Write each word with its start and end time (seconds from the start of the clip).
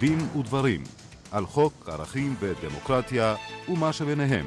דין 0.00 0.28
ודברים 0.38 0.84
על 1.30 1.46
חוק 1.46 1.88
ערכים 1.88 2.34
ודמוקרטיה 2.40 3.34
ומה 3.68 3.92
שביניהם 3.92 4.46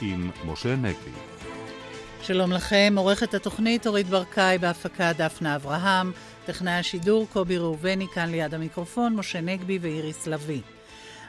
עם 0.00 0.30
משה 0.44 0.76
נגבי. 0.76 1.10
שלום 2.22 2.52
לכם, 2.52 2.94
עורכת 2.96 3.34
התוכנית 3.34 3.86
אורית 3.86 4.06
ברקאי 4.06 4.58
בהפקה 4.58 5.12
דפנה 5.12 5.56
אברהם, 5.56 6.12
טכנאי 6.46 6.72
השידור 6.72 7.26
קובי 7.32 7.58
ראובני 7.58 8.06
כאן 8.14 8.30
ליד 8.30 8.54
המיקרופון, 8.54 9.16
משה 9.16 9.40
נגבי 9.40 9.78
ואיריס 9.82 10.26
לביא. 10.26 10.60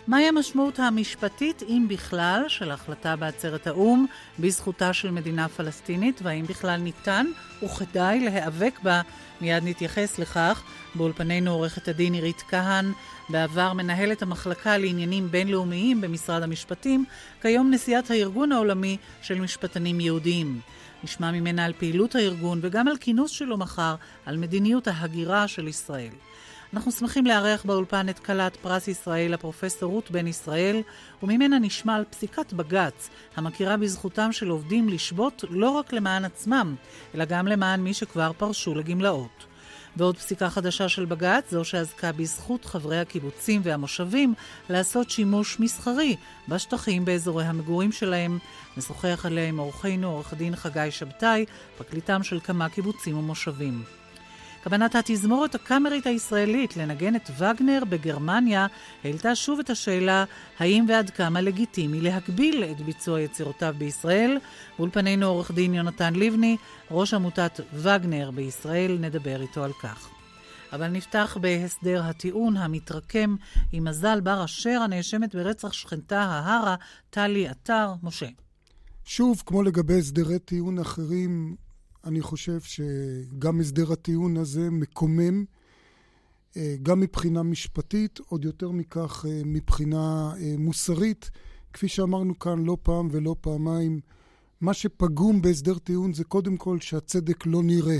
מהי 0.07 0.27
המשמעות 0.27 0.79
המשפטית, 0.79 1.63
אם 1.67 1.85
בכלל, 1.89 2.43
של 2.47 2.71
החלטה 2.71 3.15
בעצרת 3.15 3.67
האו"ם 3.67 4.05
בזכותה 4.39 4.93
של 4.93 5.11
מדינה 5.11 5.49
פלסטינית, 5.49 6.19
והאם 6.23 6.45
בכלל 6.45 6.77
ניתן 6.77 7.25
וכדאי 7.63 8.19
להיאבק 8.19 8.79
בה? 8.83 9.01
מיד 9.41 9.63
נתייחס 9.63 10.19
לכך. 10.19 10.63
באולפנינו 10.95 11.51
עורכת 11.51 11.87
הדין 11.87 12.13
עירית 12.13 12.43
כהן, 12.49 12.91
בעבר 13.29 13.73
מנהלת 13.73 14.21
המחלקה 14.21 14.77
לעניינים 14.77 15.31
בינלאומיים 15.31 16.01
במשרד 16.01 16.43
המשפטים, 16.43 17.05
כיום 17.41 17.71
נשיאת 17.73 18.11
הארגון 18.11 18.51
העולמי 18.51 18.97
של 19.21 19.41
משפטנים 19.41 19.99
יהודיים. 19.99 20.59
נשמע 21.03 21.31
ממנה 21.31 21.65
על 21.65 21.73
פעילות 21.77 22.15
הארגון 22.15 22.59
וגם 22.61 22.87
על 22.87 22.97
כינוס 22.97 23.31
שלו 23.31 23.57
מחר 23.57 23.95
על 24.25 24.37
מדיניות 24.37 24.87
ההגירה 24.87 25.47
של 25.47 25.67
ישראל. 25.67 26.11
אנחנו 26.73 26.91
שמחים 26.91 27.25
לארח 27.25 27.65
באולפן 27.65 28.09
את 28.09 28.19
כלת 28.19 28.55
פרס 28.55 28.87
ישראל, 28.87 29.33
הפרופסור 29.33 29.91
רות 29.91 30.11
בן 30.11 30.27
ישראל, 30.27 30.81
וממנה 31.23 31.59
נשמע 31.59 31.95
על 31.95 32.03
פסיקת 32.09 32.53
בג"ץ, 32.53 33.09
המכירה 33.35 33.77
בזכותם 33.77 34.31
של 34.31 34.49
עובדים 34.49 34.89
לשבות 34.89 35.43
לא 35.49 35.69
רק 35.69 35.93
למען 35.93 36.25
עצמם, 36.25 36.75
אלא 37.15 37.25
גם 37.25 37.47
למען 37.47 37.81
מי 37.81 37.93
שכבר 37.93 38.31
פרשו 38.37 38.75
לגמלאות. 38.75 39.52
ועוד 39.97 40.17
פסיקה 40.17 40.49
חדשה 40.49 40.89
של 40.89 41.05
בג"ץ, 41.05 41.51
זו 41.51 41.65
שעסקה 41.65 42.11
בזכות 42.11 42.65
חברי 42.65 42.99
הקיבוצים 42.99 43.61
והמושבים 43.63 44.33
לעשות 44.69 45.09
שימוש 45.09 45.59
מסחרי 45.59 46.15
בשטחים 46.47 47.05
באזורי 47.05 47.45
המגורים 47.45 47.91
שלהם. 47.91 48.39
נשוחח 48.77 49.25
עליה 49.25 49.47
עם 49.47 49.59
אורחנו, 49.59 50.07
עורך 50.07 50.33
הדין 50.33 50.55
חגי 50.55 50.91
שבתאי, 50.91 51.45
פרקליטם 51.77 52.23
של 52.23 52.39
כמה 52.39 52.69
קיבוצים 52.69 53.17
ומושבים. 53.17 54.02
כוונת 54.63 54.95
התזמורת 54.95 55.55
הקאמרית 55.55 56.05
הישראלית 56.07 56.77
לנגן 56.77 57.15
את 57.15 57.29
וגנר 57.37 57.83
בגרמניה 57.89 58.67
העלתה 59.03 59.35
שוב 59.35 59.59
את 59.59 59.69
השאלה 59.69 60.25
האם 60.59 60.85
ועד 60.89 61.09
כמה 61.09 61.41
לגיטימי 61.41 62.01
להגביל 62.01 62.63
את 62.63 62.81
ביצוע 62.81 63.21
יצירותיו 63.21 63.75
בישראל. 63.77 64.37
באולפנינו 64.77 65.25
עורך 65.25 65.51
דין 65.51 65.73
יונתן 65.73 66.13
לבני, 66.13 66.57
ראש 66.91 67.13
עמותת 67.13 67.59
וגנר 67.73 68.31
בישראל, 68.31 68.97
נדבר 68.99 69.41
איתו 69.41 69.63
על 69.63 69.73
כך. 69.73 70.09
אבל 70.73 70.87
נפתח 70.87 71.37
בהסדר 71.41 72.03
הטיעון 72.03 72.57
המתרקם 72.57 73.35
עם 73.71 73.83
מזל 73.83 74.21
בר 74.21 74.45
אשר 74.45 74.79
הנאשמת 74.83 75.35
ברצח 75.35 75.73
שכנתה 75.73 76.21
ההרה, 76.21 76.75
טלי 77.09 77.47
עטר, 77.47 77.93
משה. 78.03 78.27
שוב, 79.05 79.43
כמו 79.45 79.63
לגבי 79.63 79.99
הסדרי 79.99 80.39
טיעון 80.39 80.79
אחרים, 80.79 81.55
אני 82.03 82.21
חושב 82.21 82.59
שגם 82.61 83.59
הסדר 83.59 83.91
הטיעון 83.91 84.37
הזה 84.37 84.69
מקומם, 84.69 85.45
אה, 86.57 86.75
גם 86.83 86.99
מבחינה 86.99 87.43
משפטית, 87.43 88.19
עוד 88.27 88.45
יותר 88.45 88.71
מכך 88.71 89.25
אה, 89.29 89.41
מבחינה 89.45 90.33
אה, 90.37 90.55
מוסרית. 90.57 91.31
כפי 91.73 91.87
שאמרנו 91.87 92.39
כאן 92.39 92.63
לא 92.63 92.77
פעם 92.83 93.07
ולא 93.11 93.35
פעמיים, 93.41 93.99
מה 94.61 94.73
שפגום 94.73 95.41
בהסדר 95.41 95.77
טיעון 95.77 96.13
זה 96.13 96.23
קודם 96.23 96.57
כל 96.57 96.79
שהצדק 96.79 97.45
לא 97.45 97.63
נראה. 97.63 97.99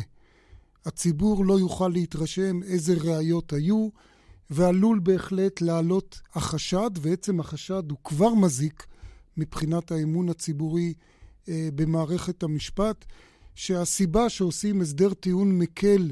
הציבור 0.86 1.46
לא 1.46 1.60
יוכל 1.60 1.88
להתרשם 1.88 2.64
איזה 2.64 2.94
ראיות 3.04 3.54
היו, 3.54 3.90
ועלול 4.50 5.00
בהחלט 5.00 5.62
לעלות 5.62 6.22
החשד, 6.34 6.92
ועצם 7.02 7.40
החשד 7.40 7.84
הוא 7.92 7.98
כבר 8.04 8.34
מזיק 8.34 8.86
מבחינת 9.38 9.92
האמון 9.92 10.30
הציבורי 10.30 10.94
במערכת 11.48 12.44
המשפט. 12.44 13.06
שהסיבה 13.56 14.30
שעושים 14.30 14.82
הסדר 14.82 15.14
טיעון 15.14 15.60
מקל 15.60 16.12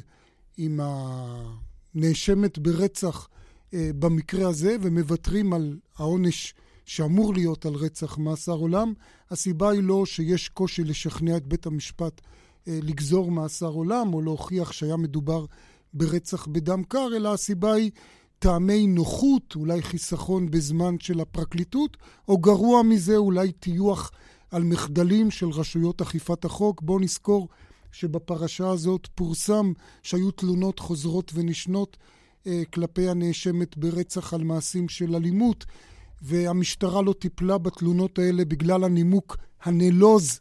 עם 0.57 0.79
הנאשמת 0.83 2.57
ברצח 2.57 3.27
אה, 3.73 3.89
במקרה 3.99 4.49
הזה 4.49 4.75
ומוותרים 4.81 5.53
על 5.53 5.77
העונש 5.97 6.53
שאמור 6.85 7.33
להיות 7.33 7.65
על 7.65 7.73
רצח 7.73 8.17
מאסר 8.17 8.51
עולם, 8.51 8.93
הסיבה 9.31 9.69
היא 9.69 9.83
לא 9.83 10.05
שיש 10.05 10.49
קושי 10.49 10.83
לשכנע 10.83 11.37
את 11.37 11.47
בית 11.47 11.65
המשפט 11.65 12.21
אה, 12.67 12.79
לגזור 12.83 13.31
מאסר 13.31 13.67
עולם 13.67 14.13
או 14.13 14.21
להוכיח 14.21 14.71
שהיה 14.71 14.97
מדובר 14.97 15.45
ברצח 15.93 16.47
בדם 16.47 16.83
קר, 16.83 17.07
אלא 17.15 17.33
הסיבה 17.33 17.73
היא 17.73 17.91
טעמי 18.39 18.87
נוחות, 18.87 19.55
אולי 19.55 19.81
חיסכון 19.81 20.51
בזמן 20.51 20.95
של 20.99 21.19
הפרקליטות, 21.19 21.97
או 22.27 22.37
גרוע 22.37 22.83
מזה, 22.83 23.17
אולי 23.17 23.51
טיוח 23.51 24.11
על 24.51 24.63
מחדלים 24.63 25.31
של 25.31 25.49
רשויות 25.49 26.01
אכיפת 26.01 26.45
החוק. 26.45 26.81
בואו 26.81 26.99
נזכור 26.99 27.47
שבפרשה 27.91 28.69
הזאת 28.69 29.07
פורסם 29.15 29.73
שהיו 30.03 30.31
תלונות 30.31 30.79
חוזרות 30.79 31.31
ונשנות 31.35 31.97
אה, 32.47 32.61
כלפי 32.73 33.09
הנאשמת 33.09 33.77
ברצח 33.77 34.33
על 34.33 34.43
מעשים 34.43 34.89
של 34.89 35.15
אלימות, 35.15 35.65
והמשטרה 36.21 37.01
לא 37.01 37.13
טיפלה 37.13 37.57
בתלונות 37.57 38.19
האלה 38.19 38.45
בגלל 38.45 38.83
הנימוק 38.83 39.37
הנלוז 39.61 40.39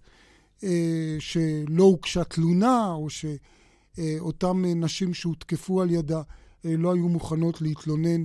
אה, 0.65 1.17
שלא 1.19 1.85
הוגשה 1.85 2.25
תלונה, 2.25 2.93
או 2.93 3.09
שאותן 3.11 4.65
אה, 4.65 4.75
נשים 4.75 5.15
שהותקפו 5.15 5.83
על 5.83 5.91
ידה 5.91 6.23
אה, 6.65 6.77
לא 6.77 6.95
היו 6.95 7.09
מוכנות 7.09 7.63
להתלונן 7.63 8.25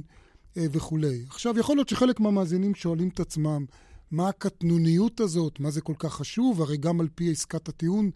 אה, 0.58 0.66
וכולי. 0.72 1.24
עכשיו, 1.28 1.60
יכול 1.60 1.76
להיות 1.78 1.90
שחלק 1.90 2.20
מהמאזינים 2.20 2.76
שואלים 2.76 3.08
את 3.08 3.20
עצמם, 3.20 3.66
מה 4.12 4.30
הקטנוניות 4.30 5.20
הזאת? 5.20 5.60
מה 5.60 5.72
זה 5.72 5.82
כל 5.82 5.94
כך 6.00 6.14
חשוב? 6.14 6.62
הרי 6.62 6.78
גם 6.78 7.02
על 7.02 7.08
פי 7.16 7.32
עסקת 7.32 7.70
הטיעון 7.70 8.12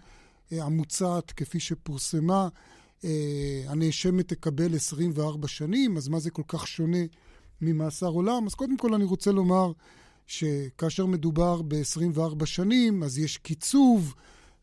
אה, 0.52 0.64
המוצעת, 0.64 1.32
כפי 1.32 1.60
שפורסמה, 1.60 2.48
אה, 3.04 3.64
הנאשמת 3.68 4.28
תקבל 4.28 4.76
24 4.76 5.48
שנים, 5.48 5.98
אז 5.98 6.08
מה 6.08 6.20
זה 6.20 6.32
כל 6.32 6.44
כך 6.48 6.68
שונה 6.68 6.98
ממאסר 7.62 8.08
עולם? 8.08 8.46
אז 8.46 8.54
קודם 8.56 8.78
כל 8.78 8.94
אני 8.94 9.04
רוצה 9.04 9.32
לומר 9.32 9.72
שכאשר 10.28 11.06
מדובר 11.06 11.62
ב-24 11.62 12.46
שנים, 12.46 13.04
אז 13.04 13.18
יש 13.18 13.38
קיצוב, 13.38 14.16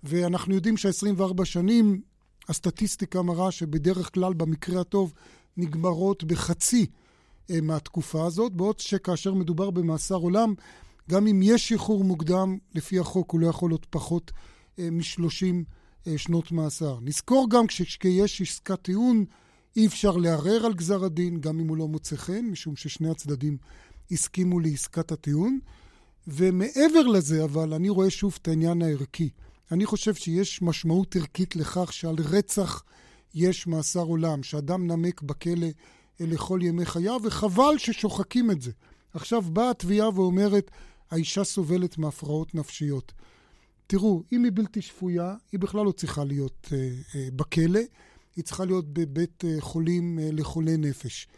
ואנחנו 0.05 0.55
יודעים 0.55 0.77
שה-24 0.77 1.45
שנים, 1.45 2.01
הסטטיסטיקה 2.49 3.23
מראה 3.23 3.51
שבדרך 3.51 4.15
כלל, 4.15 4.35
במקרה 4.35 4.81
הטוב, 4.81 5.15
נגמרות 5.57 6.25
בחצי 6.25 6.87
אה, 7.51 7.61
מהתקופה 7.61 8.27
הזאת, 8.27 8.53
בעוד 8.53 8.79
שכאשר 8.79 9.35
מדובר 9.35 9.71
במאסר 9.71 10.15
עולם, 10.15 10.55
גם 11.11 11.27
אם 11.27 11.41
יש 11.43 11.69
שחרור 11.69 12.05
מוקדם, 12.05 12.59
לפי 12.75 12.99
החוק 12.99 13.31
הוא 13.31 13.41
לא 13.41 13.47
יכול 13.47 13.71
להיות 13.71 13.87
פחות 13.91 14.33
אה, 14.79 14.91
מ-30 14.91 15.65
אה, 16.07 16.19
שנות 16.19 16.53
מאסר. 16.53 16.99
נזכור 17.03 17.51
גם 17.51 17.67
כשיש 17.67 18.43
עסקת 18.43 18.83
טיעון, 18.83 19.25
אי 19.77 19.87
אפשר 19.87 20.17
לערער 20.17 20.67
על 20.67 20.75
גזר 20.75 21.05
הדין, 21.05 21.41
גם 21.41 21.61
אם 21.61 21.69
הוא 21.69 21.77
לא 21.77 21.89
מוצא 21.89 22.17
חן, 22.17 22.45
משום 22.45 22.77
ששני 22.77 23.11
הצדדים 23.11 23.57
הסכימו 24.11 24.61
לעסקת 24.61 25.13
הטיעון. 25.13 25.59
ומעבר 26.27 27.07
לזה, 27.13 27.45
אבל, 27.45 27.75
אני 27.75 27.89
רואה 27.89 28.11
שוב 28.11 28.39
את 28.43 28.49
העניין 28.49 28.83
הערכי. 28.83 29.31
אני 29.73 29.87
חושב 29.87 30.15
שיש 30.15 30.63
משמעות 30.63 31.17
ערכית 31.17 31.57
לכך 31.57 31.93
שעל 31.93 32.17
רצח 32.19 32.83
יש 33.35 33.67
מאסר 33.67 34.01
עולם, 34.01 34.43
שאדם 34.43 34.87
נמק 34.87 35.23
בכלא 35.23 35.67
לכל 36.21 36.61
ימי 36.63 36.87
חייו, 36.87 37.21
וחבל 37.25 37.79
ששוחקים 37.79 38.51
את 38.51 38.63
זה. 38.63 38.71
עכשיו 39.15 39.43
באה 39.43 39.71
התביעה 39.71 40.09
ואומרת, 40.15 40.71
האישה 41.11 41.45
סובלת 41.45 41.99
מהפרעות 41.99 42.55
נפשיות. 42.55 43.13
תראו, 43.87 44.23
אם 44.33 44.45
היא 44.45 44.53
בלתי 44.55 44.83
שפויה, 44.83 45.35
היא 45.53 45.61
בכלל 45.61 45.85
לא 45.85 45.93
צריכה 45.93 46.25
להיות 46.25 46.69
אה, 46.73 46.91
אה, 47.15 47.29
בכלא, 47.37 47.81
היא 48.37 48.45
צריכה 48.45 48.65
להיות 48.65 48.93
בבית 48.93 49.45
אה, 49.45 49.57
חולים 49.61 50.19
אה, 50.19 50.29
לחולי 50.33 50.77
נפש. 50.77 51.29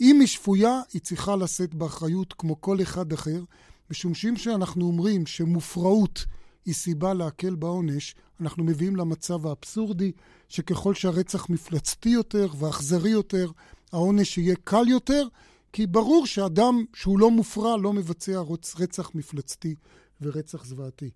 אם 0.00 0.20
היא 0.20 0.28
שפויה, 0.28 0.80
היא 0.92 1.00
צריכה 1.00 1.36
לשאת 1.36 1.74
באחריות 1.74 2.34
כמו 2.38 2.60
כל 2.60 2.82
אחד 2.82 3.12
אחר, 3.12 3.42
משום 3.90 4.14
שאם 4.14 4.36
שאנחנו 4.36 4.86
אומרים 4.86 5.26
שמופרעות 5.26 6.24
היא 6.66 6.74
סיבה 6.74 7.14
להקל 7.14 7.54
בעונש, 7.54 8.14
אנחנו 8.40 8.64
מביאים 8.64 8.96
למצב 8.96 9.46
האבסורדי 9.46 10.12
שככל 10.48 10.94
שהרצח 10.94 11.48
מפלצתי 11.48 12.08
יותר 12.08 12.48
ואכזרי 12.58 13.10
יותר, 13.10 13.50
העונש 13.92 14.38
יהיה 14.38 14.54
קל 14.64 14.88
יותר, 14.88 15.28
כי 15.72 15.86
ברור 15.86 16.26
שאדם 16.26 16.84
שהוא 16.94 17.18
לא 17.18 17.30
מופרע 17.30 17.76
לא 17.76 17.92
מבצע 17.92 18.40
רצח 18.78 19.10
מפלצתי 19.14 19.74
ורצח 20.20 20.64
זוועתי. 20.64 21.10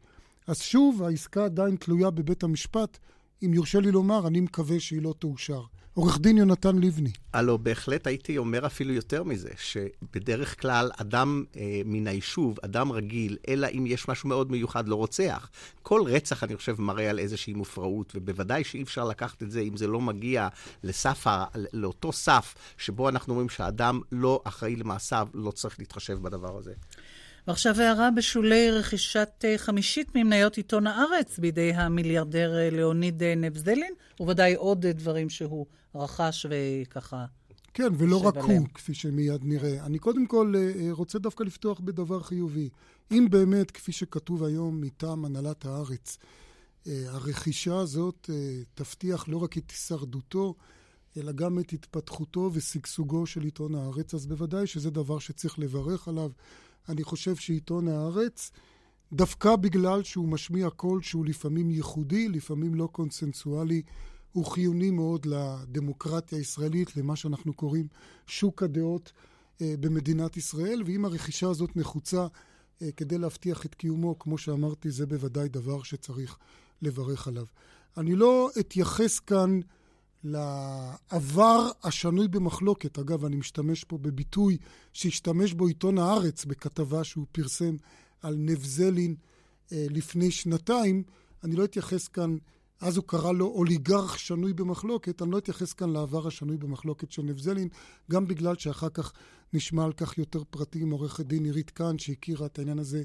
אז 0.46 0.60
שוב, 0.60 1.02
העסקה 1.02 1.44
עדיין 1.44 1.76
תלויה 1.76 2.10
בבית 2.10 2.42
המשפט. 2.42 2.98
אם 3.42 3.54
יורשה 3.54 3.80
לי 3.80 3.90
לומר, 3.90 4.26
אני 4.26 4.40
מקווה 4.40 4.80
שהיא 4.80 5.02
לא 5.02 5.14
תאושר. 5.18 5.62
עורך 5.94 6.18
דין 6.18 6.38
יונתן 6.38 6.78
לבני. 6.78 7.10
הלו, 7.32 7.58
בהחלט 7.58 8.06
הייתי 8.06 8.38
אומר 8.38 8.66
אפילו 8.66 8.92
יותר 8.92 9.22
מזה, 9.22 9.50
שבדרך 9.58 10.60
כלל 10.60 10.90
אדם 10.96 11.44
אה, 11.56 11.80
מן 11.84 12.06
היישוב, 12.06 12.58
אדם 12.64 12.92
רגיל, 12.92 13.36
אלא 13.48 13.66
אם 13.72 13.84
יש 13.86 14.08
משהו 14.08 14.28
מאוד 14.28 14.50
מיוחד, 14.50 14.88
לא 14.88 14.94
רוצח. 14.94 15.50
כל 15.82 16.02
רצח, 16.06 16.44
אני 16.44 16.56
חושב, 16.56 16.80
מראה 16.80 17.10
על 17.10 17.18
איזושהי 17.18 17.54
מופרעות, 17.54 18.12
ובוודאי 18.14 18.64
שאי 18.64 18.82
אפשר 18.82 19.04
לקחת 19.04 19.42
את 19.42 19.50
זה 19.50 19.60
אם 19.60 19.76
זה 19.76 19.86
לא 19.86 20.00
מגיע 20.00 20.48
לסף, 20.84 21.26
לאותו 21.72 22.12
סף 22.12 22.54
שבו 22.78 23.08
אנחנו 23.08 23.32
אומרים 23.32 23.48
שהאדם 23.48 24.00
לא 24.12 24.42
אחראי 24.44 24.76
למעשיו, 24.76 25.28
לא 25.34 25.50
צריך 25.50 25.78
להתחשב 25.78 26.18
בדבר 26.22 26.58
הזה. 26.58 26.72
ועכשיו 27.46 27.80
הערה 27.80 28.10
בשולי 28.10 28.70
רכישת 28.70 29.30
אה, 29.44 29.58
חמישית 29.58 30.14
ממניות 30.14 30.56
עיתון 30.56 30.86
הארץ 30.86 31.38
בידי 31.38 31.72
המיליארדר 31.72 32.58
אה, 32.58 32.70
ליאוניד 32.70 33.22
אה, 33.22 33.34
נבזלין, 33.34 33.92
וודאי 34.20 34.54
עוד 34.54 34.86
דברים 34.86 35.30
שהוא 35.30 35.66
רכש 35.94 36.46
וככה... 36.50 37.24
כן, 37.74 37.92
ולא 37.98 38.16
רק 38.16 38.36
הוא, 38.36 38.66
כפי 38.74 38.94
שמיד 38.94 39.44
נראה. 39.44 39.86
אני 39.86 39.98
קודם 39.98 40.26
כל 40.26 40.54
רוצה 40.90 41.18
דווקא 41.18 41.44
לפתוח 41.44 41.80
בדבר 41.80 42.22
חיובי. 42.22 42.68
אם 43.12 43.26
באמת, 43.30 43.70
כפי 43.70 43.92
שכתוב 43.92 44.44
היום 44.44 44.80
מטעם 44.80 45.24
הנהלת 45.24 45.64
הארץ, 45.64 46.18
הרכישה 46.86 47.78
הזאת 47.78 48.30
תבטיח 48.74 49.28
לא 49.28 49.36
רק 49.36 49.58
את 49.58 49.70
הישרדותו, 49.70 50.54
אלא 51.16 51.32
גם 51.32 51.58
את 51.58 51.72
התפתחותו 51.72 52.50
ושגשוגו 52.52 53.26
של 53.26 53.42
עיתון 53.42 53.74
הארץ, 53.74 54.14
אז 54.14 54.26
בוודאי 54.26 54.66
שזה 54.66 54.90
דבר 54.90 55.18
שצריך 55.18 55.58
לברך 55.58 56.08
עליו. 56.08 56.30
אני 56.88 57.04
חושב 57.04 57.36
שעיתון 57.36 57.88
הארץ, 57.88 58.50
דווקא 59.12 59.56
בגלל 59.56 60.02
שהוא 60.02 60.28
משמיע 60.28 60.70
קול 60.70 61.02
שהוא 61.02 61.26
לפעמים 61.26 61.70
ייחודי, 61.70 62.28
לפעמים 62.28 62.74
לא 62.74 62.88
קונסנסואלי, 62.92 63.82
הוא 64.32 64.44
חיוני 64.44 64.90
מאוד 64.90 65.26
לדמוקרטיה 65.26 66.38
הישראלית, 66.38 66.96
למה 66.96 67.16
שאנחנו 67.16 67.52
קוראים 67.54 67.86
שוק 68.26 68.62
הדעות 68.62 69.12
אה, 69.60 69.74
במדינת 69.80 70.36
ישראל, 70.36 70.82
ואם 70.86 71.04
הרכישה 71.04 71.48
הזאת 71.48 71.76
נחוצה 71.76 72.26
אה, 72.82 72.92
כדי 72.96 73.18
להבטיח 73.18 73.66
את 73.66 73.74
קיומו, 73.74 74.18
כמו 74.18 74.38
שאמרתי, 74.38 74.90
זה 74.90 75.06
בוודאי 75.06 75.48
דבר 75.48 75.82
שצריך 75.82 76.38
לברך 76.82 77.28
עליו. 77.28 77.46
אני 77.96 78.16
לא 78.16 78.50
אתייחס 78.60 79.18
כאן 79.18 79.60
לעבר 80.24 81.70
השנוי 81.82 82.28
במחלוקת. 82.28 82.98
אגב, 82.98 83.24
אני 83.24 83.36
משתמש 83.36 83.84
פה 83.84 83.98
בביטוי 83.98 84.58
שהשתמש 84.92 85.52
בו 85.52 85.66
עיתון 85.66 85.98
הארץ 85.98 86.44
בכתבה 86.44 87.04
שהוא 87.04 87.26
פרסם 87.32 87.76
על 88.20 88.34
נבזלין 88.38 89.14
אה, 89.72 89.86
לפני 89.90 90.30
שנתיים. 90.30 91.02
אני 91.44 91.56
לא 91.56 91.64
אתייחס 91.64 92.08
כאן, 92.08 92.36
אז 92.82 92.96
הוא 92.96 93.04
קרא 93.06 93.32
לו 93.32 93.46
אוליגרך 93.46 94.18
שנוי 94.18 94.52
במחלוקת, 94.52 95.22
אני 95.22 95.30
לא 95.30 95.38
אתייחס 95.38 95.72
כאן 95.72 95.90
לעבר 95.90 96.26
השנוי 96.26 96.56
במחלוקת 96.56 97.12
של 97.12 97.22
נבזלין, 97.22 97.68
גם 98.10 98.26
בגלל 98.26 98.56
שאחר 98.56 98.88
כך 98.88 99.12
נשמע 99.52 99.84
על 99.84 99.92
כך 99.92 100.18
יותר 100.18 100.42
פרטים 100.50 100.90
עורכת 100.90 101.26
דין 101.26 101.44
עירית 101.44 101.70
קאן, 101.70 101.98
שהכירה 101.98 102.46
את 102.46 102.58
העניין 102.58 102.78
הזה 102.78 103.02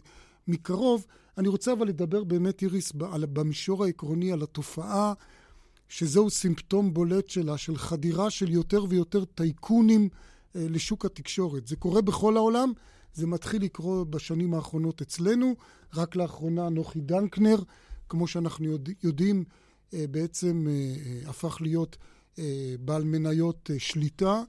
מקרוב. 0.48 1.06
אני 1.38 1.48
רוצה 1.48 1.74
אבל 1.74 1.88
לדבר 1.88 2.24
באמת, 2.24 2.62
איריס, 2.62 2.92
במישור 3.34 3.84
העקרוני 3.84 4.32
על 4.32 4.44
התופעה 4.44 5.14
שזהו 5.90 6.30
סימפטום 6.30 6.94
בולט 6.94 7.30
שלה, 7.30 7.58
של 7.58 7.78
חדירה 7.78 8.30
של 8.30 8.50
יותר 8.50 8.86
ויותר 8.90 9.26
טייקונים 9.26 10.10
אה, 10.56 10.66
לשוק 10.70 11.06
התקשורת. 11.06 11.68
זה 11.68 11.76
קורה 11.76 12.02
בכל 12.02 12.38
העולם, 12.38 12.72
זה 13.14 13.28
מתחיל 13.28 13.64
לקרות 13.64 14.10
בשנים 14.12 14.54
האחרונות 14.54 15.02
אצלנו. 15.02 15.56
רק 15.96 16.16
לאחרונה 16.16 16.70
נוחי 16.70 17.02
דנקנר, 17.02 17.58
כמו 18.10 18.28
שאנחנו 18.28 18.66
יודע, 18.66 18.92
יודעים, 19.04 19.44
בעצם 19.94 20.68
אה, 20.68 20.74
אה, 20.74 21.30
הפך 21.30 21.58
להיות 21.62 21.98
אה, 22.40 22.76
בעל 22.80 23.04
מניות 23.04 23.70
אה, 23.74 23.80
שליטה 23.80 24.44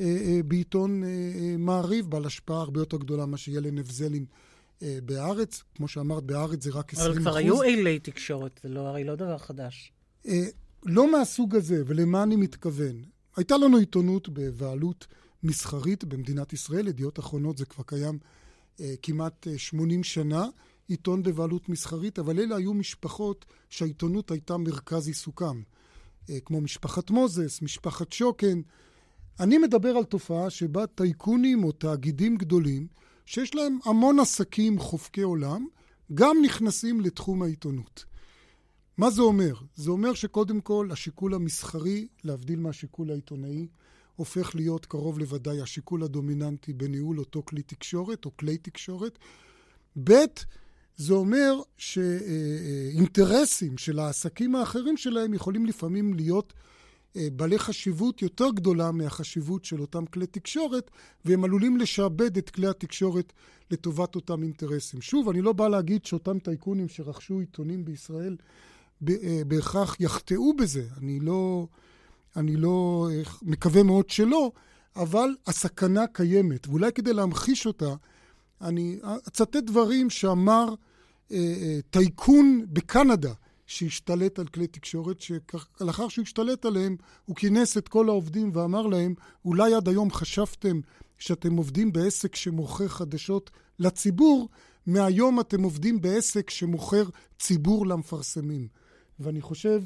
אה, 0.00 0.04
אה, 0.04 0.40
בעיתון 0.44 1.04
אה, 1.04 1.08
אה, 1.08 1.56
מעריב, 1.58 2.10
בעל 2.10 2.24
השפעה 2.24 2.60
הרבה 2.60 2.80
יותר 2.80 2.96
גדולה 2.96 3.26
ממה 3.26 3.36
שיהיה 3.36 3.60
לנבזלין. 3.60 4.24
אה, 4.82 4.98
בארץ, 5.04 5.62
כמו 5.74 5.88
שאמרת, 5.88 6.24
בארץ 6.24 6.64
זה 6.64 6.70
רק 6.70 6.92
20 6.92 7.10
אבל 7.10 7.20
כבר 7.20 7.36
היו 7.36 7.62
אילי 7.62 7.98
תקשורת, 7.98 8.60
זה 8.62 8.68
לא, 8.68 8.80
הרי 8.80 9.04
לא 9.04 9.14
דבר 9.14 9.38
חדש. 9.38 9.92
אה, 10.26 10.44
לא 10.86 11.12
מהסוג 11.12 11.56
הזה, 11.56 11.82
ולמה 11.86 12.22
אני 12.22 12.36
מתכוון? 12.36 13.02
הייתה 13.36 13.56
לנו 13.56 13.76
עיתונות 13.76 14.28
בבעלות 14.28 15.06
מסחרית 15.42 16.04
במדינת 16.04 16.52
ישראל, 16.52 16.88
ידיעות 16.88 17.18
אחרונות 17.18 17.58
זה 17.58 17.64
כבר 17.66 17.84
קיים 17.86 18.18
אה, 18.80 18.94
כמעט 19.02 19.46
אה, 19.46 19.58
80 19.58 20.04
שנה, 20.04 20.46
עיתון 20.88 21.22
בבעלות 21.22 21.68
מסחרית, 21.68 22.18
אבל 22.18 22.40
אלה 22.40 22.56
היו 22.56 22.74
משפחות 22.74 23.44
שהעיתונות 23.68 24.30
הייתה 24.30 24.56
מרכז 24.56 25.08
עיסוקם, 25.08 25.62
אה, 26.30 26.40
כמו 26.40 26.60
משפחת 26.60 27.10
מוזס, 27.10 27.62
משפחת 27.62 28.12
שוקן. 28.12 28.60
אני 29.40 29.58
מדבר 29.58 29.88
על 29.88 30.04
תופעה 30.04 30.50
שבה 30.50 30.86
טייקונים 30.86 31.64
או 31.64 31.72
תאגידים 31.72 32.36
גדולים, 32.36 32.86
שיש 33.26 33.54
להם 33.54 33.78
המון 33.84 34.20
עסקים 34.20 34.78
חובקי 34.78 35.22
עולם, 35.22 35.66
גם 36.14 36.36
נכנסים 36.44 37.00
לתחום 37.00 37.42
העיתונות. 37.42 38.04
מה 38.98 39.10
זה 39.10 39.22
אומר? 39.22 39.54
זה 39.74 39.90
אומר 39.90 40.14
שקודם 40.14 40.60
כל 40.60 40.88
השיקול 40.92 41.34
המסחרי, 41.34 42.08
להבדיל 42.24 42.58
מהשיקול 42.58 43.10
העיתונאי, 43.10 43.66
הופך 44.16 44.54
להיות 44.54 44.86
קרוב 44.86 45.18
לוודאי 45.18 45.60
השיקול 45.60 46.02
הדומיננטי 46.02 46.72
בניהול 46.72 47.18
אותו 47.18 47.42
כלי 47.42 47.62
תקשורת 47.62 48.24
או 48.24 48.36
כלי 48.36 48.58
תקשורת. 48.58 49.18
ב', 50.04 50.12
זה 50.98 51.14
אומר 51.14 51.60
שאינטרסים 51.76 53.78
של 53.78 53.98
העסקים 53.98 54.54
האחרים 54.54 54.96
שלהם 54.96 55.34
יכולים 55.34 55.66
לפעמים 55.66 56.14
להיות 56.14 56.52
אה, 57.16 57.28
בעלי 57.32 57.58
חשיבות 57.58 58.22
יותר 58.22 58.50
גדולה 58.54 58.92
מהחשיבות 58.92 59.64
של 59.64 59.80
אותם 59.80 60.06
כלי 60.06 60.26
תקשורת, 60.26 60.90
והם 61.24 61.44
עלולים 61.44 61.76
לשעבד 61.76 62.36
את 62.36 62.50
כלי 62.50 62.66
התקשורת 62.66 63.32
לטובת 63.70 64.14
אותם 64.14 64.42
אינטרסים. 64.42 65.00
שוב, 65.00 65.28
אני 65.28 65.42
לא 65.42 65.52
בא 65.52 65.68
להגיד 65.68 66.04
שאותם 66.04 66.38
טייקונים 66.38 66.88
שרכשו 66.88 67.38
עיתונים 67.38 67.84
בישראל 67.84 68.36
אה, 69.08 69.42
בהכרח 69.46 69.96
יחטאו 70.00 70.56
בזה. 70.56 70.86
אני 70.96 71.20
לא, 71.20 71.66
אני 72.36 72.56
לא 72.56 73.08
אה, 73.12 73.22
מקווה 73.42 73.82
מאוד 73.82 74.10
שלא, 74.10 74.52
אבל 74.96 75.34
הסכנה 75.46 76.06
קיימת. 76.06 76.68
ואולי 76.68 76.92
כדי 76.92 77.12
להמחיש 77.12 77.66
אותה, 77.66 77.94
אני 78.60 78.98
אצטט 79.28 79.56
דברים 79.56 80.10
שאמר 80.10 80.74
טייקון 81.90 82.66
בקנדה, 82.72 83.32
שהשתלט 83.66 84.38
על 84.38 84.46
כלי 84.46 84.66
תקשורת, 84.66 85.20
שלאחר 85.20 86.08
שהוא 86.08 86.22
השתלט 86.22 86.64
עליהם, 86.64 86.96
הוא 87.24 87.36
כינס 87.36 87.78
את 87.78 87.88
כל 87.88 88.08
העובדים 88.08 88.50
ואמר 88.54 88.86
להם, 88.86 89.14
אולי 89.44 89.74
עד 89.74 89.88
היום 89.88 90.10
חשבתם 90.10 90.80
שאתם 91.18 91.56
עובדים 91.56 91.92
בעסק 91.92 92.36
שמוכר 92.36 92.88
חדשות 92.88 93.50
לציבור, 93.78 94.48
מהיום 94.86 95.40
אתם 95.40 95.62
עובדים 95.62 96.00
בעסק 96.00 96.50
שמוכר 96.50 97.04
ציבור 97.38 97.86
למפרסמים. 97.86 98.68
ואני 99.20 99.40
חושב 99.40 99.82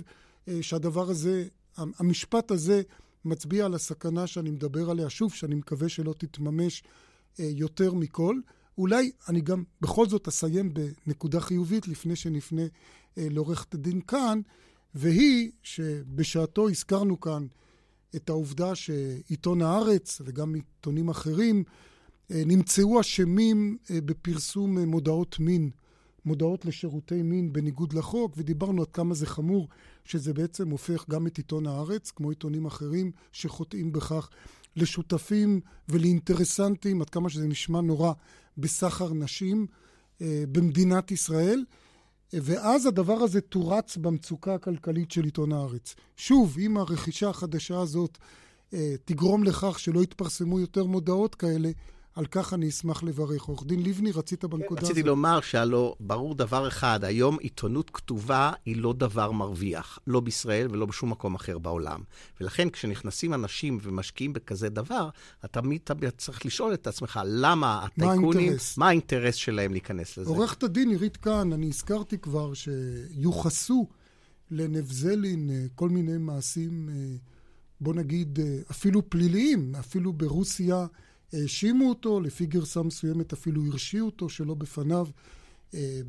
אה, 0.49 0.59
שהדבר 0.62 1.11
הזה, 1.11 1.45
המשפט 1.76 2.50
הזה 2.50 2.83
מצביע 3.25 3.64
על 3.64 3.75
הסכנה 3.75 4.26
שאני 4.26 4.50
מדבר 4.50 4.90
עליה, 4.90 5.11
שוב, 5.11 5.33
שאני 5.35 5.55
מקווה 5.55 5.88
שלא 5.88 6.14
תתממש 6.19 6.83
אה, 7.40 7.45
יותר 7.50 7.95
מכל. 7.95 8.37
אולי 8.79 9.11
אני 9.29 9.41
גם 9.41 9.64
בכל 9.81 10.09
זאת 10.09 10.29
אסיים 10.29 10.75
בנקודה 10.75 11.41
חיובית 11.41 11.88
לפני 11.88 12.17
שנפנה 12.17 12.62
אה, 13.19 13.26
לעורכת 13.31 13.75
הדין 13.75 14.00
כאן, 14.00 14.41
והיא 14.95 15.50
שבשעתו 15.62 16.69
הזכרנו 16.69 17.21
כאן 17.21 17.47
את 18.17 18.29
העובדה 18.29 18.75
שעיתון 18.75 19.62
הארץ 19.62 20.21
וגם 20.25 20.55
עיתונים 20.55 21.09
אחרים 21.09 21.64
נמצאו 22.31 23.00
אשמים 23.00 23.76
בפרסום 23.91 24.79
מודעות 24.79 25.38
מין 25.38 25.71
מודעות 26.25 26.64
לשירותי 26.64 27.23
מין 27.23 27.52
בניגוד 27.52 27.93
לחוק, 27.93 28.35
ודיברנו 28.37 28.83
עד 28.83 28.88
כמה 28.91 29.14
זה 29.14 29.26
חמור, 29.26 29.69
שזה 30.05 30.33
בעצם 30.33 30.71
הופך 30.71 31.05
גם 31.11 31.26
את 31.26 31.37
עיתון 31.37 31.67
הארץ, 31.67 32.11
כמו 32.11 32.31
עיתונים 32.31 32.67
אחרים 32.67 33.12
שחוטאים 33.33 33.93
בכך, 33.93 34.29
לשותפים 34.76 35.61
ולאינטרסנטים, 35.88 37.02
עד 37.02 37.11
כמה 37.11 37.31
שזה 37.31 37.47
נשמע 37.47 37.81
נורא, 37.81 38.12
בסחר 38.59 39.12
נשים 39.12 39.67
אה, 40.23 40.45
במדינת 40.52 41.11
ישראל. 41.11 41.64
ואז 42.33 42.87
הדבר 42.87 43.12
הזה 43.12 43.41
תורץ 43.41 43.97
במצוקה 43.97 44.55
הכלכלית 44.55 45.11
של 45.11 45.25
עיתון 45.25 45.52
הארץ. 45.52 45.95
שוב, 46.17 46.57
אם 46.59 46.76
הרכישה 46.76 47.29
החדשה 47.29 47.81
הזאת 47.81 48.19
אה, 48.75 48.95
תגרום 49.05 49.45
לכך 49.45 49.79
שלא 49.79 50.02
יתפרסמו 50.02 50.61
יותר 50.61 50.85
מודעות 50.85 51.35
כאלה, 51.35 51.71
על 52.14 52.26
כך 52.26 52.54
אני 52.54 52.69
אשמח 52.69 53.02
לברך. 53.02 53.42
עורך 53.42 53.64
דין 53.66 53.83
לבני, 53.83 54.12
רצית 54.12 54.45
בנקודה 54.45 54.69
כן, 54.69 54.75
הזאת. 54.76 54.90
רציתי 54.90 55.09
לומר 55.09 55.40
שהלא 55.40 55.95
ברור 56.00 56.35
דבר 56.35 56.69
אחד, 56.69 57.04
היום 57.04 57.38
עיתונות 57.38 57.90
כתובה 57.90 58.52
היא 58.64 58.76
לא 58.76 58.92
דבר 58.92 59.33
מרוויח, 59.33 59.99
לא 60.07 60.21
בישראל 60.21 60.66
ולא 60.71 60.87
בשום 60.87 61.11
מקום 61.11 61.35
אחר 61.35 61.59
בעולם. 61.59 62.00
ולכן 62.40 62.71
כשנכנסים 62.71 63.35
אנשים 63.35 63.78
ומשקיעים 63.83 64.33
בכזה 64.33 64.69
דבר, 64.69 65.09
אתה 65.45 65.61
תמיד 65.61 65.81
צריך 66.16 66.47
לשאול 66.47 66.75
את 66.75 66.87
עצמך, 66.87 67.21
למה 67.25 67.85
הטייקונים, 67.85 68.23
מה 68.23 68.38
האינטרס, 68.38 68.78
מה 68.78 68.88
האינטרס 68.88 69.35
שלהם 69.35 69.73
להיכנס 69.73 70.19
לזה? 70.19 70.31
עורכת 70.31 70.62
הדין 70.62 70.90
עירית 70.90 71.16
כאן, 71.16 71.52
אני 71.52 71.66
הזכרתי 71.66 72.19
כבר 72.19 72.52
שיוחסו 72.54 73.88
לנבזלין 74.50 75.50
כל 75.75 75.88
מיני 75.88 76.19
מעשים, 76.19 76.88
בוא 77.81 77.95
נגיד, 77.95 78.38
אפילו 78.71 79.11
פליליים, 79.11 79.75
אפילו 79.75 80.12
ברוסיה 80.12 80.87
האשימו 81.33 81.89
אותו, 81.89 82.21
לפי 82.21 82.47
גרסה 82.47 82.83
מסוימת 82.83 83.33
אפילו 83.33 83.62
הרשיעו 83.67 84.07
אותו 84.07 84.29
שלא 84.29 84.55
בפניו 84.55 85.07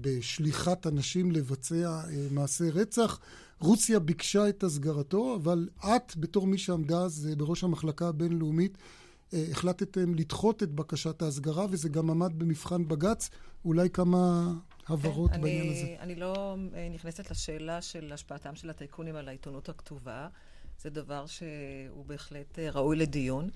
בשליחת 0.02 0.88
אנשים 0.88 1.32
לבצע 1.32 2.02
מעשי 2.32 2.70
רצח. 2.70 3.20
רוסיה 3.60 4.00
ביקשה 4.00 4.50
את 4.50 4.64
הסגרתו, 4.64 5.36
אבל 5.36 5.70
את, 5.80 6.18
בתור 6.18 6.48
מי 6.48 6.58
שעמדה 6.58 6.98
אז 7.02 7.30
בראש 7.38 7.64
המחלקה 7.64 8.08
הבינלאומית, 8.08 8.78
החלטתם 9.34 10.16
לדחות 10.16 10.64
את 10.64 10.72
בקשת 10.72 11.22
ההסגרה, 11.22 11.66
וזה 11.70 11.90
גם 11.90 12.10
עמד 12.10 12.40
במבחן 12.40 12.88
בג"ץ. 12.88 13.30
אולי 13.66 13.90
כמה 13.90 14.54
הבהרות 14.88 15.32
כן, 15.32 15.42
בעניין 15.42 15.68
אני, 15.68 15.78
הזה. 15.78 15.96
אני 16.00 16.16
לא 16.16 16.56
נכנסת 16.94 17.32
לשאלה 17.32 17.82
של 17.82 18.12
השפעתם 18.14 18.56
של 18.56 18.70
הטייקונים 18.70 19.16
על 19.16 19.28
העיתונות 19.28 19.70
הכתובה. 19.70 20.28
זה 20.84 20.90
דבר 20.90 21.26
שהוא 21.26 22.06
בהחלט 22.06 22.60
ראוי 22.74 22.96
לדיון. 22.96 23.50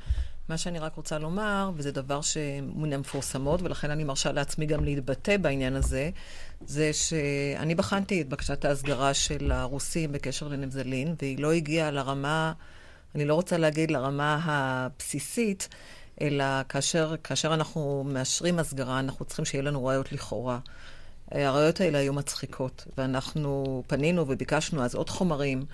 מה 0.49 0.57
שאני 0.57 0.79
רק 0.79 0.95
רוצה 0.95 1.19
לומר, 1.19 1.71
וזה 1.75 1.91
דבר 1.91 2.21
שמן 2.21 2.93
המפורסמות, 2.93 3.61
ולכן 3.61 3.91
אני 3.91 4.03
מרשה 4.03 4.31
לעצמי 4.31 4.65
גם 4.65 4.83
להתבטא 4.83 5.37
בעניין 5.37 5.75
הזה, 5.75 6.09
זה 6.65 6.93
שאני 6.93 7.75
בחנתי 7.75 8.21
את 8.21 8.29
בקשת 8.29 8.65
ההסגרה 8.65 9.13
של 9.13 9.51
הרוסים 9.51 10.11
בקשר 10.11 10.47
לנבזלין, 10.47 11.15
והיא 11.21 11.39
לא 11.39 11.51
הגיעה 11.51 11.91
לרמה, 11.91 12.53
אני 13.15 13.25
לא 13.25 13.35
רוצה 13.35 13.57
להגיד 13.57 13.91
לרמה 13.91 14.39
הבסיסית, 14.43 15.69
אלא 16.21 16.45
כאשר, 16.69 17.15
כאשר 17.23 17.53
אנחנו 17.53 18.05
מאשרים 18.07 18.59
הסגרה, 18.59 18.99
אנחנו 18.99 19.25
צריכים 19.25 19.45
שיהיה 19.45 19.63
לנו 19.63 19.85
ראיות 19.85 20.11
לכאורה. 20.11 20.59
הראיות 21.31 21.81
האלה 21.81 21.97
היו 21.97 22.13
מצחיקות, 22.13 22.87
ואנחנו 22.97 23.83
פנינו 23.87 24.25
וביקשנו 24.27 24.83
אז 24.83 24.95
עוד 24.95 25.09
חומרים. 25.09 25.65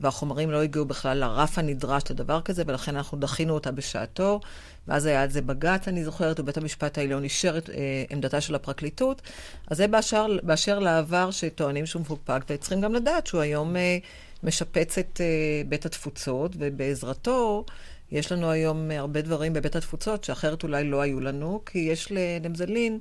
והחומרים 0.00 0.50
לא 0.50 0.62
הגיעו 0.62 0.84
בכלל 0.84 1.18
לרף 1.18 1.58
הנדרש 1.58 2.02
לדבר 2.10 2.40
כזה, 2.40 2.62
ולכן 2.66 2.96
אנחנו 2.96 3.18
דחינו 3.18 3.54
אותה 3.54 3.70
בשעתו, 3.70 4.40
ואז 4.88 5.06
היה 5.06 5.22
על 5.22 5.30
זה 5.30 5.42
בג"ץ, 5.42 5.88
אני 5.88 6.04
זוכרת, 6.04 6.40
ובית 6.40 6.56
המשפט 6.56 6.98
העליון 6.98 7.24
אישר 7.24 7.58
את 7.58 7.70
אה, 7.70 7.74
עמדתה 8.10 8.40
של 8.40 8.54
הפרקליטות. 8.54 9.22
אז 9.66 9.76
זה 9.76 9.88
באשר, 9.88 10.26
באשר 10.42 10.78
לעבר 10.78 11.30
שטוענים 11.30 11.86
שהוא 11.86 12.02
מפוקפק, 12.02 12.40
וצריכים 12.50 12.80
גם 12.80 12.94
לדעת 12.94 13.26
שהוא 13.26 13.40
היום 13.40 13.76
אה, 13.76 13.98
משפץ 14.42 14.98
את 14.98 15.20
אה, 15.20 15.62
בית 15.68 15.86
התפוצות, 15.86 16.52
ובעזרתו... 16.58 17.64
יש 18.12 18.32
לנו 18.32 18.50
היום 18.50 18.90
הרבה 18.90 19.22
דברים 19.22 19.52
בבית 19.52 19.76
התפוצות 19.76 20.24
שאחרת 20.24 20.62
אולי 20.62 20.84
לא 20.84 21.00
היו 21.00 21.20
לנו, 21.20 21.62
כי 21.66 21.78
יש 21.78 22.12
לנמזלין 22.12 22.98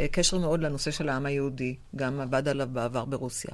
אה, 0.00 0.08
קשר 0.08 0.38
מאוד 0.38 0.60
לנושא 0.60 0.90
של 0.90 1.08
העם 1.08 1.26
היהודי, 1.26 1.76
גם 1.96 2.20
עבד 2.20 2.48
עליו 2.48 2.68
בעבר 2.72 3.04
ברוסיה. 3.04 3.50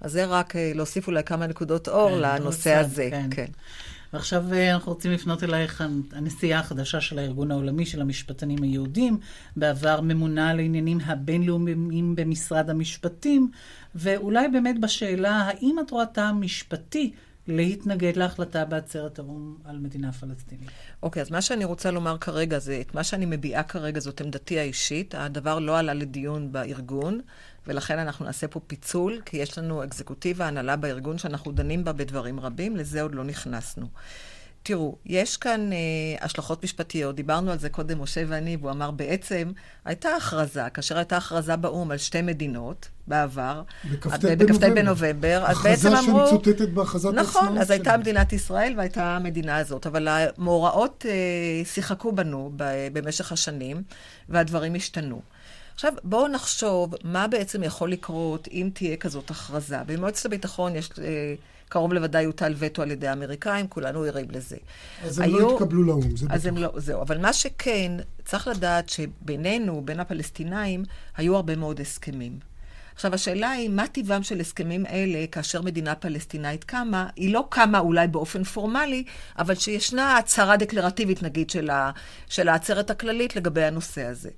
אז 0.00 0.12
זה 0.12 0.24
רק 0.24 0.56
אה, 0.56 0.72
להוסיף 0.74 1.06
אולי 1.06 1.24
כמה 1.24 1.46
נקודות 1.46 1.88
אור 1.88 2.10
כן, 2.10 2.20
לנושא 2.20 2.74
הזה. 2.74 3.08
כן. 3.10 3.28
כן. 3.30 3.46
ועכשיו 4.12 4.52
אה, 4.52 4.74
אנחנו 4.74 4.92
רוצים 4.92 5.12
לפנות 5.12 5.44
אלייך, 5.44 5.84
הנשיאה 6.12 6.58
החדשה 6.58 7.00
של 7.00 7.18
הארגון 7.18 7.50
העולמי 7.50 7.86
של 7.86 8.00
המשפטנים 8.00 8.62
היהודים, 8.62 9.18
בעבר 9.56 10.00
ממונה 10.00 10.50
על 10.50 10.58
העניינים 10.58 10.98
הבינלאומיים 11.04 12.16
במשרד 12.16 12.70
המשפטים, 12.70 13.50
ואולי 13.94 14.48
באמת 14.48 14.80
בשאלה, 14.80 15.30
האם 15.30 15.76
את 15.80 15.90
רואה 15.90 16.06
טעם 16.06 16.40
משפטי 16.40 17.12
להתנגד 17.48 18.16
להחלטה 18.16 18.64
בעצרת 18.64 19.18
האו"ם 19.18 19.56
על 19.64 19.78
מדינה 19.78 20.12
פלסטינית. 20.12 20.68
אוקיי, 21.02 21.22
okay, 21.22 21.24
אז 21.24 21.30
מה 21.30 21.42
שאני 21.42 21.64
רוצה 21.64 21.90
לומר 21.90 22.18
כרגע 22.18 22.58
זה, 22.58 22.80
את 22.80 22.94
מה 22.94 23.04
שאני 23.04 23.26
מביעה 23.26 23.62
כרגע 23.62 24.00
זאת 24.00 24.20
עמדתי 24.20 24.58
האישית. 24.58 25.14
הדבר 25.14 25.58
לא 25.58 25.78
עלה 25.78 25.94
לדיון 25.94 26.52
בארגון, 26.52 27.20
ולכן 27.68 27.98
אנחנו 27.98 28.24
נעשה 28.24 28.48
פה 28.48 28.60
פיצול, 28.66 29.20
כי 29.24 29.36
יש 29.36 29.58
לנו 29.58 29.84
אקזקוטיבה, 29.84 30.46
הנהלה 30.46 30.76
בארגון 30.76 31.18
שאנחנו 31.18 31.52
דנים 31.52 31.84
בה 31.84 31.92
בדברים 31.92 32.40
רבים, 32.40 32.76
לזה 32.76 33.02
עוד 33.02 33.14
לא 33.14 33.24
נכנסנו. 33.24 33.86
תראו, 34.62 34.96
יש 35.06 35.36
כאן 35.36 35.70
אה, 35.72 35.76
השלכות 36.24 36.64
משפטיות, 36.64 37.16
דיברנו 37.16 37.50
על 37.50 37.58
זה 37.58 37.68
קודם 37.68 38.02
משה 38.02 38.22
ואני, 38.28 38.56
והוא 38.60 38.70
אמר 38.70 38.90
בעצם, 38.90 39.52
הייתה 39.84 40.08
הכרזה, 40.16 40.62
כאשר 40.74 40.96
הייתה 40.96 41.16
הכרזה 41.16 41.56
באו"ם 41.56 41.90
על 41.90 41.98
שתי 41.98 42.22
מדינות 42.22 42.88
בעבר, 43.06 43.62
בכ"ט 43.92 44.24
בנובמבר, 44.24 44.74
בנובמבר 44.74 45.44
אז 45.46 45.62
בעצם 45.62 45.88
אמרו... 45.88 46.20
הכרזה 46.20 46.30
שמצוטטת 46.30 46.68
בהכרזת 46.68 47.08
נכון, 47.08 47.18
העצמאות 47.18 47.44
נכון, 47.44 47.58
אז 47.58 47.70
הייתה 47.70 47.96
מדינת 47.96 48.32
ישראל 48.32 48.74
והייתה 48.76 49.16
המדינה 49.16 49.56
הזאת, 49.56 49.86
אבל 49.86 50.08
המאורעות 50.08 51.06
אה, 51.08 51.64
שיחקו 51.64 52.12
בנו 52.12 52.52
ב, 52.56 52.88
במשך 52.92 53.32
השנים, 53.32 53.82
והדברים 54.28 54.74
השתנו. 54.74 55.20
עכשיו, 55.78 55.92
בואו 56.04 56.28
נחשוב 56.28 56.94
מה 57.04 57.26
בעצם 57.26 57.62
יכול 57.62 57.92
לקרות 57.92 58.48
אם 58.52 58.70
תהיה 58.72 58.96
כזאת 58.96 59.30
הכרזה. 59.30 59.76
במועצת 59.86 60.26
הביטחון 60.26 60.76
יש... 60.76 60.90
אה, 60.98 61.34
קרוב 61.68 61.92
לוודאי 61.92 62.22
יוטל 62.22 62.54
וטו 62.58 62.82
על 62.82 62.90
ידי 62.90 63.08
האמריקאים, 63.08 63.68
כולנו 63.68 64.02
ערים 64.02 64.26
לזה. 64.30 64.56
אז 65.04 65.18
הם 65.18 65.24
היו... 65.24 65.38
לא 65.38 65.52
התקבלו 65.52 65.82
לאו"ם, 65.82 66.16
זה 66.16 66.26
בטוח. 66.26 66.36
אז 66.36 66.46
הם 66.46 66.56
לא, 66.56 66.72
זהו. 66.76 67.02
אבל 67.02 67.18
מה 67.18 67.32
שכן, 67.32 67.92
צריך 68.24 68.48
לדעת 68.48 68.88
שבינינו, 68.88 69.82
בין 69.84 70.00
הפלסטינאים, 70.00 70.84
היו 71.16 71.36
הרבה 71.36 71.56
מאוד 71.56 71.80
הסכמים. 71.80 72.38
עכשיו, 72.94 73.14
השאלה 73.14 73.50
היא, 73.50 73.68
מה 73.68 73.86
טיבם 73.86 74.22
של 74.22 74.40
הסכמים 74.40 74.86
אלה 74.86 75.26
כאשר 75.32 75.62
מדינה 75.62 75.94
פלסטינאית 75.94 76.64
קמה? 76.64 77.08
היא 77.16 77.32
לא 77.34 77.44
קמה 77.48 77.78
אולי 77.78 78.06
באופן 78.06 78.44
פורמלי, 78.44 79.04
אבל 79.38 79.54
שישנה 79.54 80.16
הצהרה 80.16 80.56
דקלרטיבית, 80.56 81.22
נגיד, 81.22 81.50
של, 81.50 81.70
ה, 81.70 81.90
של 82.28 82.48
העצרת 82.48 82.90
הכללית 82.90 83.36
לגבי 83.36 83.64
הנושא 83.64 84.04
הזה. 84.04 84.30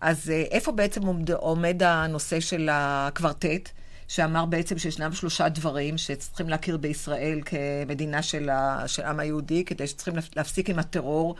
אז 0.00 0.30
אה, 0.30 0.42
איפה 0.50 0.72
בעצם 0.72 1.02
עומד, 1.06 1.30
עומד 1.30 1.82
הנושא 1.82 2.40
של 2.40 2.68
הקוורטט? 2.72 3.70
שאמר 4.08 4.44
בעצם 4.44 4.78
שישנם 4.78 5.12
שלושה 5.12 5.48
דברים 5.48 5.98
שצריכים 5.98 6.48
להכיר 6.48 6.76
בישראל 6.76 7.40
כמדינה 7.44 8.22
של 8.22 8.48
העם 8.48 9.20
היהודי, 9.20 9.64
כדי 9.64 9.86
שצריכים 9.86 10.14
להפסיק 10.36 10.70
עם 10.70 10.78
הטרור 10.78 11.34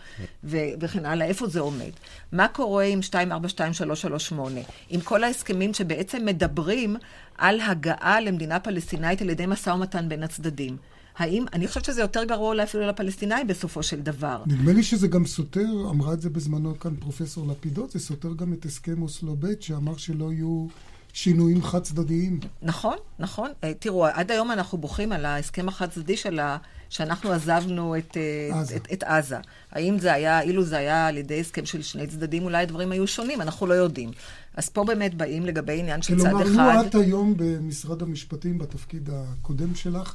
וכן 0.44 1.06
הלאה. 1.06 1.26
איפה 1.26 1.46
זה 1.46 1.60
עומד? 1.60 1.90
מה 2.32 2.48
קורה 2.48 2.84
עם 2.84 3.02
242338? 3.02 4.60
עם 4.88 5.00
כל 5.00 5.24
ההסכמים 5.24 5.74
שבעצם 5.74 6.24
מדברים 6.24 6.96
על 7.38 7.60
הגעה 7.60 8.20
למדינה 8.20 8.60
פלסטינאית 8.60 9.22
על 9.22 9.30
ידי 9.30 9.46
משא 9.46 9.70
ומתן 9.70 10.08
בין 10.08 10.22
הצדדים. 10.22 10.76
האם, 11.18 11.44
אני 11.52 11.68
חושבת 11.68 11.84
שזה 11.84 12.00
יותר 12.00 12.24
גרוע 12.24 12.48
אולי 12.48 12.62
אפילו 12.62 12.86
לפלסטינאים 12.86 13.46
בסופו 13.46 13.82
של 13.82 14.00
דבר. 14.00 14.42
נדמה 14.46 14.72
לי 14.72 14.82
שזה 14.82 15.08
גם 15.08 15.26
סותר, 15.26 15.66
אמרה 15.90 16.12
את 16.12 16.20
זה 16.20 16.30
בזמנו 16.30 16.78
כאן 16.78 16.96
פרופסור 16.96 17.46
לפידות, 17.48 17.90
זה 17.90 17.98
סותר 17.98 18.34
גם 18.34 18.52
את 18.52 18.64
הסכם 18.64 19.02
אוסלו 19.02 19.36
ב' 19.40 19.46
שאמר 19.60 19.96
שלא 19.96 20.32
יהיו 20.32 20.66
שינויים 21.12 21.62
חד 21.62 21.82
צדדיים. 21.82 22.40
נכון, 22.62 22.96
נכון. 23.18 23.50
אה, 23.64 23.72
תראו, 23.78 24.06
עד 24.06 24.30
היום 24.30 24.50
אנחנו 24.50 24.78
בוכים 24.78 25.12
על 25.12 25.24
ההסכם 25.24 25.68
החד 25.68 25.90
צדדי 25.90 26.16
שלה, 26.16 26.56
שאנחנו 26.90 27.32
עזבנו 27.32 27.96
את 27.96 28.16
אה, 28.16 28.60
עזה. 28.60 28.76
את, 28.76 28.88
את 28.92 29.02
עזה. 29.02 29.36
האם 29.72 29.98
זה 29.98 30.12
היה, 30.12 30.40
אילו 30.40 30.64
זה 30.64 30.76
היה 30.76 31.06
על 31.06 31.16
ידי 31.16 31.40
הסכם 31.40 31.66
של 31.66 31.82
שני 31.82 32.06
צדדים, 32.06 32.44
אולי 32.44 32.62
הדברים 32.62 32.92
היו 32.92 33.06
שונים, 33.06 33.40
אנחנו 33.40 33.66
לא 33.66 33.74
יודעים. 33.74 34.10
אז 34.54 34.68
פה 34.68 34.84
באמת 34.84 35.14
באים 35.14 35.46
לגבי 35.46 35.80
עניין 35.80 36.02
של 36.02 36.18
צד 36.18 36.26
אחד. 36.26 36.44
כלומר, 36.44 36.82
לו 36.82 36.88
את 36.88 36.94
היום 36.94 37.34
במשרד 37.36 38.02
המשפטים, 38.02 38.58
בתפקיד 38.58 39.10
הקודם 39.12 39.74
שלך, 39.74 40.14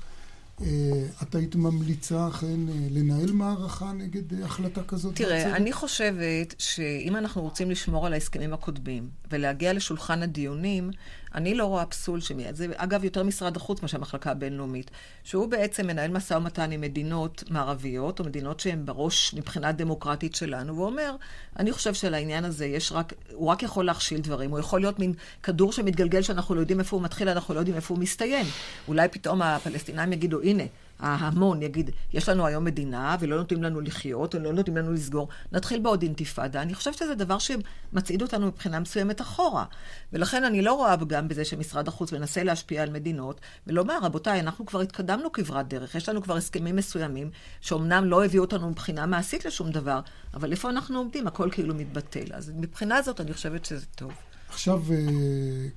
את 1.22 1.36
היית 1.36 1.55
ממליצה 1.55 2.27
אכן 2.27 2.69
אה, 2.69 2.74
לנהל 2.91 3.31
מערכה 3.31 3.91
נגד 3.93 4.33
אה, 4.33 4.45
החלטה 4.45 4.83
כזאת? 4.83 5.15
תראה, 5.15 5.38
בעצרת? 5.38 5.55
אני 5.55 5.74
חושבת 5.74 6.55
שאם 6.57 7.15
אנחנו 7.15 7.41
רוצים 7.41 7.72
לשמור 7.72 8.05
על 8.05 8.13
ההסכמים 8.13 8.53
הקודמים 8.53 9.10
ולהגיע 9.31 9.74
לשולחן 9.74 10.24
הדיונים, 10.24 10.91
אני 11.35 11.55
לא 11.55 11.65
רואה 11.65 11.85
פסול 11.85 12.21
שמיד. 12.21 12.55
זה 12.55 12.67
אגב 12.75 13.03
יותר 13.03 13.23
משרד 13.23 13.55
החוץ 13.55 13.81
מאשר 13.81 13.97
המחלקה 13.97 14.31
הבינלאומית, 14.31 14.91
שהוא 15.23 15.47
בעצם 15.47 15.87
מנהל 15.87 16.11
משא 16.11 16.33
ומתן 16.33 16.71
עם 16.71 16.81
מדינות 16.81 17.43
מערביות, 17.49 18.19
או 18.19 18.25
מדינות 18.25 18.59
שהן 18.59 18.85
בראש 18.85 19.33
מבחינה 19.33 19.71
דמוקרטית 19.71 20.35
שלנו, 20.35 20.77
ואומר, 20.77 21.15
אני 21.59 21.71
חושב 21.71 21.93
שלעניין 21.93 22.45
הזה 22.45 22.65
יש 22.65 22.91
רק, 22.91 23.13
הוא 23.33 23.47
רק 23.47 23.63
יכול 23.63 23.85
להכשיל 23.85 24.21
דברים, 24.21 24.51
הוא 24.51 24.59
יכול 24.59 24.81
להיות 24.81 24.99
מין 24.99 25.13
כדור 25.43 25.71
שמתגלגל 25.71 26.21
שאנחנו 26.21 26.55
לא 26.55 26.59
יודעים 26.59 26.79
איפה 26.79 26.95
הוא 26.95 27.03
מתחיל, 27.03 27.29
אנחנו 27.29 27.53
לא 27.53 27.59
יודעים 27.59 27.75
איפה 27.75 27.93
הוא 27.93 28.01
מסתיים. 28.01 28.45
אולי 28.87 29.07
פתאום 29.07 29.41
הפלסטינאים 29.41 30.13
יגידו, 30.13 30.41
הנה, 30.41 30.63
ההמון 31.00 31.62
יגיד, 31.62 31.91
יש 32.13 32.29
לנו 32.29 32.45
היום 32.45 32.63
מדינה 32.63 33.15
ולא 33.19 33.38
נותנים 33.38 33.63
לנו 33.63 33.81
לחיות, 33.81 34.35
או 34.35 34.39
לא 34.39 34.53
נותנים 34.53 34.77
לנו 34.77 34.93
לסגור, 34.93 35.27
נתחיל 35.51 35.79
בעוד 35.79 36.01
אינתיפאדה. 36.01 36.62
אני 36.62 36.73
חושבת 36.73 36.93
שזה 36.93 37.15
דבר 37.15 37.38
שמצעיד 37.39 38.21
אותנו 38.21 38.47
מבחינה 38.47 38.79
מסוימת 38.79 39.21
אחורה. 39.21 39.65
ולכן 40.13 40.43
אני 40.43 40.62
לא 40.62 40.73
רואה 40.73 40.95
גם 40.95 41.27
בזה 41.27 41.45
שמשרד 41.45 41.88
החוץ 41.88 42.12
מנסה 42.12 42.43
להשפיע 42.43 42.83
על 42.83 42.89
מדינות, 42.89 43.41
ולומר, 43.67 44.00
רבותיי, 44.01 44.39
אנחנו 44.39 44.65
כבר 44.65 44.81
התקדמנו 44.81 45.31
כברת 45.31 45.67
דרך, 45.67 45.95
יש 45.95 46.09
לנו 46.09 46.21
כבר 46.21 46.38
הסכמים 46.38 46.75
מסוימים, 46.75 47.29
שאומנם 47.62 48.05
לא 48.05 48.25
הביאו 48.25 48.43
אותנו 48.43 48.69
מבחינה 48.69 49.05
מעשית 49.05 49.45
לשום 49.45 49.71
דבר, 49.71 50.00
אבל 50.33 50.51
איפה 50.51 50.69
אנחנו 50.69 50.97
עומדים? 50.97 51.27
הכל 51.27 51.50
כאילו 51.51 51.75
מתבטל. 51.75 52.33
אז 52.33 52.51
מבחינה 52.55 53.01
זאת 53.01 53.21
אני 53.21 53.33
חושבת 53.33 53.65
שזה 53.65 53.85
טוב. 53.95 54.12
עכשיו 54.50 54.83
uh, 54.88 54.91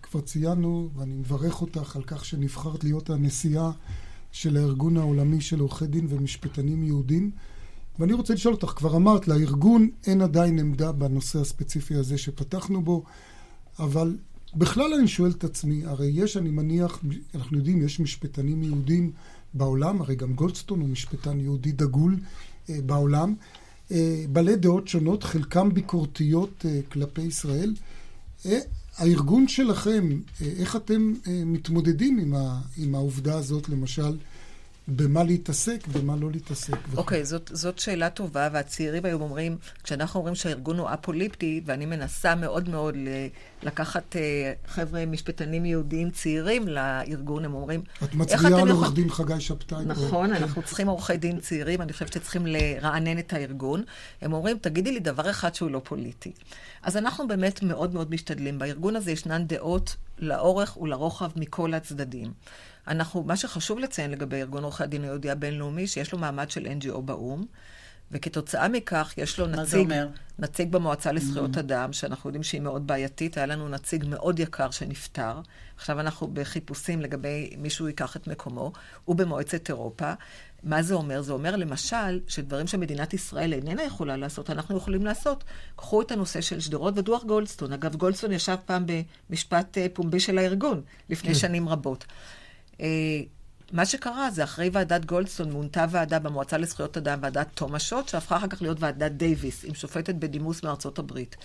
כבר 0.03 0.21
ציינו, 0.21 0.89
ואני 0.97 1.15
מברך 1.15 1.61
אותך 1.61 1.97
על 1.97 2.03
כך 2.03 2.25
שנבחרת 2.25 2.85
להיות 2.85 3.11
הנשיאה 3.11 3.71
של 4.37 4.57
הארגון 4.57 4.97
העולמי 4.97 5.41
של 5.41 5.61
עורכי 5.61 5.87
דין 5.87 6.07
ומשפטנים 6.11 6.85
יהודים. 6.85 7.31
ואני 7.99 8.13
רוצה 8.13 8.35
לשאול 8.35 8.55
אותך, 8.55 8.73
כבר 8.77 8.97
אמרת, 8.97 9.29
לארגון 9.29 9.89
אין 10.07 10.23
עדיין 10.23 10.59
עמדה 10.59 10.93
בנושא 10.93 11.39
הספציפי 11.39 11.95
הזה 11.95 12.19
שפתחנו 12.19 12.83
בו, 12.83 13.05
אבל 13.79 14.17
בכלל 14.55 14.95
אני 14.95 15.09
שואל 15.09 15.31
את 15.31 15.45
עצמי, 15.45 15.85
הרי 15.85 16.07
יש, 16.07 16.37
אני 16.37 16.51
מניח, 16.51 17.03
אנחנו 17.35 17.57
יודעים, 17.57 17.83
יש 17.83 18.01
משפטנים 18.01 18.63
יהודים 18.63 19.13
בעולם, 19.55 20.01
הרי 20.01 20.17
גם 20.17 20.35
גולדסטון 20.35 20.81
הוא 20.81 20.89
משפטן 20.89 21.41
יהודי 21.41 21.73
דגול 21.73 22.17
אה, 22.71 22.79
בעולם, 22.87 23.35
אה, 23.91 24.25
בעלי 24.33 24.57
דעות 24.57 24.89
שונות, 24.89 25.23
חלקם 25.23 25.75
ביקורתיות 25.75 26.65
אה, 26.69 26.81
כלפי 26.93 27.23
ישראל. 27.23 27.75
אה, 28.47 28.59
הארגון 28.97 29.49
שלכם, 29.49 30.09
אה, 30.43 30.47
איך 30.59 30.77
אתם 30.77 31.13
אה, 31.27 31.43
מתמודדים 31.47 32.19
עם, 32.19 32.35
ה, 32.35 32.61
עם 32.77 32.95
העובדה 32.95 33.39
הזאת, 33.39 33.69
למשל, 33.69 34.17
במה 34.89 35.25
להתעסק, 35.25 35.87
במה 35.87 36.17
לא 36.17 36.31
להתעסק. 36.31 36.77
אוקיי, 36.97 37.23
okay, 37.23 37.25
זאת, 37.25 37.51
זאת 37.55 37.79
שאלה 37.79 38.11
טובה, 38.11 38.49
והצעירים 38.53 39.05
היום 39.05 39.23
אומרים, 39.23 39.57
כשאנחנו 39.85 40.21
אומרים 40.21 40.35
שהארגון 40.35 40.79
הוא 40.79 40.89
א-פוליטי, 40.89 41.61
ואני 41.65 41.87
מנסה 41.87 42.35
מאוד 42.35 42.69
מאוד 42.69 42.95
לקחת 43.67 44.17
uh, 44.17 44.71
חבר'ה 44.71 45.07
משפטנים 45.07 45.65
יהודיים 45.65 46.11
צעירים 46.11 46.69
לארגון, 46.69 47.45
הם 47.45 47.55
אומרים... 47.55 47.83
את 48.05 48.15
מצביעה 48.15 48.61
על 48.63 48.71
עורך 48.71 48.93
דין 48.93 49.11
חגי 49.11 49.41
שבתאי. 49.41 49.85
נכון, 49.87 50.31
או... 50.31 50.37
אנחנו 50.37 50.63
צריכים 50.63 50.89
עורכי 50.89 51.17
דין 51.17 51.41
צעירים, 51.41 51.83
אני 51.83 51.93
חושבת 51.93 52.13
שצריכים 52.13 52.47
לרענן 52.47 53.19
את 53.19 53.33
הארגון. 53.33 53.83
הם 54.23 54.33
אומרים, 54.33 54.59
תגידי 54.59 54.93
לי 54.93 55.01
דבר 55.01 55.31
אחד 55.31 55.55
שהוא 55.55 55.71
לא 55.71 55.81
פוליטי. 55.85 56.33
אז 56.83 56.97
אנחנו 56.97 57.29
באמת 57.29 57.63
מאוד 57.63 57.95
מאוד 57.95 58.11
משתדלים. 58.11 58.59
בארגון 58.59 58.97
הזה 58.97 59.13
ישנן 59.13 59.47
דעות 59.47 59.97
לאורך 60.19 60.77
ולרוחב 60.77 61.31
מכל 61.37 61.75
הצדדים. 61.75 62.33
אנחנו, 62.89 63.23
מה 63.23 63.37
שחשוב 63.37 63.79
לציין 63.79 64.11
לגבי 64.11 64.41
ארגון 64.41 64.65
עורכי 64.65 64.85
הדין 64.85 65.03
היהודי 65.03 65.31
הבינלאומי, 65.31 65.87
שיש 65.87 66.13
לו 66.13 66.19
מעמד 66.19 66.51
של 66.51 66.67
NGO 66.81 67.01
באו"ם, 67.01 67.47
וכתוצאה 68.11 68.69
מכך 68.69 69.15
יש 69.17 69.39
לו 69.39 69.47
נציג, 69.47 69.95
נציג 70.39 70.73
במועצה 70.73 71.13
לזכויות 71.13 71.57
mm-hmm. 71.57 71.61
אדם, 71.61 71.93
שאנחנו 71.93 72.29
יודעים 72.29 72.43
שהיא 72.43 72.61
מאוד 72.61 72.87
בעייתית. 72.87 73.37
היה 73.37 73.47
לנו 73.47 73.69
נציג 73.69 74.05
מאוד 74.09 74.39
יקר 74.39 74.71
שנפטר. 74.71 75.41
עכשיו 75.77 76.01
אנחנו 76.01 76.31
בחיפושים 76.33 77.01
לגבי 77.01 77.55
מישהו 77.59 77.89
ייקח 77.89 78.17
את 78.17 78.27
מקומו. 78.27 78.73
הוא 79.05 79.17
במועצת 79.17 79.69
אירופה. 79.69 80.13
מה 80.63 80.83
זה 80.83 80.95
אומר? 80.95 81.23
זה 81.23 81.33
אומר 81.33 81.57
למשל 81.57 82.21
שדברים 82.29 82.67
שמדינת 82.67 83.15
ישראל 83.15 83.53
איננה 83.53 83.83
יכולה 83.83 84.17
לעשות, 84.17 84.51
אנחנו 84.51 84.77
יכולים 84.77 85.05
לעשות. 85.05 85.45
קחו 85.77 86.03
את 86.03 86.13
הנושא 86.13 86.41
של 86.41 86.61
שדרות 86.61 86.99
ודוח 86.99 87.25
גולדסטון. 87.25 87.73
אגב, 87.73 87.97
גולדסטון 87.97 88.33
ישב 88.33 88.57
פעם 88.67 88.85
במשפט 89.31 89.79
אה, 89.79 89.87
פומבי 89.93 90.21
של 90.21 90.39
הארגון, 90.39 90.83
לפני 91.11 91.29
כן. 91.29 91.35
שנים 91.35 91.69
רבות. 91.69 92.05
מה 93.73 93.87
שקרה 93.87 94.31
זה 94.31 94.45
אחרי 94.45 94.71
ועדת 94.73 95.05
גולדסטון 95.05 95.53
מונתה 95.53 95.87
ועדה 95.91 96.19
במועצה 96.19 96.59
לזכויות 96.59 96.97
אדם, 96.97 97.19
ועדת 97.23 97.47
תומושט, 97.55 98.09
שהפכה 98.09 98.37
אחר 98.37 98.47
כך 98.47 98.63
להיות 98.63 98.81
ועדת 98.81 99.13
דייוויס, 99.13 99.65
עם 99.65 99.75
שופטת 99.75 100.15
בדימוס 100.15 100.63
מארצות 100.63 100.99
הברית. 100.99 101.37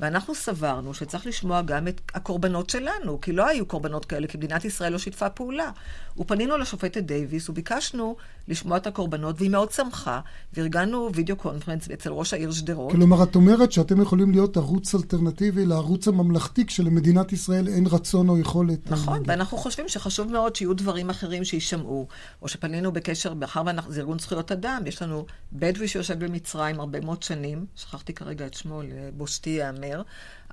ואנחנו 0.00 0.34
סברנו 0.34 0.94
שצריך 0.94 1.26
לשמוע 1.26 1.62
גם 1.62 1.88
את 1.88 2.00
הקורבנות 2.14 2.70
שלנו, 2.70 3.20
כי 3.20 3.32
לא 3.32 3.48
היו 3.48 3.66
קורבנות 3.66 4.04
כאלה, 4.04 4.26
כי 4.26 4.36
מדינת 4.36 4.64
ישראל 4.64 4.92
לא 4.92 4.98
שיתפה 4.98 5.30
פעולה. 5.30 5.70
ופנינו 6.18 6.58
לשופטת 6.58 7.02
דייוויס 7.02 7.48
וביקשנו 7.48 8.16
לשמוע 8.48 8.76
את 8.76 8.86
הקורבנות, 8.86 9.36
והיא 9.38 9.50
מאוד 9.50 9.70
שמחה, 9.70 10.20
וארגנו 10.54 11.10
video 11.14 11.36
conference 11.36 11.90
אצל 11.90 12.10
ראש 12.10 12.34
העיר 12.34 12.50
שדרות. 12.50 12.92
כלומר, 12.92 13.22
את 13.22 13.34
אומרת 13.34 13.72
שאתם 13.72 14.02
יכולים 14.02 14.30
להיות 14.30 14.56
ערוץ 14.56 14.94
אלטרנטיבי 14.94 15.66
לערוץ 15.66 16.08
הממלכתי, 16.08 16.66
כשלמדינת 16.66 17.32
ישראל 17.32 17.68
אין 17.68 17.86
רצון 17.86 18.28
או 18.28 18.38
יכולת. 18.38 18.90
נכון, 18.90 19.22
ואנחנו 19.26 19.58
חושבים 19.58 19.88
שחשוב 19.88 20.32
מאוד 20.32 20.56
שיהיו 20.56 20.74
דברים 20.74 21.10
אחרים 21.10 21.44
שיישמעו, 21.44 22.06
או 22.42 22.48
שפנינו 22.48 22.92
בקשר, 22.92 23.34
מאחר 23.34 23.62
שזה 23.88 24.00
ארגון 24.00 24.18
זכויות 24.18 24.52
אדם, 24.52 24.82
יש 24.86 25.02
לנו 25.02 25.26
בדואי 25.52 25.88
שיושב 25.88 26.24
במצרים 26.24 26.80
הרבה 26.80 27.00
מאוד 27.00 27.22
שנים, 27.22 27.66
שכחתי 27.76 28.12
כרגע 28.12 28.46
את 28.46 28.54
שמו, 28.54 28.82
לבושתי 28.82 29.50
ייאמר, 29.50 30.02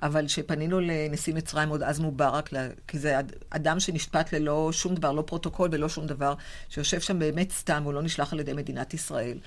אבל 0.02 0.28
שפנינו 0.28 0.80
לנשיא 0.80 1.34
מצרים 1.34 1.68
עוד 1.68 1.82
אז 1.82 2.00
מובארק, 2.00 2.50
כי 2.88 2.98
זה 2.98 3.20
אדם 3.50 3.80
שנשפט 3.80 4.34
ללא 4.34 4.70
שום 4.72 4.94
דבר, 4.94 5.12
לא 5.12 5.22
פרוטוקול 5.22 5.68
ולא 5.72 5.88
שום 5.88 6.06
דבר, 6.06 6.34
שיושב 6.68 7.00
שם 7.00 7.18
באמת 7.18 7.50
סתם, 7.50 7.82
הוא 7.84 7.92
לא 7.92 8.02
נשלח 8.02 8.32
על 8.32 8.40
ידי 8.40 8.52
מדינת 8.52 8.94
ישראל. 8.94 9.38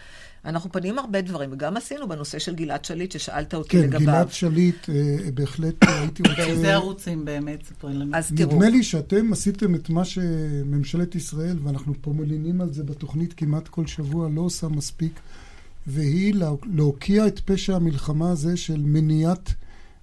אנחנו 0.45 0.71
פנינו 0.71 1.01
הרבה 1.01 1.21
דברים, 1.21 1.49
וגם 1.53 1.77
עשינו 1.77 2.07
בנושא 2.07 2.39
של 2.39 2.55
גלעד 2.55 2.85
שליט, 2.85 3.11
ששאלת 3.11 3.53
אותי 3.53 3.69
כן, 3.69 3.83
לגביו. 3.83 3.99
כן, 3.99 4.05
גלעד 4.05 4.31
שליט, 4.31 4.89
אה, 4.89 5.31
בהחלט 5.33 5.75
הייתי 5.87 6.23
רוצה... 6.23 6.35
באיזה 6.35 6.73
ערוצים 6.73 7.25
באמת? 7.25 7.65
ספרי 7.65 7.93
לנו. 7.93 8.15
אז 8.15 8.31
תראו. 8.35 8.51
נדמה 8.51 8.69
לי 8.69 8.83
שאתם 8.83 9.33
עשיתם 9.33 9.75
את 9.75 9.89
מה 9.89 10.05
שממשלת 10.05 11.15
ישראל, 11.15 11.57
ואנחנו 11.63 11.93
פה 12.01 12.13
מלינים 12.13 12.61
על 12.61 12.73
זה 12.73 12.83
בתוכנית 12.83 13.33
כמעט 13.33 13.67
כל 13.67 13.87
שבוע, 13.87 14.29
לא 14.29 14.41
עושה 14.41 14.67
מספיק, 14.67 15.19
והיא 15.87 16.33
להוקיע 16.73 17.27
את 17.27 17.39
פשע 17.39 17.75
המלחמה 17.75 18.31
הזה 18.31 18.57
של 18.57 18.77
מניעת 18.77 19.53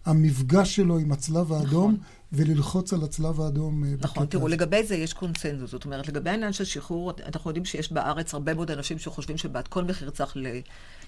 המפגש 0.04 0.76
שלו 0.76 0.98
עם 0.98 1.12
הצלב 1.12 1.52
האדום. 1.52 1.92
נכון. 1.92 2.04
וללחוץ 2.32 2.92
על 2.92 3.02
הצלב 3.04 3.40
האדום. 3.40 3.84
אה, 3.84 3.90
נכון, 4.00 4.26
תראו, 4.26 4.46
הזה. 4.46 4.54
לגבי 4.54 4.84
זה 4.84 4.96
יש 4.96 5.12
קונסנזוס. 5.12 5.70
זאת 5.70 5.84
אומרת, 5.84 6.08
לגבי 6.08 6.30
העניין 6.30 6.52
של 6.52 6.64
שחרור, 6.64 7.12
אנחנו 7.26 7.50
יודעים 7.50 7.64
שיש 7.64 7.92
בארץ 7.92 8.34
הרבה 8.34 8.54
מאוד 8.54 8.70
אנשים 8.70 8.98
שחושבים 8.98 9.36
שבעד 9.36 9.68
כל 9.68 9.84
מחיר 9.84 10.10
צריך 10.10 10.36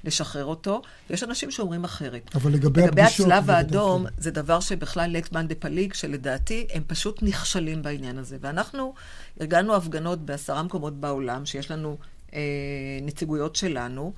לשחרר 0.04 0.44
אותו, 0.44 0.82
ויש 1.10 1.22
אנשים 1.22 1.50
שאומרים 1.50 1.84
אחרת. 1.84 2.30
אבל 2.34 2.52
לגבי 2.52 2.80
לגבי 2.80 3.02
הפגישות... 3.02 3.26
לגבי 3.26 3.38
הצלב 3.38 3.50
האדום, 3.50 4.06
זה 4.18 4.30
דבר 4.30 4.60
שבכלל 4.60 5.10
לט 5.10 5.32
מאן 5.32 5.48
דה 5.48 5.54
פליג, 5.54 5.92
שלדעתי 5.92 6.66
הם 6.72 6.82
פשוט 6.86 7.22
נכשלים 7.22 7.82
בעניין 7.82 8.18
הזה. 8.18 8.36
ואנחנו 8.40 8.94
ארגנו 9.40 9.76
הפגנות 9.76 10.20
בעשרה 10.20 10.62
מקומות 10.62 11.00
בעולם, 11.00 11.46
שיש 11.46 11.70
לנו 11.70 11.96
אה, 12.34 12.40
נציגויות 13.02 13.56
שלנו. 13.56 14.12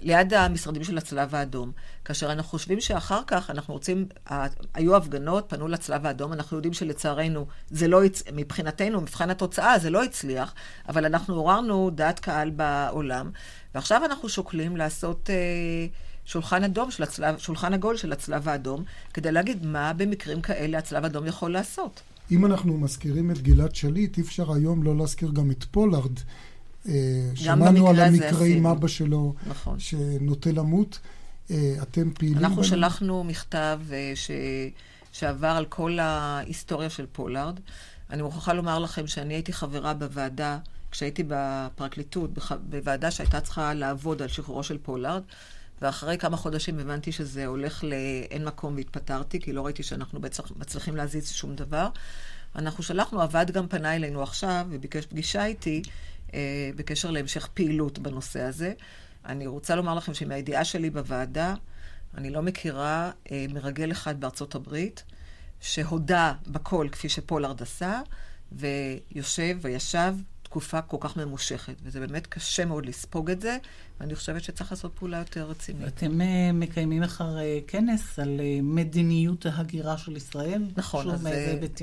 ליד 0.00 0.34
המשרדים 0.34 0.84
של 0.84 0.98
הצלב 0.98 1.34
האדום. 1.34 1.72
כאשר 2.04 2.32
אנחנו 2.32 2.50
חושבים 2.50 2.80
שאחר 2.80 3.20
כך 3.26 3.50
אנחנו 3.50 3.74
רוצים, 3.74 4.06
היו 4.74 4.96
הפגנות, 4.96 5.44
פנו 5.48 5.68
לצלב 5.68 6.06
האדום, 6.06 6.32
אנחנו 6.32 6.56
יודעים 6.56 6.72
שלצערנו 6.72 7.46
זה 7.70 7.88
לא, 7.88 8.00
מבחינתנו, 8.32 9.00
מבחן 9.00 9.30
התוצאה 9.30 9.78
זה 9.78 9.90
לא 9.90 10.04
הצליח, 10.04 10.54
אבל 10.88 11.04
אנחנו 11.04 11.34
עוררנו 11.34 11.90
דעת 11.90 12.20
קהל 12.20 12.50
בעולם, 12.50 13.30
ועכשיו 13.74 14.04
אנחנו 14.04 14.28
שוקלים 14.28 14.76
לעשות... 14.76 15.30
אה, 15.30 15.86
שולחן 16.26 16.64
אדום 16.64 16.90
של 16.90 17.02
הצלב, 17.02 17.38
שולחן 17.38 17.74
עגול 17.74 17.96
של 17.96 18.12
הצלב 18.12 18.48
האדום, 18.48 18.84
כדי 19.14 19.32
להגיד 19.32 19.66
מה 19.66 19.92
במקרים 19.92 20.40
כאלה 20.40 20.78
הצלב 20.78 21.04
האדום 21.04 21.26
יכול 21.26 21.52
לעשות. 21.52 22.00
אם 22.30 22.46
אנחנו 22.46 22.78
מזכירים 22.78 23.30
את 23.30 23.42
גלעד 23.42 23.74
שליט, 23.74 24.18
אי 24.18 24.22
אפשר 24.22 24.52
היום 24.52 24.82
לא 24.82 24.96
להזכיר 24.96 25.30
גם 25.30 25.50
את 25.50 25.64
פולארד, 25.64 26.20
שמענו 27.34 27.88
על 27.88 28.00
המקרה 28.00 28.46
עם 28.46 28.66
אבא 28.66 28.88
שלו, 28.88 29.34
נכון. 29.46 29.78
שנוטה 29.78 30.52
למות. 30.52 30.98
אה, 31.50 31.74
אתם 31.82 32.10
פעילים... 32.14 32.38
אנחנו 32.38 32.56
פנינו? 32.56 32.64
שלחנו 32.64 33.24
מכתב 33.24 33.80
אה, 33.92 34.12
ש... 34.14 34.30
שעבר 35.12 35.48
על 35.48 35.64
כל 35.64 35.98
ההיסטוריה 35.98 36.90
של 36.90 37.06
פולארד. 37.12 37.60
אני 38.10 38.22
מוכרחה 38.22 38.52
לומר 38.52 38.78
לכם 38.78 39.06
שאני 39.06 39.34
הייתי 39.34 39.52
חברה 39.52 39.94
בוועדה, 39.94 40.58
כשהייתי 40.90 41.22
בפרקליטות, 41.28 42.30
בוועדה 42.60 43.10
שהייתה 43.10 43.40
צריכה 43.40 43.74
לעבוד 43.74 44.22
על 44.22 44.28
שחרורו 44.28 44.62
של 44.62 44.78
פולארד, 44.78 45.22
ואחרי 45.82 46.18
כמה 46.18 46.36
חודשים 46.36 46.78
הבנתי 46.78 47.12
שזה 47.12 47.46
הולך 47.46 47.84
לאין 47.84 48.44
מקום 48.44 48.76
והתפטרתי, 48.76 49.40
כי 49.40 49.52
לא 49.52 49.64
ראיתי 49.64 49.82
שאנחנו 49.82 50.20
בעצם 50.20 50.42
מצליחים 50.56 50.96
להזיז 50.96 51.28
שום 51.28 51.54
דבר. 51.54 51.88
אנחנו 52.56 52.82
שלחנו, 52.82 53.22
הוועד 53.22 53.50
גם 53.50 53.68
פנה 53.68 53.96
אלינו 53.96 54.22
עכשיו 54.22 54.66
וביקש 54.70 55.06
פגישה 55.06 55.44
איתי, 55.44 55.82
אה, 55.86 55.90
בקשר 56.76 57.10
להמשך 57.10 57.48
פעילות 57.54 57.98
בנושא 57.98 58.40
הזה. 58.40 58.72
אני 59.26 59.46
רוצה 59.46 59.74
לומר 59.74 59.94
לכם 59.94 60.14
שמהידיעה 60.14 60.64
שלי 60.64 60.90
בוועדה, 60.90 61.54
אני 62.16 62.30
לא 62.30 62.42
מכירה 62.42 63.10
אה, 63.30 63.46
מרגל 63.48 63.92
אחד 63.92 64.20
בארצות 64.20 64.54
הברית 64.54 65.04
שהודה 65.60 66.32
בכל 66.46 66.88
כפי 66.92 67.08
שפולארד 67.08 67.62
עשה, 67.62 68.00
ויושב 68.52 69.58
וישב 69.60 70.14
תקופה 70.56 70.82
כל 70.82 70.96
כך 71.00 71.16
ממושכת. 71.16 71.74
וזה 71.82 72.00
באמת 72.00 72.26
קשה 72.26 72.64
מאוד 72.64 72.86
לספוג 72.86 73.30
את 73.30 73.40
זה, 73.40 73.56
ואני 74.00 74.14
חושבת 74.14 74.44
שצריך 74.44 74.72
לעשות 74.72 74.92
פעולה 74.94 75.18
יותר 75.18 75.50
רצינית. 75.50 75.86
אתם 75.86 76.20
uh, 76.20 76.24
מקיימים 76.54 77.02
אחר 77.02 77.36
uh, 77.36 77.40
כנס 77.70 78.18
על 78.18 78.40
uh, 78.40 78.62
מדיניות 78.62 79.46
ההגירה 79.46 79.98
של 79.98 80.16
ישראל? 80.16 80.62
נכון, 80.76 81.10
אז, 81.10 81.26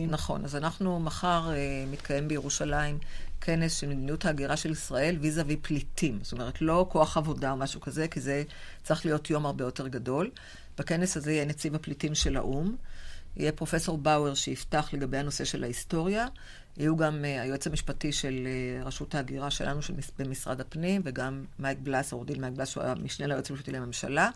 נכון. 0.08 0.46
אז 0.46 0.56
אנחנו 0.56 1.00
מחר 1.00 1.50
מתקיים 1.92 2.28
בירושלים 2.28 2.98
כנס 3.42 3.80
של 3.80 3.88
מדיניות 3.88 4.26
ההגירה 4.26 4.58
של 4.58 4.72
ישראל 4.72 5.18
ויזה 5.22 5.44
וי 5.48 5.58
פליטים. 5.58 6.20
זאת 6.22 6.34
אומרת, 6.34 6.62
לא 6.62 6.86
כוח 6.90 7.18
עבודה 7.18 7.52
או 7.52 7.58
משהו 7.58 7.82
כזה, 7.82 8.08
כי 8.08 8.22
זה 8.22 8.44
צריך 8.84 9.06
להיות 9.06 9.30
יום 9.30 9.46
הרבה 9.46 9.64
יותר 9.64 9.88
גדול. 9.88 10.32
בכנס 10.78 11.18
הזה 11.18 11.32
יהיה 11.32 11.46
נציב 11.46 11.76
הפליטים 11.76 12.16
של 12.16 12.38
האו"ם. 12.38 12.76
יהיה 13.38 13.52
פרופסור 13.52 13.98
באואר 13.98 14.34
שיפתח 14.34 14.90
לגבי 14.94 15.18
הנושא 15.18 15.46
של 15.46 15.64
ההיסטוריה. 15.64 16.28
יהיו 16.78 16.98
גם 16.98 17.22
uh, 17.22 17.42
היועץ 17.42 17.68
המשפטי 17.68 18.12
של 18.12 18.48
uh, 18.84 18.86
רשות 18.88 19.16
ההגירה 19.16 19.52
שלנו 19.52 19.82
של, 19.82 19.94
במשרד 20.20 20.62
הפנים, 20.62 21.02
וגם 21.06 21.46
מייק 21.60 21.78
בלס, 21.84 22.14
עורך 22.14 22.28
דין 22.28 22.42
מייק 22.42 22.54
בלס, 22.54 22.70
שהוא 22.70 22.84
המשנה 22.84 23.28
ליועץ 23.28 23.52
המשפטי 23.52 23.72
לממשלה. 23.72 24.30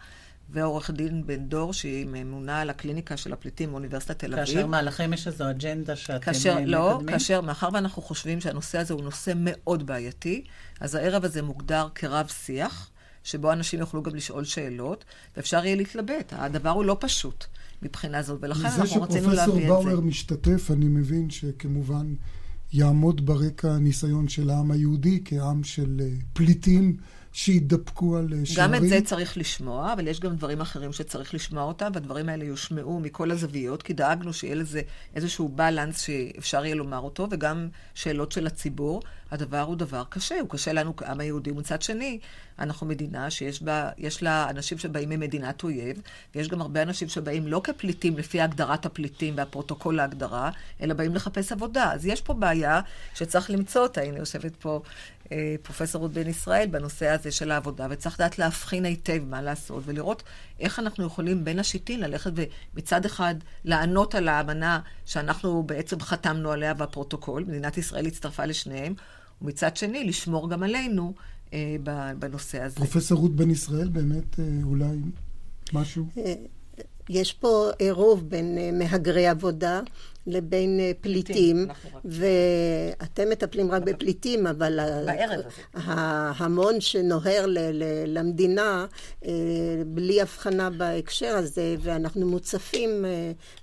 ועורך 0.50 0.90
דין 0.90 1.28
בן 1.28 1.46
דור, 1.46 1.74
שהיא 1.74 2.06
ממונה 2.06 2.62
על 2.62 2.70
הקליניקה 2.70 3.18
של 3.18 3.34
הפליטים 3.34 3.72
באוניברסיטת 3.72 4.20
תל 4.20 4.34
אביב. 4.34 4.46
כאשר 4.46 4.66
מה, 4.68 4.82
לכם 4.82 5.14
יש 5.14 5.28
איזו 5.28 5.50
אג'נדה 5.50 5.96
שאתם 5.96 6.20
כאשר, 6.20 6.50
מקדמים? 6.50 6.68
לא, 6.68 7.00
כאשר, 7.08 7.42
מאחר 7.42 7.70
ואנחנו 7.74 8.02
חושבים 8.02 8.42
שהנושא 8.42 8.78
הזה 8.78 8.94
הוא 8.94 9.04
נושא 9.04 9.32
מאוד 9.36 9.86
בעייתי, 9.86 10.44
אז 10.80 10.96
הערב 10.96 11.26
הזה 11.26 11.42
מוגדר 11.42 11.88
כרב 11.96 12.28
שיח, 12.28 12.90
שבו 13.28 13.52
אנשים 13.52 13.80
יוכלו 13.80 14.04
גם 14.04 14.16
לשאול 14.16 14.44
שאלות, 14.44 15.06
ואפשר 15.38 15.66
יהיה 15.66 15.76
להתלבט. 15.76 16.34
הדבר 16.36 16.70
הוא 16.70 16.86
לא 16.86 16.98
פשוט 17.00 17.46
מבחינה 17.82 18.22
זאת, 18.22 18.40
ולכן 18.42 18.66
אנחנו 18.66 19.02
רצינו 19.02 19.32
להביא 19.32 19.42
את 19.42 19.46
זה. 19.46 19.52
מזה 19.52 19.62
שפרופסור 19.66 19.84
באואר 19.84 20.00
משתתף, 20.00 20.72
אני 20.72 20.86
מבין 20.86 21.30
שכמובן 21.30 22.14
יעמוד 22.74 23.26
ברקע 23.26 23.72
הניסיון 23.72 24.28
של 24.28 24.50
העם 24.50 24.72
היהודי 24.72 25.22
כעם 25.26 25.64
של 25.64 26.02
אה, 26.04 26.10
פליטים. 26.34 26.98
שידפקו 27.34 28.18
על 28.18 28.28
שערים. 28.44 28.74
גם 28.74 28.84
את 28.84 28.90
זה 28.90 29.00
צריך 29.06 29.38
לשמוע, 29.38 29.94
אבל 29.94 30.08
יש 30.08 30.20
גם 30.20 30.36
דברים 30.36 30.62
אחרים 30.62 30.94
שצריך 30.94 31.34
לשמוע 31.34 31.64
אותם, 31.64 31.92
והדברים 31.94 32.30
האלה 32.30 32.46
יושמעו 32.46 33.00
מכל 33.00 33.32
הזוויות, 33.32 33.84
כי 33.84 33.94
דאגנו 33.94 34.34
שיהיה 34.34 34.56
לזה 34.56 34.82
איזשהו 35.16 35.50
בלנס 35.50 36.02
שאפשר 36.02 36.66
יהיה 36.66 36.76
לומר 36.76 37.00
אותו, 37.00 37.28
וגם 37.32 37.68
שאלות 37.94 38.32
של 38.32 38.48
הציבור. 38.48 39.02
הדבר 39.32 39.62
הוא 39.62 39.76
דבר 39.76 40.04
קשה, 40.10 40.40
הוא 40.40 40.50
קשה 40.50 40.74
לנו 40.74 40.96
כעם 40.96 41.20
היהודי. 41.20 41.52
מצד 41.52 41.82
שני, 41.82 42.20
אנחנו 42.60 42.88
מדינה 42.88 43.30
שיש 43.32 43.64
בה, 43.64 43.90
יש 43.98 44.24
לה 44.24 44.50
אנשים 44.50 44.78
שבאים 44.78 45.10
ממדינת 45.10 45.64
אויב, 45.64 46.02
ויש 46.36 46.48
גם 46.48 46.62
הרבה 46.62 46.82
אנשים 46.82 47.08
שבאים 47.10 47.48
לא 47.48 47.62
כפליטים 47.64 48.18
לפי 48.18 48.42
הגדרת 48.42 48.86
הפליטים 48.86 49.34
והפרוטוקול 49.38 49.96
להגדרה, 49.96 50.52
אלא 50.82 50.94
באים 50.94 51.16
לחפש 51.16 51.52
עבודה. 51.52 51.92
אז 51.94 52.06
יש 52.06 52.22
פה 52.22 52.34
בעיה 52.34 52.82
שצריך 53.16 53.50
למצוא 53.50 53.82
אותה. 53.82 54.02
הנה 54.02 54.18
יושבת 54.18 54.56
פה 54.56 54.70
אה, 54.76 54.82
פרופסור 55.62 56.02
רות 56.02 56.14
בן 56.14 56.28
ישראל 56.28 56.68
בנושא 56.72 57.08
הזה 57.08 57.32
של 57.32 57.52
העבודה, 57.52 57.88
וצריך 57.90 58.16
לדעת 58.16 58.40
להבחין 58.40 58.86
היטב 58.86 59.24
מה 59.30 59.42
לעשות, 59.42 59.84
ולראות 59.86 60.24
איך 60.60 60.80
אנחנו 60.80 61.06
יכולים 61.06 61.44
בין 61.44 61.60
השיטין 61.60 62.00
ללכת 62.00 62.32
ומצד 62.74 63.06
אחד 63.06 63.36
לענות 63.66 64.16
על 64.16 64.28
האמנה 64.28 64.80
שאנחנו 65.06 65.64
בעצם 65.64 66.00
חתמנו 66.00 66.52
עליה 66.52 66.74
בפרוטוקול, 66.74 67.44
מדינת 67.48 67.78
ישראל 67.78 68.06
הצטרפה 68.06 68.46
לשניהם, 68.46 68.94
ומצד 69.42 69.78
שני 69.78 70.04
לשמור 70.04 70.50
גם 70.50 70.64
עלינו 70.64 71.14
אה, 71.54 71.76
בנושא 72.20 72.62
הזה. 72.62 72.76
פרופסור 72.76 73.20
רות 73.20 73.36
בן 73.36 73.50
ישראל, 73.50 73.90
באמת 73.90 74.40
אה, 74.40 74.46
אולי 74.64 74.98
משהו? 75.74 76.08
אה, 77.10 77.16
יש 77.16 77.34
פה 77.34 77.70
עירוב 77.80 78.30
בין 78.30 78.58
אה, 78.58 78.70
מהגרי 78.72 79.28
עבודה 79.28 79.82
לבין 80.28 80.80
אה, 80.80 80.92
פליטים, 81.02 81.68
ואתם 82.06 83.30
מטפלים 83.30 83.72
רק 83.72 83.82
בפליטים, 83.82 84.48
אבל 84.48 84.80
ההמון 85.74 86.82
שנוהר 86.82 87.46
למדינה 88.08 88.86
אה, 89.26 89.32
בלי 89.88 90.22
הבחנה 90.22 90.70
בהקשר 90.70 91.36
הזה, 91.36 91.76
ואנחנו 91.80 92.28
מוצפים 92.28 93.06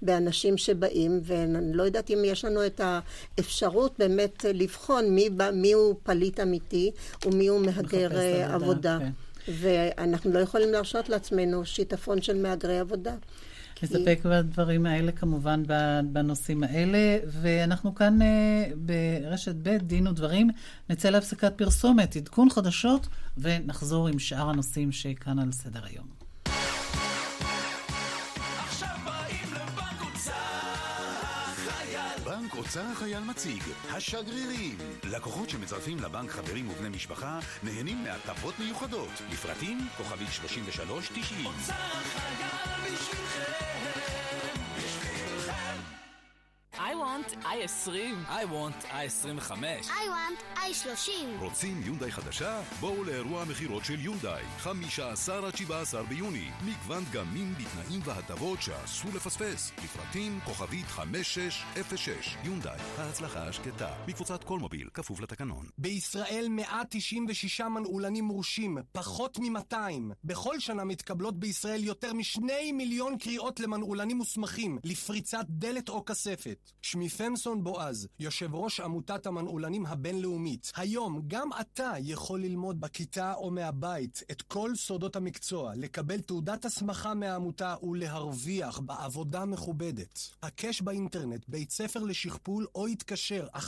באנשים 0.03 0.57
שבאים, 0.57 1.21
ואני 1.23 1.77
לא 1.77 1.83
יודעת 1.83 2.11
אם 2.11 2.23
יש 2.25 2.45
לנו 2.45 2.67
את 2.67 2.81
האפשרות 2.85 3.95
באמת 3.99 4.45
לבחון 4.55 5.19
מי, 5.53 5.73
הוא 5.73 5.95
פליט 6.03 6.41
אמיתי 6.41 6.91
ומי 7.27 7.47
הוא 7.47 7.61
מהגר 7.61 8.11
עבודה. 8.45 8.99
ואנחנו 9.49 10.33
לא 10.33 10.39
יכולים 10.39 10.73
להרשות 10.73 11.09
לעצמנו 11.09 11.65
שיטפון 11.65 12.23
של 12.23 12.43
מהגרי 12.43 12.79
עבודה. 12.79 13.15
נסתפק 13.83 14.21
בדברים 14.25 14.87
האלה 14.87 15.13
כמובן 15.13 15.63
בנושאים 16.13 16.65
האלה, 16.65 17.19
ואנחנו 17.27 17.95
כאן 17.95 18.23
אה, 18.23 18.71
ברשת 18.77 19.55
ב', 19.63 19.77
דין 19.77 20.07
ודברים. 20.07 20.51
נצא 20.91 21.11
להפסקת 21.11 21.53
פרסומת, 21.57 22.17
עדכון 22.17 22.51
חדשות, 22.51 23.07
ונחזור 23.39 24.09
עם 24.09 24.19
שאר 24.19 24.49
הנושאים 24.51 24.93
שכאן 24.93 25.39
על 25.39 25.53
סדר 25.53 25.85
היום. 25.85 26.24
בנק 32.45 32.55
אוצר 32.55 32.85
החייל 32.93 33.21
מציג, 33.21 33.63
השגרירים. 33.91 34.79
לקוחות 35.05 35.51
שמצרפים 35.51 35.99
לבנק 36.01 36.31
חברים 36.31 36.71
ובני 36.71 36.89
משפחה 36.89 37.39
נהנים 37.63 38.05
מהטבות 38.05 38.59
מיוחדות. 38.59 39.11
לפרטים, 39.33 39.89
כוכבית 39.97 40.29
3390. 40.33 41.47
אוצר 41.47 41.73
החייל 41.73 42.95
בשבילכם 42.95 44.34
I 46.79 46.95
want 46.95 47.37
i20. 47.45 47.91
I 48.29 48.45
want 48.45 48.85
i25. 48.85 49.53
I 49.89 50.09
want 50.09 50.59
i30. 50.59 51.11
רוצים 51.41 51.83
יונדאי 51.85 52.13
חדשה? 52.13 52.63
בואו 52.81 53.05
לאירוע 53.05 53.43
המכירות 53.43 53.85
של 53.85 54.01
יונדאי. 54.01 54.43
15 54.59 55.47
עד 55.49 55.57
17 55.57 56.03
ביוני. 56.03 56.51
מגוון 56.65 57.05
דגמים 57.05 57.55
בתנאים 57.55 58.01
והטבות 58.05 58.63
שאסור 58.63 59.11
לפספס. 59.15 59.73
לפרטים 59.85 60.41
כוכבית 60.45 60.87
5606. 60.87 62.37
יונדאי, 62.45 62.79
ההצלחה 62.99 63.49
השקטה. 63.49 63.95
מקבוצת 64.09 64.45
כל 64.45 64.59
מוביל, 64.59 64.89
כפוף 64.95 65.21
לתקנון. 65.21 65.67
בישראל 65.79 66.47
196 66.51 67.61
מנעולנים 67.61 68.25
מורשים, 68.25 68.79
פחות 68.93 69.39
מ-200. 69.39 69.77
בכל 70.25 70.61
שנה 70.61 70.85
מתקבלות 70.85 71.39
בישראל 71.39 71.85
יותר 71.85 72.13
משני 72.13 72.73
מיליון 72.73 73.19
קריאות 73.19 73.61
למנעולנים 73.61 74.17
מוסמכים, 74.17 74.79
לפריצת 74.85 75.45
דלת 75.49 75.89
או 75.89 76.05
כספת. 76.05 76.64
שמי 76.83 77.09
פמסון 77.09 77.65
בועז, 77.65 78.09
יושב 78.21 78.55
ראש 78.55 78.81
עמותת 78.81 79.27
המנעולנים 79.27 79.87
הבינלאומית. 79.87 80.73
היום 80.77 81.23
גם 81.27 81.49
אתה 81.61 81.93
יכול 82.01 82.41
ללמוד 82.41 82.81
בכיתה 82.81 83.35
או 83.35 83.51
מהבית 83.51 84.23
את 84.31 84.43
כל 84.43 84.77
סודות 84.77 85.17
המקצוע, 85.17 85.73
לקבל 85.77 86.21
תעודת 86.21 86.65
הסמכה 86.65 87.15
מהעמותה 87.15 87.75
ולהרוויח 87.83 88.79
בעבודה 88.79 89.45
מכובדת. 89.45 90.19
הקש 90.43 90.83
באינטרנט, 90.83 91.45
בית 91.49 91.71
ספר 91.71 92.03
לשכפול 92.03 92.67
או 92.75 92.87
התקשר 92.87 93.47
1-800-21-60-60 93.57 93.59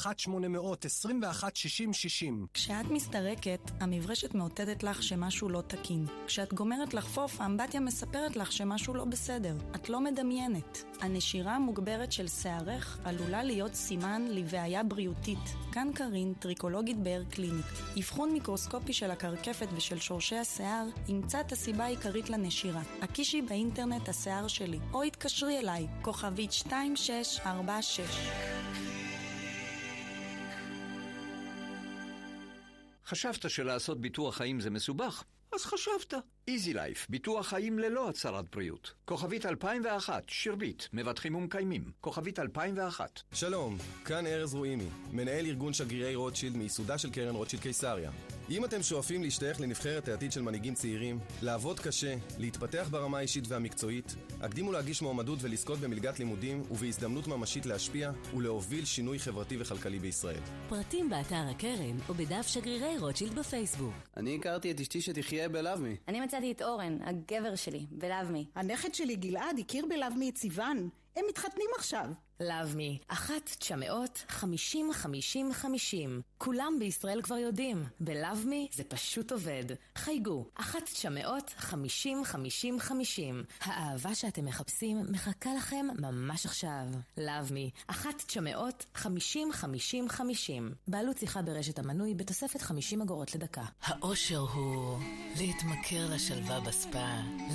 כשאת 2.54 2.87
מסתרקת, 2.90 3.61
המברשת 3.80 4.35
מאותתת 4.35 4.82
לך 4.82 5.02
שמשהו 5.02 5.48
לא 5.48 5.62
תקין. 5.66 6.06
כשאת 6.26 6.54
גומרת 6.54 6.94
לחפוף, 6.94 7.40
האמבטיה 7.40 7.80
מספרת 7.80 8.37
לך 8.37 8.52
שמשהו 8.52 8.94
לא 8.94 9.04
בסדר. 9.04 9.56
את 9.74 9.88
לא 9.88 10.00
מדמיינת. 10.00 10.85
הנשירה 11.00 11.56
המוגברת 11.56 12.12
של 12.12 12.28
שערך 12.28 12.86
עלולה 13.05 13.42
להיות 13.42 13.75
סימן 13.75 14.22
לבעיה 14.31 14.83
בריאותית. 14.83 15.38
כאן 15.72 15.88
קרין, 15.94 16.35
טריקולוגית 16.35 16.96
באר 16.96 17.22
קליניק. 17.31 17.66
אבחון 17.99 18.33
מיקרוסקופי 18.33 18.92
של 18.92 19.11
הקרקפת 19.11 19.68
ושל 19.77 19.99
שורשי 19.99 20.37
השיער 20.37 20.87
ימצא 21.09 21.40
את 21.40 21.53
הסיבה 21.53 21.85
העיקרית 21.85 22.31
לנשירה. 22.31 22.83
הקישי 23.03 23.42
באינטרנט 23.42 24.09
השיער 24.09 24.49
שלי, 24.49 24.79
או 24.92 25.03
התקשרי 25.03 25.59
אליי, 25.59 25.87
כוכבית 26.03 26.51
2646. 26.51 28.01
חשבת 33.07 33.51
שלעשות 33.51 34.01
ביטוח 34.01 34.37
חיים 34.37 34.61
זה 34.61 34.70
מסובך? 34.70 35.25
אז 35.55 35.64
חשבת. 35.64 36.14
איזי 36.50 36.74
לייף, 36.74 37.06
ביטוח 37.11 37.46
חיים 37.46 37.78
ללא 37.78 38.09
הצהרת 38.09 38.44
בריאות. 38.54 38.92
כוכבית 39.04 39.46
2001, 39.46 40.24
שירביט, 40.28 40.85
מבטחים 40.92 41.35
ומקיימים. 41.35 41.85
כוכבית 42.00 42.38
2001. 42.38 43.20
שלום, 43.32 43.78
כאן 44.04 44.26
ארז 44.26 44.54
רואימי, 44.54 44.88
מנהל 45.12 45.46
ארגון 45.46 45.72
שגרירי 45.72 46.14
רוטשילד 46.14 46.56
מיסודה 46.56 46.98
של 46.98 47.11
קרן 47.11 47.35
רוטשילד 47.35 47.62
קיסריה. 47.62 48.11
אם 48.50 48.64
אתם 48.64 48.82
שואפים 48.82 49.22
להשתייך 49.22 49.61
לנבחרת 49.61 50.09
העתיד 50.09 50.32
של 50.32 50.42
מנהיגים 50.42 50.74
צעירים, 50.74 51.18
לעבוד 51.42 51.80
קשה, 51.80 52.14
להתפתח 52.38 52.88
ברמה 52.90 53.18
האישית 53.18 53.44
והמקצועית, 53.48 54.14
הקדימו 54.40 54.72
להגיש 54.72 55.02
מועמדות 55.02 55.38
ולזכות 55.42 55.78
במלגת 55.78 56.18
לימודים 56.18 56.62
ובהזדמנות 56.70 57.26
ממשית 57.26 57.66
להשפיע 57.66 58.11
ולהוביל 58.37 58.85
שינוי 58.85 59.18
חברתי 59.18 59.56
וכלכלי 59.61 59.98
בישראל. 59.98 60.40
פרטים 60.68 61.11
באתר 61.11 61.44
הקרן 61.50 61.96
או 62.09 62.14
בדף 62.14 62.46
שגרירי 62.46 62.98
רוטשילד 62.98 63.38
בפייסבוק. 63.38 63.94
אני 64.16 64.37
הכרתי 64.37 64.70
את 64.70 64.80
אשתי 64.80 65.00
שתחיה 65.00 65.48
בלאו-מי. 65.48 65.96
אני 66.09 66.20
מצאתי 66.37 66.53
את 66.53 66.62
אורן, 66.62 66.99
הגבר 67.03 67.55
שלי, 67.55 67.87
בלאו-מי. 67.90 68.46
הנכד 68.55 68.94
שלי 68.94 69.16
גלעד 69.16 69.59
הכיר 69.59 69.87
בלאו-מי 69.88 70.31
את 70.31 70.38
סיוון. 70.38 70.88
הם 71.16 71.25
מתחתנים 71.29 71.68
עכשיו. 71.79 72.07
חמישים 74.29 74.92
חמישים 74.92 75.53
חמישים. 75.53 76.20
כולם 76.38 76.77
בישראל 76.79 77.22
כבר 77.22 77.37
יודעים, 77.37 77.85
בלאב-מי 78.01 78.68
זה 78.72 78.85
פשוט 78.85 79.33
עובד. 79.33 79.64
חייגו, 79.96 80.44
אחת 80.55 80.83
תשע 80.85 81.09
מאות 81.09 81.55
חמישים 81.57 82.25
חמישים 82.25 82.81
חמישים. 82.81 83.44
האהבה 83.61 84.14
שאתם 84.14 84.44
מחפשים 84.44 85.07
מחכה 85.11 85.51
לכם 85.55 85.87
ממש 85.99 86.46
עכשיו. 86.46 86.85
חמישים 88.94 89.53
חמישים 89.53 90.09
חמישים. 90.09 90.75
בעלות 90.88 91.18
שיחה 91.18 91.42
ברשת 91.42 91.79
המנוי 91.79 92.14
בתוספת 92.14 92.62
חמישים 92.62 93.03
אגורות 93.03 93.35
לדקה. 93.35 93.64
האושר 93.83 94.38
הוא 94.38 94.99
להתמכר 95.38 96.14
לשלווה 96.14 96.61
בספה, 96.61 97.07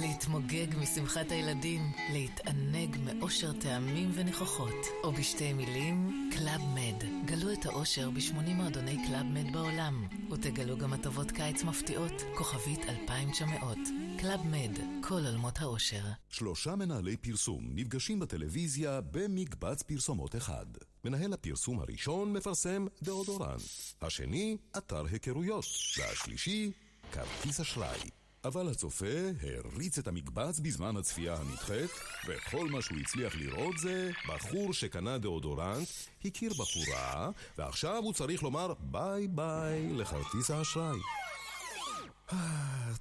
להתמוגג 0.02 0.76
משמחת 0.78 1.32
הילדים, 1.32 1.92
להתענג 2.14 2.98
מאושר 3.00 3.54
טעמים 3.54 4.12
וניחוחות. 4.14 4.71
ספורט, 4.72 4.88
או 5.04 5.12
בשתי 5.12 5.54
מילים, 5.54 6.30
קלאב 6.38 6.62
מד. 6.62 7.26
גלו 7.26 7.54
את 7.54 7.66
האושר 7.66 8.10
ב-80 8.10 8.54
מועדוני 8.54 8.98
קלאב 9.08 9.26
מד 9.26 9.54
בעולם, 9.54 10.08
ותגלו 10.32 10.78
גם 10.78 10.94
הטבות 10.94 11.32
קיץ 11.32 11.64
מפתיעות, 11.64 12.12
כוכבית 12.36 12.80
2900. 12.90 13.78
קלאב 14.20 14.40
מד, 14.46 14.80
כל 15.04 15.14
עולמות 15.14 15.62
האושר. 15.62 16.04
שלושה 16.30 16.76
מנהלי 16.76 17.18
פרסום 17.18 17.68
נפגשים 17.70 18.20
בטלוויזיה 18.20 19.02
במקבץ 19.12 19.82
פרסומות 19.82 20.36
אחד. 20.36 20.66
מנהל 21.06 21.34
הפרסום 21.34 21.80
הראשון 21.80 22.34
מפרסם 22.34 22.86
דאודורנט, 23.04 23.62
השני, 24.02 24.58
אתר 24.78 25.06
היכרויות, 25.12 25.66
והשלישי, 25.98 26.72
כרטיס 27.12 27.60
אשראי. 27.60 28.21
אבל 28.44 28.70
הצופה 28.70 29.06
הריץ 29.42 29.98
את 29.98 30.08
המקבץ 30.08 30.60
בזמן 30.60 30.98
הצפייה 30.98 31.36
הנדחית, 31.36 31.92
וכל 32.28 32.70
מה 32.70 32.82
שהוא 32.82 32.98
הצליח 33.00 33.36
לראות 33.36 33.78
זה 33.78 34.12
בחור 34.28 34.74
שקנה 34.74 35.18
דאודורנט, 35.18 35.88
הכיר 36.26 36.52
בחורה, 36.54 37.32
ועכשיו 37.58 37.98
הוא 38.04 38.14
צריך 38.14 38.44
לומר 38.44 38.74
ביי 38.80 39.28
ביי 39.28 39.94
לכרטיס 39.94 40.52
האשראי. 40.52 41.00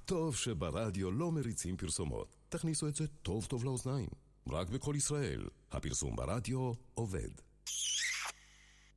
טוב 0.05 0.35
שברדיו 0.35 1.11
לא 1.11 1.31
מריצים 1.31 1.77
פרסומות. 1.77 2.27
תכניסו 2.49 2.87
את 2.87 2.95
זה 2.95 3.07
טוב 3.07 3.45
טוב 3.45 3.65
לאוזניים. 3.65 4.09
רק 4.49 4.69
בכל 4.69 4.93
ישראל, 4.97 5.47
הפרסום 5.71 6.15
ברדיו 6.15 6.71
עובד. 6.93 7.29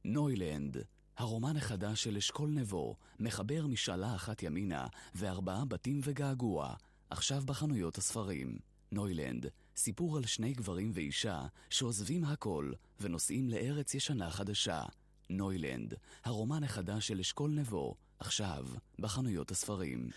נוילנד, 0.05 0.77
הרומן 1.17 1.57
החדש 1.57 2.05
של 2.05 2.17
אשכול 2.17 2.51
נבו, 2.51 2.97
מחבר 3.21 3.67
משאלה 3.67 4.15
אחת 4.15 4.43
ימינה 4.43 4.87
וארבעה 5.15 5.65
בתים 5.65 6.01
וגעגוע, 6.05 6.75
עכשיו 7.11 7.43
בחנויות 7.47 7.99
הספרים. 7.99 8.59
נוילנד, 8.93 9.47
סיפור 9.77 10.17
על 10.17 10.27
שני 10.27 10.53
גברים 10.53 10.91
ואישה 10.95 11.43
שעוזבים 11.71 12.25
הכל 12.25 12.73
ונוסעים 13.01 13.49
לארץ 13.49 13.95
ישנה 13.95 14.31
חדשה. 14.31 14.83
נוילנד, 15.31 15.95
הרומן 16.25 16.65
החדש 16.65 17.09
של 17.09 17.21
אשכול 17.21 17.51
נבו, 17.51 17.95
עכשיו 18.19 18.65
בחנויות 18.99 19.51
הספרים. 19.51 20.11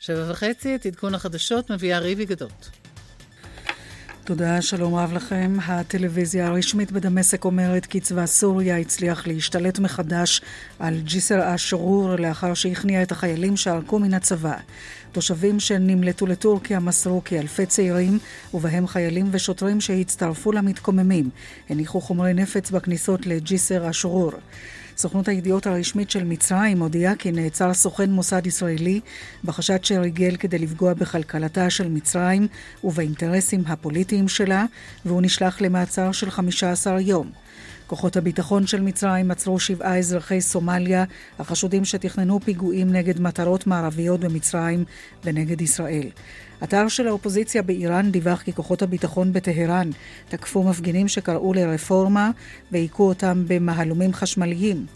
שבע 0.00 0.30
וחצי, 0.30 0.74
את 0.74 0.86
עדכון 0.86 1.14
החדשות 1.14 1.70
מביאה 1.70 1.98
ריבי 1.98 2.24
גדות. 2.24 2.70
תודה, 4.26 4.62
שלום 4.62 4.94
רב 4.94 5.12
לכם. 5.12 5.56
הטלוויזיה 5.66 6.46
הרשמית 6.46 6.92
בדמשק 6.92 7.44
אומרת 7.44 7.86
כי 7.86 8.00
צבא 8.00 8.26
סוריה 8.26 8.78
הצליח 8.78 9.26
להשתלט 9.26 9.78
מחדש 9.78 10.42
על 10.78 11.00
ג'יסר 11.00 11.54
א-שרור 11.54 12.16
לאחר 12.16 12.54
שהכניע 12.54 13.02
את 13.02 13.12
החיילים 13.12 13.56
שערקו 13.56 13.98
מן 13.98 14.14
הצבא. 14.14 14.56
תושבים 15.12 15.60
שנמלטו 15.60 16.26
לטורקיה 16.26 16.80
מסרו 16.80 17.24
כי 17.24 17.38
אלפי 17.38 17.66
צעירים, 17.66 18.18
ובהם 18.54 18.86
חיילים 18.86 19.26
ושוטרים 19.30 19.80
שהצטרפו 19.80 20.52
למתקוממים, 20.52 21.30
הניחו 21.70 22.00
חומרי 22.00 22.34
נפץ 22.34 22.70
בכניסות 22.70 23.26
לג'יסר 23.26 23.90
א-שרור. 23.90 24.32
סוכנות 24.96 25.28
הידיעות 25.28 25.66
הרשמית 25.66 26.10
של 26.10 26.24
מצרים 26.24 26.82
הודיעה 26.82 27.16
כי 27.16 27.32
נעצר 27.32 27.74
סוכן 27.74 28.10
מוסד 28.10 28.46
ישראלי 28.46 29.00
בחשד 29.44 29.84
שריגל 29.84 30.36
כדי 30.36 30.58
לפגוע 30.58 30.94
בכלכלתה 30.94 31.70
של 31.70 31.88
מצרים 31.88 32.46
ובאינטרסים 32.84 33.62
הפוליטיים 33.66 34.28
שלה, 34.28 34.64
והוא 35.04 35.22
נשלח 35.22 35.60
למעצר 35.60 36.12
של 36.12 36.30
15 36.30 37.00
יום. 37.00 37.30
כוחות 37.86 38.16
הביטחון 38.16 38.66
של 38.66 38.80
מצרים 38.80 39.30
עצרו 39.30 39.60
שבעה 39.60 39.98
אזרחי 39.98 40.40
סומליה 40.40 41.04
החשודים 41.38 41.84
שתכננו 41.84 42.40
פיגועים 42.40 42.92
נגד 42.92 43.20
מטרות 43.20 43.66
מערביות 43.66 44.20
במצרים 44.20 44.84
ונגד 45.24 45.60
ישראל. 45.60 46.08
אתר 46.64 46.88
של 46.88 47.08
האופוזיציה 47.08 47.62
באיראן 47.62 48.10
דיווח 48.10 48.42
כי 48.42 48.52
כוחות 48.52 48.82
הביטחון 48.82 49.32
בטהרן 49.32 49.90
תקפו 50.28 50.62
מפגינים 50.62 51.08
שקראו 51.08 51.54
לרפורמה 51.54 52.30
והיכו 52.72 53.08
אותם 53.08 53.44
במהלומים 53.46 54.12
חשמליים. 54.12 54.86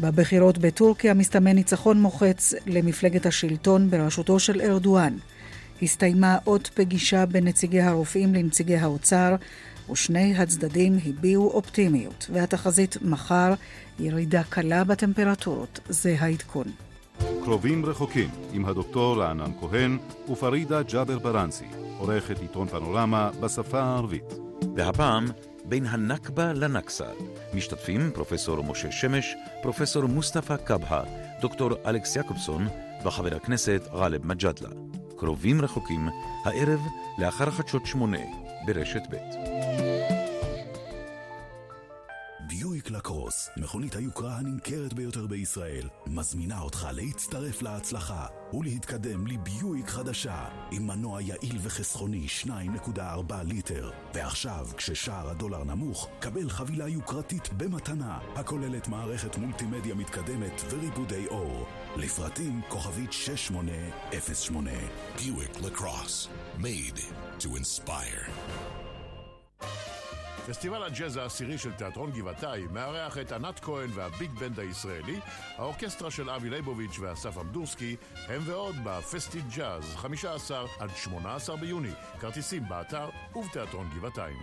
בבחירות 0.00 0.58
בטורקיה 0.58 1.14
מסתמן 1.14 1.52
ניצחון 1.52 2.00
מוחץ 2.00 2.54
למפלגת 2.66 3.26
השלטון 3.26 3.90
בראשותו 3.90 4.38
של 4.38 4.60
ארדואן. 4.60 5.16
הסתיימה 5.82 6.38
עוד 6.44 6.68
פגישה 6.74 7.26
בין 7.26 7.44
נציגי 7.44 7.80
הרופאים 7.80 8.34
לנציגי 8.34 8.76
האוצר, 8.76 9.34
ושני 9.90 10.36
הצדדים 10.36 10.98
הביעו 11.06 11.50
אופטימיות, 11.50 12.30
והתחזית 12.32 12.96
מחר 13.02 13.54
ירידה 13.98 14.42
קלה 14.42 14.84
בטמפרטורות. 14.84 15.80
זה 15.88 16.16
העדכון. 16.18 16.85
קרובים 17.44 17.86
רחוקים 17.86 18.30
עם 18.52 18.64
הדוקטור 18.64 19.22
רענן 19.22 19.50
כהן 19.60 19.98
ופרידה 20.30 20.82
ג'אבר 20.82 21.18
ברנסי, 21.18 21.66
עורכת 21.98 22.40
עיתון 22.40 22.68
פנורמה 22.68 23.30
בשפה 23.40 23.80
הערבית. 23.80 24.34
והפעם, 24.76 25.26
בין 25.64 25.86
הנכבה 25.86 26.52
לנכסה, 26.52 27.06
משתתפים 27.54 28.10
פרופסור 28.14 28.64
משה 28.64 28.92
שמש, 28.92 29.34
פרופסור 29.62 30.06
מוסטפא 30.06 30.56
קבהה, 30.56 31.02
דוקטור 31.40 31.70
אלכס 31.86 32.16
יעקובסון 32.16 32.68
וחבר 33.04 33.36
הכנסת 33.36 33.88
גאלב 33.92 34.26
מג'אדלה. 34.26 34.70
קרובים 35.16 35.60
רחוקים, 35.60 36.08
הערב 36.44 36.80
לאחר 37.18 37.48
החדשות 37.48 37.86
שמונה, 37.86 38.18
ברשת 38.66 39.02
ב'. 39.10 39.95
ביואיק 42.48 42.90
לקרוס, 42.90 43.48
מכונית 43.56 43.96
היוקרה 43.96 44.36
הנמכרת 44.36 44.92
ביותר 44.92 45.26
בישראל, 45.26 45.88
מזמינה 46.06 46.60
אותך 46.60 46.88
להצטרף 46.92 47.62
להצלחה 47.62 48.26
ולהתקדם 48.52 49.26
לביואיק 49.26 49.88
חדשה 49.88 50.44
עם 50.70 50.86
מנוע 50.86 51.22
יעיל 51.22 51.58
וחסכוני 51.62 52.26
2.4 52.44 53.00
ליטר. 53.44 53.90
ועכשיו, 54.14 54.66
כששער 54.76 55.30
הדולר 55.30 55.64
נמוך, 55.64 56.08
קבל 56.20 56.50
חבילה 56.50 56.88
יוקרתית 56.88 57.52
במתנה, 57.52 58.18
הכוללת 58.34 58.88
מערכת 58.88 59.36
מולטימדיה 59.36 59.94
מתקדמת 59.94 60.62
וריבודי 60.70 61.26
אור. 61.26 61.66
לפרטים 61.96 62.60
כוכבית 62.68 63.12
6808. 63.12 64.70
ביואיק 65.16 65.60
לקרוס, 65.60 66.28
made 66.60 67.00
to 67.40 67.46
inspire. 67.46 68.30
פסטיבל 70.46 70.82
הג'אז 70.82 71.16
העשירי 71.16 71.58
של 71.58 71.72
תיאטרון 71.72 72.10
גבעתיים 72.10 72.68
מארח 72.74 73.18
את 73.18 73.32
ענת 73.32 73.60
כהן 73.60 73.90
והביג 73.94 74.30
בנד 74.30 74.60
הישראלי, 74.60 75.20
האורקסטרה 75.56 76.10
של 76.10 76.30
אבי 76.30 76.50
ליבוביץ' 76.50 76.98
ואסף 76.98 77.38
אמדורסקי, 77.38 77.96
הם 78.28 78.40
ועוד 78.44 78.74
בפסטי 78.84 79.38
ג'אז, 79.56 79.96
15 79.96 80.64
עד 80.80 80.90
18 80.96 81.56
ביוני, 81.56 81.92
כרטיסים 82.20 82.62
באתר 82.68 83.08
ובתיאטרון 83.34 83.86
גבעתיים. 83.96 84.36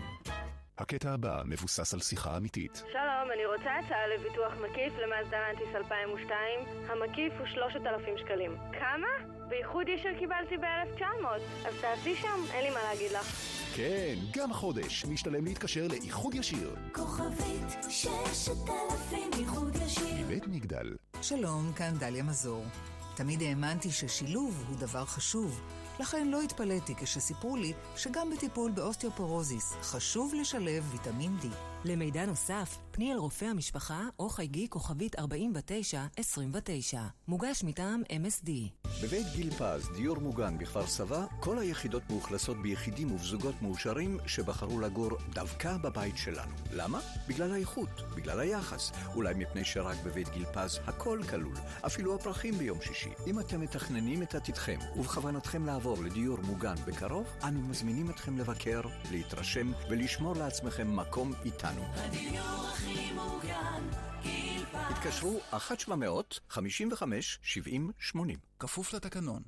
הקטע 0.77 1.11
הבא 1.11 1.41
מבוסס 1.45 1.93
על 1.93 1.99
שיחה 1.99 2.37
אמיתית. 2.37 2.83
שלום, 2.91 3.31
אני 3.33 3.45
רוצה 3.45 3.69
הצעה 3.79 4.07
לביטוח 4.07 4.53
מקיף 4.53 4.93
למאזדה 5.03 5.49
אנטיס 5.49 5.75
2002. 5.75 6.37
המקיף 6.89 7.33
הוא 7.39 7.47
3,000 7.47 8.17
שקלים. 8.17 8.57
כמה? 8.79 9.32
באיחוד 9.53 9.89
ישיר 9.89 10.19
קיבלתי 10.19 10.57
ב-1900. 10.57 11.25
אז 11.67 11.73
תעשי 11.81 12.15
שם, 12.15 12.39
אין 12.53 12.63
לי 12.63 12.69
מה 12.69 12.79
להגיד 12.83 13.11
לך. 13.11 13.25
כן, 13.75 14.15
גם 14.31 14.51
החודש 14.51 15.05
משתלם 15.05 15.45
להתקשר 15.45 15.87
לאיחוד 15.87 16.35
ישיר. 16.35 16.75
כוכבית 16.91 17.83
6,000 17.89 19.29
איחוד 19.39 19.75
ישיר. 19.85 20.27
בית 20.27 20.47
מגדל. 20.47 20.95
שלום, 21.21 21.73
כאן 21.75 21.93
דליה 21.99 22.23
מזור. 22.23 22.65
תמיד 23.15 23.41
האמנתי 23.41 23.91
ששילוב 23.91 24.65
הוא 24.69 24.77
דבר 24.77 25.05
חשוב. 25.05 25.61
לכן 25.99 26.27
לא 26.27 26.41
התפלאתי 26.41 26.95
כשסיפרו 26.95 27.55
לי 27.55 27.73
שגם 27.95 28.29
בטיפול 28.29 28.71
באוסטאופורוזיס 28.71 29.73
חשוב 29.81 30.33
לשלב 30.33 30.83
ויטמין 30.91 31.37
D. 31.41 31.72
למידע 31.85 32.25
נוסף, 32.25 32.77
פני 32.91 33.13
אל 33.13 33.17
רופא 33.17 33.45
המשפחה 33.45 34.01
או 34.19 34.29
חייגי 34.29 34.67
כוכבית 34.69 35.19
4929. 35.19 37.01
מוגש 37.27 37.63
מטעם 37.63 38.01
MSD. 38.09 38.49
בבית 39.03 39.27
גיל 39.35 39.51
פז, 39.51 39.89
דיור 39.95 40.19
מוגן 40.19 40.57
בכפר 40.57 40.87
סבא, 40.87 41.25
כל 41.39 41.59
היחידות 41.59 42.03
מאוכלסות 42.09 42.61
ביחידים 42.61 43.11
ובזוגות 43.11 43.61
מאושרים 43.61 44.17
שבחרו 44.25 44.79
לגור 44.79 45.09
דווקא 45.33 45.77
בבית 45.77 46.17
שלנו. 46.17 46.51
למה? 46.73 46.99
בגלל 47.27 47.51
האיכות, 47.53 48.01
בגלל 48.15 48.39
היחס, 48.39 48.91
אולי 49.15 49.33
מפני 49.33 49.65
שרק 49.65 49.97
בבית 50.05 50.29
גיל 50.29 50.45
פז 50.45 50.79
הכל 50.87 51.19
כלול, 51.29 51.55
אפילו 51.85 52.15
הפרחים 52.15 52.53
ביום 52.53 52.81
שישי. 52.81 53.11
אם 53.27 53.39
אתם 53.39 53.61
מתכננים 53.61 54.23
את 54.23 54.35
עתידכם 54.35 54.79
ובכוונתכם 54.95 55.65
לעבור 55.65 55.97
לדיור 56.03 56.37
מוגן 56.43 56.75
בקרוב, 56.87 57.27
אנו 57.43 57.61
מזמינים 57.61 58.09
אתכם 58.09 58.37
לבקר, 58.37 58.81
להתרשם 59.11 59.71
ולשמור 59.89 60.35
לעצמכם 60.35 60.95
מקום 60.95 61.33
איתנו. 61.45 61.72
הדיור 61.79 62.67
הכי 62.69 63.13
מוגן, 63.13 63.83
גיל 64.21 64.65
פז. 64.65 64.77
התקשרו 64.89 65.39
1-700-55-70-80. 65.53 68.17
כפוף 68.63 68.93
לתקנון. 68.93 69.41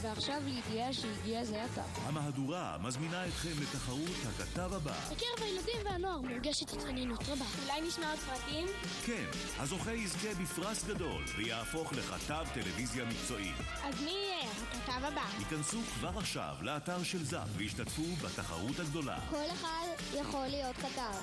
ועכשיו 0.00 0.42
לידיעה 0.44 0.92
שהגיע 0.92 1.44
זה 1.44 1.64
עתה. 1.64 1.82
המהדורה 2.06 2.76
מזמינה 2.82 3.26
אתכם 3.26 3.62
לתחרות 3.62 4.16
הכתב 4.28 4.74
הבא. 4.74 4.94
בקרב 5.06 5.46
הילדים 5.46 5.76
והנוער 5.84 6.20
מורגשת 6.20 6.72
התעניינות 6.72 7.28
רבה. 7.28 7.44
אולי 7.62 7.80
נשמע 7.80 8.10
עוד 8.10 8.18
פרטים? 8.18 8.66
כן, 9.06 9.24
הזוכה 9.58 9.92
יזכה 9.92 10.28
בפרס 10.42 10.84
גדול 10.84 11.24
ויהפוך 11.36 11.92
לכתב 11.92 12.46
טלוויזיה 12.54 13.04
מקצועי. 13.04 13.52
אז 13.84 14.02
מי 14.02 14.10
יהיה 14.10 14.50
הכתב 14.52 15.04
הבא? 15.04 15.24
ייכנסו 15.38 15.80
כבר 15.94 16.18
עכשיו 16.18 16.54
לאתר 16.62 17.02
של 17.02 17.24
זאפ 17.24 17.48
והשתתפו 17.56 18.02
בתחרות 18.02 18.78
הגדולה. 18.78 19.18
כל 19.30 19.44
אחד 19.52 19.86
יכול 20.14 20.46
להיות 20.46 20.76
כתב. 20.76 21.14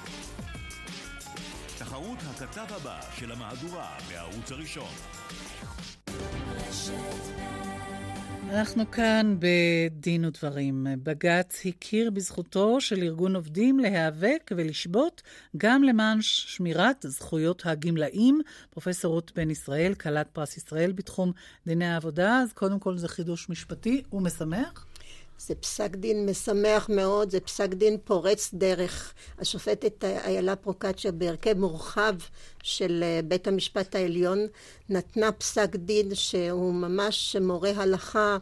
תחרות 1.79 2.19
הכתב 2.29 2.73
הבא 2.73 3.01
של 3.17 3.31
המהדורה 3.31 3.97
בערוץ 4.09 4.51
הראשון. 4.51 4.91
אנחנו 8.49 8.91
כאן 8.91 9.37
בדין 9.39 10.25
ודברים. 10.25 10.87
בג"ץ 11.03 11.65
הכיר 11.65 12.11
בזכותו 12.11 12.81
של 12.81 13.03
ארגון 13.03 13.35
עובדים 13.35 13.79
להיאבק 13.79 14.51
ולשבות 14.55 15.21
גם 15.57 15.83
למען 15.83 16.17
שמירת 16.21 17.05
זכויות 17.07 17.65
הגמלאים. 17.65 18.41
פרופסור 18.69 19.13
רות 19.13 19.31
בן 19.35 19.49
ישראל, 19.49 19.93
כלת 19.93 20.27
פרס 20.33 20.57
ישראל 20.57 20.91
בתחום 20.91 21.31
דיני 21.67 21.85
העבודה, 21.85 22.39
אז 22.39 22.53
קודם 22.53 22.79
כל 22.79 22.97
זה 22.97 23.07
חידוש 23.07 23.49
משפטי 23.49 24.03
ומשמח. 24.13 24.85
זה 25.39 25.55
פסק 25.55 25.95
דין 25.95 26.29
משמח 26.29 26.89
מאוד, 26.89 27.29
זה 27.29 27.39
פסק 27.39 27.69
דין 27.69 27.97
פורץ 28.03 28.49
דרך. 28.53 29.13
השופטת 29.39 30.03
איילה 30.03 30.55
פרוקצ'יה 30.55 31.11
בהרכב 31.11 31.57
מורחב 31.57 32.15
של 32.63 33.03
אה, 33.03 33.19
בית 33.23 33.47
המשפט 33.47 33.95
העליון 33.95 34.47
נתנה 34.89 35.31
פסק 35.31 35.75
דין 35.75 36.15
שהוא 36.15 36.73
ממש 36.73 37.35
מורה 37.41 37.71
הלכה 37.75 38.37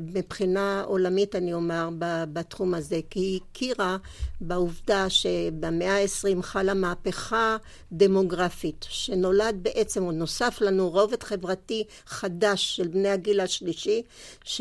מבחינה 0.00 0.82
עולמית 0.86 1.36
אני 1.36 1.52
אומר 1.52 1.88
בתחום 2.32 2.74
הזה 2.74 3.00
כי 3.10 3.20
היא 3.20 3.40
הכירה 3.50 3.96
בעובדה 4.40 5.10
שבמאה 5.10 5.96
העשרים 5.96 6.42
חלה 6.42 6.74
מהפכה 6.74 7.56
דמוגרפית 7.92 8.86
שנולד 8.88 9.58
בעצם 9.62 10.04
או 10.04 10.12
נוסף 10.12 10.60
לנו 10.60 10.90
רובד 10.90 11.22
חברתי 11.22 11.84
חדש 12.06 12.76
של 12.76 12.88
בני 12.88 13.08
הגיל 13.08 13.40
השלישי 13.40 14.02
ש... 14.44 14.60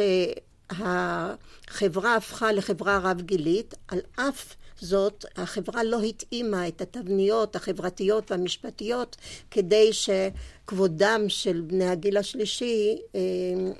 החברה 0.69 2.15
הפכה 2.15 2.51
לחברה 2.51 2.99
רב-גילית, 3.03 3.75
על 3.87 3.99
אף 4.15 4.55
זאת 4.79 5.25
החברה 5.35 5.83
לא 5.83 6.01
התאימה 6.01 6.67
את 6.67 6.81
התבניות 6.81 7.55
החברתיות 7.55 8.31
והמשפטיות 8.31 9.15
כדי 9.51 9.89
שכבודם 9.93 11.21
של 11.27 11.61
בני 11.67 11.89
הגיל 11.89 12.17
השלישי 12.17 12.97
אה, 13.15 13.19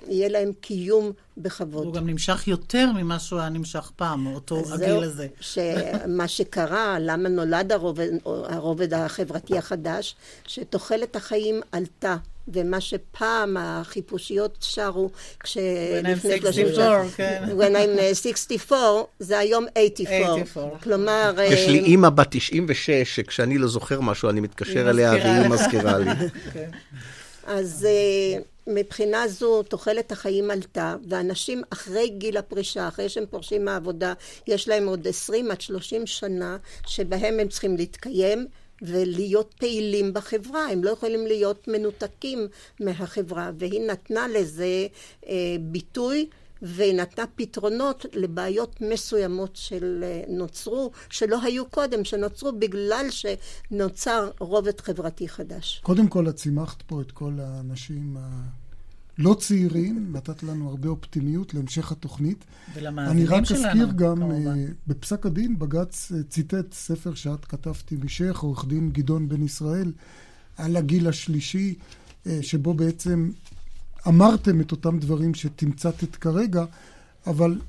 יהיה 0.08 0.30
להם 0.30 0.52
קיום 0.62 1.12
בכבוד. 1.38 1.86
הוא 1.86 1.93
גם 1.93 2.08
נמשך 2.08 2.47
יותר 2.47 2.91
ממה 2.95 3.19
שהוא 3.19 3.39
היה 3.39 3.50
נמשך 3.50 3.91
פעם, 3.95 4.28
אותו 4.28 4.73
הגיל 4.73 5.04
הזה. 5.04 5.28
שמה 5.39 6.28
שקרה, 6.38 6.97
למה 7.00 7.30
נולד 7.30 7.71
הרובד, 7.71 8.10
הרובד 8.26 8.93
החברתי 8.93 9.58
החדש, 9.58 10.15
שתוחלת 10.47 11.15
החיים 11.15 11.62
עלתה. 11.71 12.17
ומה 12.53 12.81
שפעם 12.81 13.57
החיפושיות 13.60 14.57
שרו, 14.62 15.10
כשלפני 15.39 16.39
34, 16.39 17.03
כן. 17.15 17.43
When 17.57 17.75
I'm 17.75 18.15
64, 18.15 19.01
uh, 19.01 19.05
זה 19.19 19.39
היום 19.39 19.65
84. 19.77 20.25
84. 20.27 20.77
כלומר... 20.83 21.36
יש 21.43 21.67
לי 21.67 21.79
אה, 21.79 21.86
אימא 21.86 22.10
בת 22.10 22.27
96, 22.29 23.15
שכשאני 23.15 23.57
לא 23.57 23.67
זוכר 23.67 24.01
משהו, 24.01 24.29
אני 24.29 24.39
מתקשר 24.39 24.89
אליה 24.89 25.12
והיא 25.12 25.49
מזכירה 25.49 25.97
לי. 25.97 26.12
כן. 26.53 26.69
אז 27.47 27.88
אה, 27.89 28.39
מבחינה 28.67 29.27
זו 29.27 29.63
תוחלת 29.63 30.12
החיים 30.12 30.51
עלתה, 30.51 30.95
ואנשים 31.10 31.62
אחרי 31.69 32.10
גיל 32.10 32.38
הפרישה, 32.38 32.88
אחרי 32.88 33.10
שהם 33.10 33.25
פורשים 33.29 33.65
מהעבודה, 33.65 34.13
יש 34.47 34.67
להם 34.67 34.88
עוד 34.88 35.07
20 35.07 35.51
עד 35.51 35.62
30 35.62 36.07
שנה 36.07 36.57
שבהם 36.88 37.39
הם 37.39 37.47
צריכים 37.47 37.77
להתקיים. 37.77 38.47
ולהיות 38.81 39.53
פעילים 39.59 40.13
בחברה, 40.13 40.69
הם 40.71 40.83
לא 40.83 40.89
יכולים 40.89 41.27
להיות 41.27 41.67
מנותקים 41.67 42.47
מהחברה, 42.79 43.51
והיא 43.57 43.81
נתנה 43.81 44.27
לזה 44.27 44.87
אה, 45.27 45.55
ביטוי 45.61 46.29
והיא 46.61 46.93
נתנה 46.93 47.25
פתרונות 47.35 48.05
לבעיות 48.13 48.81
מסוימות 48.81 49.55
שנוצרו, 49.55 50.91
אה, 50.93 50.99
שלא 51.09 51.41
היו 51.43 51.65
קודם, 51.69 52.05
שנוצרו 52.05 52.51
בגלל 52.51 53.05
שנוצר 53.09 54.31
רובד 54.39 54.81
חברתי 54.81 55.29
חדש. 55.29 55.81
קודם 55.83 56.07
כל, 56.07 56.29
את 56.29 56.37
שימחת 56.37 56.81
פה 56.81 57.01
את 57.01 57.11
כל 57.11 57.33
האנשים 57.39 58.17
לא 59.17 59.34
צעירים, 59.39 60.10
נתת 60.12 60.43
לנו 60.43 60.69
הרבה 60.69 60.89
אופטימיות 60.89 61.53
להמשך 61.53 61.91
התוכנית. 61.91 62.45
ולמאזינים 62.73 63.25
שלנו, 63.25 63.36
אני 63.36 63.43
רק 63.43 63.51
אזכיר 63.51 63.91
גם, 63.95 64.17
כמובן. 64.17 64.47
אה, 64.47 64.65
בפסק 64.88 65.25
הדין 65.25 65.60
בג"ץ 65.60 66.12
אה, 66.15 66.23
ציטט 66.23 66.73
ספר 66.73 67.13
שאת 67.13 67.45
כתבתי 67.45 67.95
משך, 68.03 68.39
עורך 68.39 68.65
דין 68.65 68.91
גדעון 68.91 69.30
בן 69.30 69.43
ישראל, 69.43 69.91
על 70.58 70.75
הגיל 70.75 71.08
השלישי, 71.08 71.75
אה, 72.27 72.39
שבו 72.41 72.73
בעצם 72.73 73.32
אמרתם 74.08 74.62
את 74.62 74.71
אותם 74.71 74.99
דברים 74.99 75.34
שתמצתת 75.34 76.15
כרגע, 76.15 76.65
אבל 77.27 77.60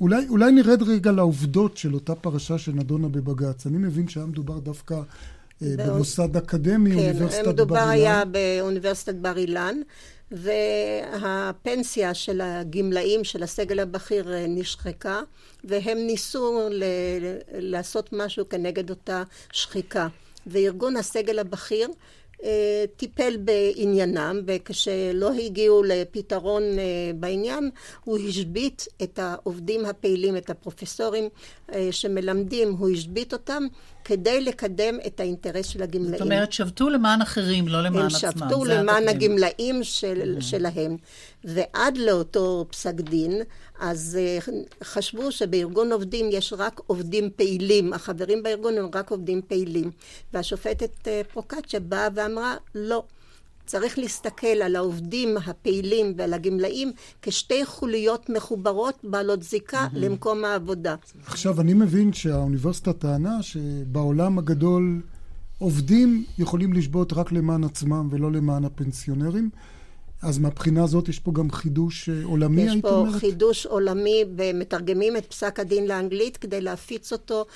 אולי, 0.00 0.28
אולי 0.28 0.52
נרד 0.52 0.82
רגע 0.82 1.12
לעובדות 1.12 1.76
של 1.76 1.94
אותה 1.94 2.14
פרשה 2.14 2.58
שנדונה 2.58 3.08
בבג"ץ. 3.08 3.66
אני 3.66 3.78
מבין 3.78 4.08
שהיה 4.08 4.26
מדובר 4.26 4.58
דווקא 4.58 5.02
במוסד 5.60 6.36
אקדמי, 6.36 6.90
כן, 6.90 6.98
אוניברסיטת 6.98 7.30
בר 7.30 7.38
אילן. 7.38 7.44
כן, 7.44 7.50
מדובר 7.50 7.88
היה 7.88 8.24
באוניברסיטת 8.24 9.14
בר 9.14 9.36
אילן. 9.36 9.80
והפנסיה 10.30 12.14
של 12.14 12.40
הגמלאים 12.40 13.24
של 13.24 13.42
הסגל 13.42 13.80
הבכיר 13.80 14.32
אה, 14.32 14.46
נשחקה 14.48 15.20
והם 15.64 15.98
ניסו 15.98 16.68
ל- 16.70 16.84
לעשות 17.52 18.08
משהו 18.12 18.48
כנגד 18.48 18.90
אותה 18.90 19.22
שחיקה 19.52 20.08
וארגון 20.46 20.96
הסגל 20.96 21.38
הבכיר 21.38 21.88
אה, 22.44 22.84
טיפל 22.96 23.36
בעניינם 23.36 24.40
וכשלא 24.46 25.32
הגיעו 25.34 25.82
לפתרון 25.82 26.62
אה, 26.62 27.10
בעניין 27.14 27.70
הוא 28.04 28.18
השבית 28.28 28.88
את 29.02 29.18
העובדים 29.18 29.86
הפעילים, 29.86 30.36
את 30.36 30.50
הפרופסורים 30.50 31.28
שמלמדים, 31.90 32.72
הוא 32.72 32.90
השבית 32.90 33.32
אותם 33.32 33.66
כדי 34.06 34.40
לקדם 34.40 34.98
את 35.06 35.20
האינטרס 35.20 35.66
של 35.66 35.82
הגמלאים. 35.82 36.12
זאת 36.12 36.20
אומרת, 36.20 36.52
שבתו 36.52 36.88
למען 36.88 37.22
אחרים, 37.22 37.68
לא 37.68 37.82
למען 37.82 38.06
עצמם. 38.06 38.30
הם 38.30 38.38
שבתו 38.38 38.64
למען 38.64 39.08
הגמלאים 39.08 39.84
של, 39.84 40.36
mm-hmm. 40.38 40.44
שלהם. 40.44 40.96
ועד 41.44 41.96
לאותו 41.96 42.66
פסק 42.70 42.94
דין, 42.94 43.42
אז 43.80 44.18
uh, 44.40 44.50
חשבו 44.84 45.32
שבארגון 45.32 45.92
עובדים 45.92 46.28
יש 46.32 46.52
רק 46.52 46.80
עובדים 46.86 47.30
פעילים. 47.36 47.92
החברים 47.92 48.42
בארגון 48.42 48.78
הם 48.78 48.90
רק 48.94 49.10
עובדים 49.10 49.42
פעילים. 49.48 49.90
והשופטת 50.32 51.08
uh, 51.08 51.32
פרוקצ'ה 51.32 51.80
באה 51.80 52.08
ואמרה, 52.14 52.54
לא. 52.74 53.02
צריך 53.66 53.98
להסתכל 53.98 54.46
על 54.46 54.76
העובדים 54.76 55.36
הפעילים 55.46 56.14
ועל 56.16 56.34
הגמלאים 56.34 56.92
כשתי 57.22 57.64
חוליות 57.64 58.30
מחוברות 58.30 58.94
בעלות 59.04 59.42
זיקה 59.42 59.86
mm-hmm. 59.86 59.98
למקום 59.98 60.44
העבודה. 60.44 60.94
עכשיו, 61.26 61.60
אני 61.60 61.74
מבין 61.74 62.12
שהאוניברסיטה 62.12 62.92
טענה 62.92 63.42
שבעולם 63.42 64.38
הגדול 64.38 65.00
עובדים 65.58 66.24
יכולים 66.38 66.72
לשבות 66.72 67.12
רק 67.12 67.32
למען 67.32 67.64
עצמם 67.64 68.08
ולא 68.10 68.32
למען 68.32 68.64
הפנסיונרים. 68.64 69.50
אז 70.22 70.38
מהבחינה 70.38 70.84
הזאת 70.84 71.08
יש 71.08 71.18
פה 71.18 71.32
גם 71.32 71.50
חידוש 71.50 72.08
אה, 72.08 72.14
עולמי, 72.24 72.70
היית 72.70 72.84
אומרת? 72.84 73.08
יש 73.08 73.14
פה 73.14 73.20
חידוש 73.20 73.66
עולמי, 73.66 74.24
ומתרגמים 74.36 75.16
את 75.16 75.26
פסק 75.26 75.60
הדין 75.60 75.86
לאנגלית 75.86 76.36
כדי 76.36 76.60
להפיץ 76.60 77.12
אותו 77.12 77.46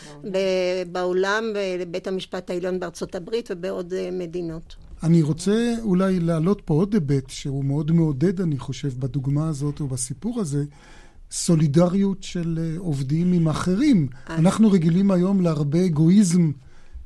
בעולם, 0.92 1.44
בבית 1.80 2.06
המשפט 2.06 2.50
העליון 2.50 2.80
בארצות 2.80 3.14
הברית 3.14 3.48
ובעוד 3.50 3.94
אה, 3.94 4.08
מדינות. 4.12 4.76
אני 5.02 5.22
רוצה 5.22 5.74
אולי 5.82 6.20
להעלות 6.20 6.62
פה 6.64 6.74
עוד 6.74 6.94
היבט 6.94 7.30
שהוא 7.30 7.64
מאוד 7.64 7.92
מעודד, 7.92 8.40
אני 8.40 8.58
חושב, 8.58 8.88
בדוגמה 8.98 9.48
הזאת 9.48 9.80
ובסיפור 9.80 10.40
הזה, 10.40 10.64
סולידריות 11.30 12.22
של 12.22 12.58
אה, 12.62 12.78
עובדים 12.78 13.32
עם 13.32 13.48
אחרים. 13.48 14.08
אנחנו 14.28 14.70
רגילים 14.70 15.10
היום 15.10 15.40
להרבה 15.40 15.86
אגואיזם 15.86 16.50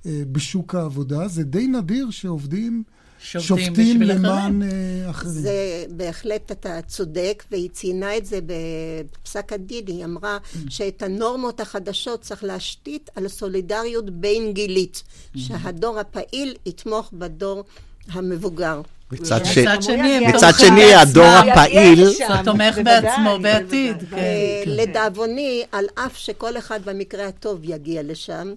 אה, 0.07 0.23
בשוק 0.33 0.75
העבודה. 0.75 1.29
זה 1.29 1.45
די 1.45 1.67
נדיר 1.67 2.11
שעובדים... 2.11 2.83
שופטים, 3.25 3.67
שופטים 3.67 4.03
למען 4.03 4.63
אחרים. 4.63 5.11
אחרים. 5.11 5.33
זה 5.33 5.87
בהחלט 5.91 6.53
אתה 6.53 6.83
צודק, 6.83 7.45
והיא 7.51 7.71
ציינה 7.71 8.17
את 8.17 8.27
זה 8.27 8.39
בפסק 8.47 9.53
הדין, 9.53 9.85
היא 9.87 10.05
אמרה. 10.05 10.39
שאת 10.69 11.03
הנורמות 11.03 11.61
החדשות 11.61 12.21
צריך 12.21 12.45
להשתית 12.45 13.11
על 13.15 13.29
סולידריות 13.29 14.11
בין 14.11 14.53
גילית. 14.53 15.03
שהדור 15.37 15.99
הפעיל 15.99 16.55
יתמוך 16.67 17.11
בדור 17.13 17.65
המבוגר. 18.09 18.81
מצד 19.13 19.45
שני, 19.45 20.27
מצד 20.29 20.53
שני, 20.59 20.95
הדור 20.95 21.25
הפעיל... 21.25 22.05
תומך 22.45 22.79
בעצמו 22.85 23.39
בעתיד. 23.43 23.97
כן. 24.11 24.17
אה, 24.17 24.63
לדאבוני, 24.67 25.63
על 25.73 25.85
אף 25.95 26.17
שכל 26.17 26.59
אחד 26.59 26.81
במקרה 26.85 27.27
הטוב 27.27 27.61
יגיע 27.63 28.03
לשם, 28.05 28.55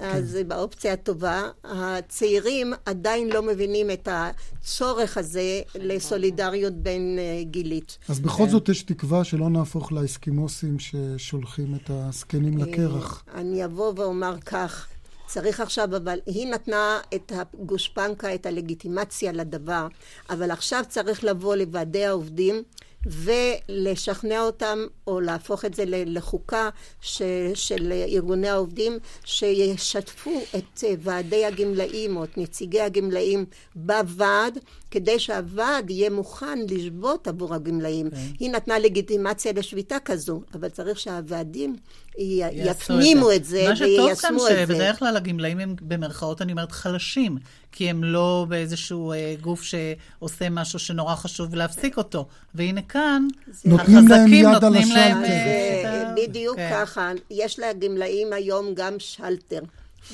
אז 0.00 0.38
כן. 0.40 0.48
באופציה 0.48 0.92
הטובה, 0.92 1.42
הצעירים 1.64 2.72
עדיין 2.86 3.28
לא 3.28 3.42
מבינים 3.42 3.90
את 3.90 4.08
הצורך 4.12 5.16
הזה 5.16 5.60
לסולידריות 5.74 6.74
בין 6.74 7.18
אה, 7.18 7.42
גילית. 7.44 7.98
אז 8.08 8.20
בכל 8.20 8.48
זאת 8.48 8.68
יש 8.68 8.82
תקווה 8.82 9.24
שלא 9.24 9.50
נהפוך 9.50 9.92
לאסקימוסים 9.92 10.76
ששולחים 10.78 11.74
את 11.74 11.90
הזקנים 11.90 12.58
לקרח. 12.58 13.24
אני 13.34 13.64
אבוא 13.64 13.92
ואומר 13.96 14.40
כך. 14.46 14.86
צריך 15.32 15.60
עכשיו, 15.60 15.96
אבל 15.96 16.18
היא 16.26 16.46
נתנה 16.46 17.00
את 17.14 17.32
הגושפנקה, 17.34 18.34
את 18.34 18.46
הלגיטימציה 18.46 19.32
לדבר, 19.32 19.86
אבל 20.30 20.50
עכשיו 20.50 20.84
צריך 20.88 21.24
לבוא 21.24 21.56
לוועדי 21.56 22.04
העובדים 22.06 22.62
ולשכנע 23.06 24.40
אותם, 24.40 24.78
או 25.06 25.20
להפוך 25.20 25.64
את 25.64 25.74
זה 25.74 25.84
לחוקה 25.86 26.68
ש, 27.00 27.22
של 27.54 27.92
ארגוני 27.92 28.48
העובדים, 28.48 28.98
שישתפו 29.24 30.40
את 30.56 30.84
ועדי 31.00 31.44
הגמלאים 31.44 32.16
או 32.16 32.24
את 32.24 32.38
נציגי 32.38 32.80
הגמלאים 32.80 33.44
בוועד, 33.74 34.58
כדי 34.90 35.18
שהוועד 35.18 35.90
יהיה 35.90 36.10
מוכן 36.10 36.58
לשבות 36.68 37.28
עבור 37.28 37.54
הגמלאים. 37.54 38.06
Okay. 38.06 38.10
כן. 38.10 38.16
היא 38.40 38.50
נתנה 38.50 38.78
לגיטימציה 38.78 39.52
לשביתה 39.52 39.96
כזו, 40.04 40.42
אבל 40.54 40.68
צריך 40.68 40.98
שהוועדים 40.98 41.76
יפנימו 42.18 43.32
את 43.32 43.44
זה 43.44 43.56
ויישמו 43.58 44.06
את 44.10 44.16
זה. 44.16 44.30
מה 44.30 44.36
שטוב 44.36 44.46
כאן 44.48 44.66
שבדרך 44.66 44.98
כלל 44.98 45.16
הגמלאים 45.16 45.58
הם 45.58 45.74
במרכאות, 45.82 46.42
אני 46.42 46.52
אומרת, 46.52 46.72
חלשים, 46.72 47.38
כי 47.72 47.90
הם 47.90 48.04
לא 48.04 48.46
באיזשהו 48.48 49.12
אה, 49.12 49.34
גוף 49.40 49.62
שעושה 49.62 50.50
משהו 50.50 50.78
שנורא 50.78 51.14
חשוב 51.14 51.54
להפסיק 51.54 51.96
אותו. 51.96 52.26
והנה 52.54 52.82
כאן, 52.82 53.28
נותנים 53.64 54.08
להם 54.08 54.32
יד 54.32 54.64
על 54.64 54.76
השלטר. 54.76 55.24
אה, 55.24 56.12
בדיוק 56.16 56.56
כן. 56.56 56.70
ככה. 56.72 57.12
יש 57.30 57.58
לגמלאים 57.58 58.32
היום 58.32 58.74
גם 58.74 58.94
שלטר. 58.98 59.60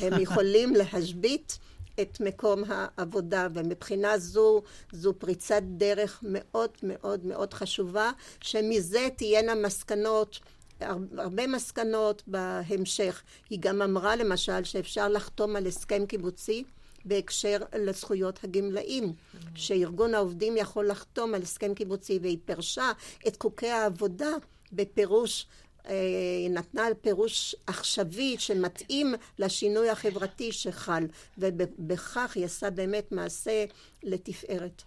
הם 0.03 0.21
יכולים 0.27 0.75
להשבית 0.75 1.59
את 2.01 2.21
מקום 2.21 2.63
העבודה, 2.69 3.49
ומבחינה 3.55 4.19
זו, 4.19 4.63
זו 4.93 5.15
פריצת 5.19 5.63
דרך 5.63 6.21
מאוד 6.23 6.71
מאוד 6.83 7.27
מאוד 7.27 7.55
חשובה, 7.55 8.11
שמזה 8.41 9.09
תהיינה 9.17 9.55
מסקנות. 9.55 10.39
הרבה 11.19 11.47
מסקנות 11.47 12.23
בהמשך. 12.27 13.23
היא 13.51 13.59
גם 13.63 13.83
אמרה 13.83 14.17
למשל 14.17 14.65
שאפשר 14.65 15.09
לחתום 15.09 15.57
על 15.57 15.67
הסכם 15.67 16.07
קיבוצי 16.07 16.65
בהקשר 17.05 17.59
לזכויות 17.79 18.45
הגמלאים, 18.45 19.13
שארגון 19.55 20.15
העובדים 20.15 20.57
יכול 20.57 20.89
לחתום 20.89 21.35
על 21.35 21.43
הסכם 21.43 21.75
קיבוצי 21.75 22.19
והיא 22.23 22.39
פירשה 22.45 22.93
את 23.29 23.43
חוקי 23.43 23.69
העבודה 23.69 24.31
בפירוש 24.73 25.47
אה, 25.89 25.95
נתנה 26.51 26.83
פירוש 27.01 27.57
עכשווי 27.67 28.37
שמתאים 28.39 29.15
לשינוי 29.39 29.91
החברתי 29.91 30.53
שחל, 30.53 31.07
ובכך 31.39 32.33
היא 32.35 32.45
עשה 32.45 32.71
באמת 32.71 33.13
מעשה 33.13 33.65
לתפארת. 34.03 34.83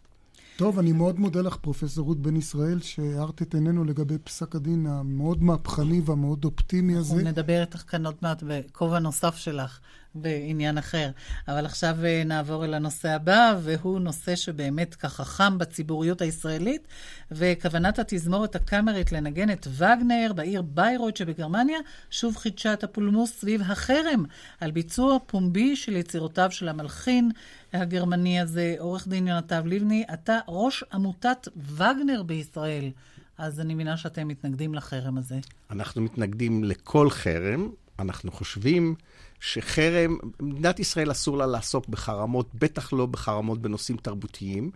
טוב, 0.60 0.80
אני 0.80 0.92
מאוד 0.92 1.20
מודה 1.20 1.42
לך, 1.42 1.56
פרופסור 1.56 2.06
רות 2.06 2.22
בן 2.22 2.36
ישראל, 2.36 2.82
שהארת 2.82 3.42
את 3.42 3.54
עינינו 3.54 3.84
לגבי 3.84 4.18
פסק 4.18 4.56
הדין 4.56 4.88
המאוד 4.88 5.44
מהפכני 5.44 6.02
והמאוד 6.06 6.46
אופטימי 6.46 6.96
הזה. 6.96 7.14
אנחנו 7.14 7.30
נדבר 7.30 7.62
איתך 7.62 7.84
כאן 7.88 8.06
עוד 8.06 8.16
מעט 8.22 8.44
בכובע 8.48 9.00
נוסף 9.00 9.36
שלך. 9.36 9.80
בעניין 10.16 10.78
אחר. 10.78 11.12
אבל 11.48 11.66
עכשיו 11.66 11.98
אה, 12.04 12.24
נעבור 12.26 12.66
אל 12.66 12.74
הנושא 12.74 13.10
הבא, 13.10 13.56
והוא 13.62 14.00
נושא 14.00 14.36
שבאמת 14.36 14.96
ככה 14.96 15.24
חם 15.24 15.58
בציבוריות 15.58 16.22
הישראלית, 16.22 16.88
וכוונת 17.32 18.00
התזמורת 18.00 18.56
הקאמרית 18.56 19.12
לנגן 19.12 19.52
את 19.52 19.68
וגנר 19.72 20.32
בעיר 20.36 20.62
ביירוט 20.62 21.18
שבגרמניה, 21.18 21.80
שוב 22.10 22.38
חידשה 22.38 22.74
את 22.74 22.84
הפולמוס 22.84 23.32
סביב 23.40 23.62
החרם 23.62 24.26
על 24.62 24.72
ביצוע 24.72 25.18
פומבי 25.26 25.76
של 25.76 25.96
יצירותיו 25.96 26.52
של 26.52 26.70
המלחין 26.70 27.32
הגרמני 27.74 28.40
הזה. 28.40 28.76
עורך 28.80 29.08
דין 29.08 29.28
יונתב 29.28 29.64
לבני, 29.66 30.04
אתה 30.14 30.40
ראש 30.48 30.84
עמותת 30.94 31.48
וגנר 31.58 32.24
בישראל. 32.24 32.92
אז 33.38 33.60
אני 33.60 33.74
מבינה 33.74 33.98
שאתם 33.98 34.28
מתנגדים 34.28 34.76
לחרם 34.76 35.18
הזה. 35.18 35.40
אנחנו 35.72 36.02
מתנגדים 36.02 36.64
לכל 36.64 37.10
חרם. 37.10 37.70
אנחנו 38.00 38.32
חושבים 38.32 38.96
שחרם, 39.40 40.18
מדינת 40.40 40.80
ישראל 40.80 41.12
אסור 41.12 41.38
לה 41.38 41.46
לעסוק 41.46 41.88
בחרמות, 41.88 42.50
בטח 42.56 42.94
לא 42.94 43.06
בחרמות 43.06 43.62
בנושאים 43.62 43.98
תרבותיים, 43.98 44.72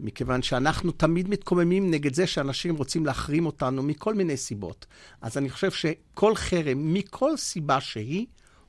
מכיוון 0.00 0.42
שאנחנו 0.42 0.92
תמיד 0.92 1.28
מתקוממים 1.28 1.90
נגד 1.90 2.14
זה 2.14 2.26
שאנשים 2.26 2.76
רוצים 2.76 3.06
להחרים 3.06 3.46
אותנו 3.46 3.82
מכל 3.82 4.14
מיני 4.14 4.36
סיבות. 4.36 4.86
אז 5.20 5.38
אני 5.38 5.50
חושב 5.50 5.70
שכל 5.70 6.34
חרם, 6.34 6.94
מכל 6.94 7.36
סיבה 7.36 7.80
שהיא, 7.80 8.26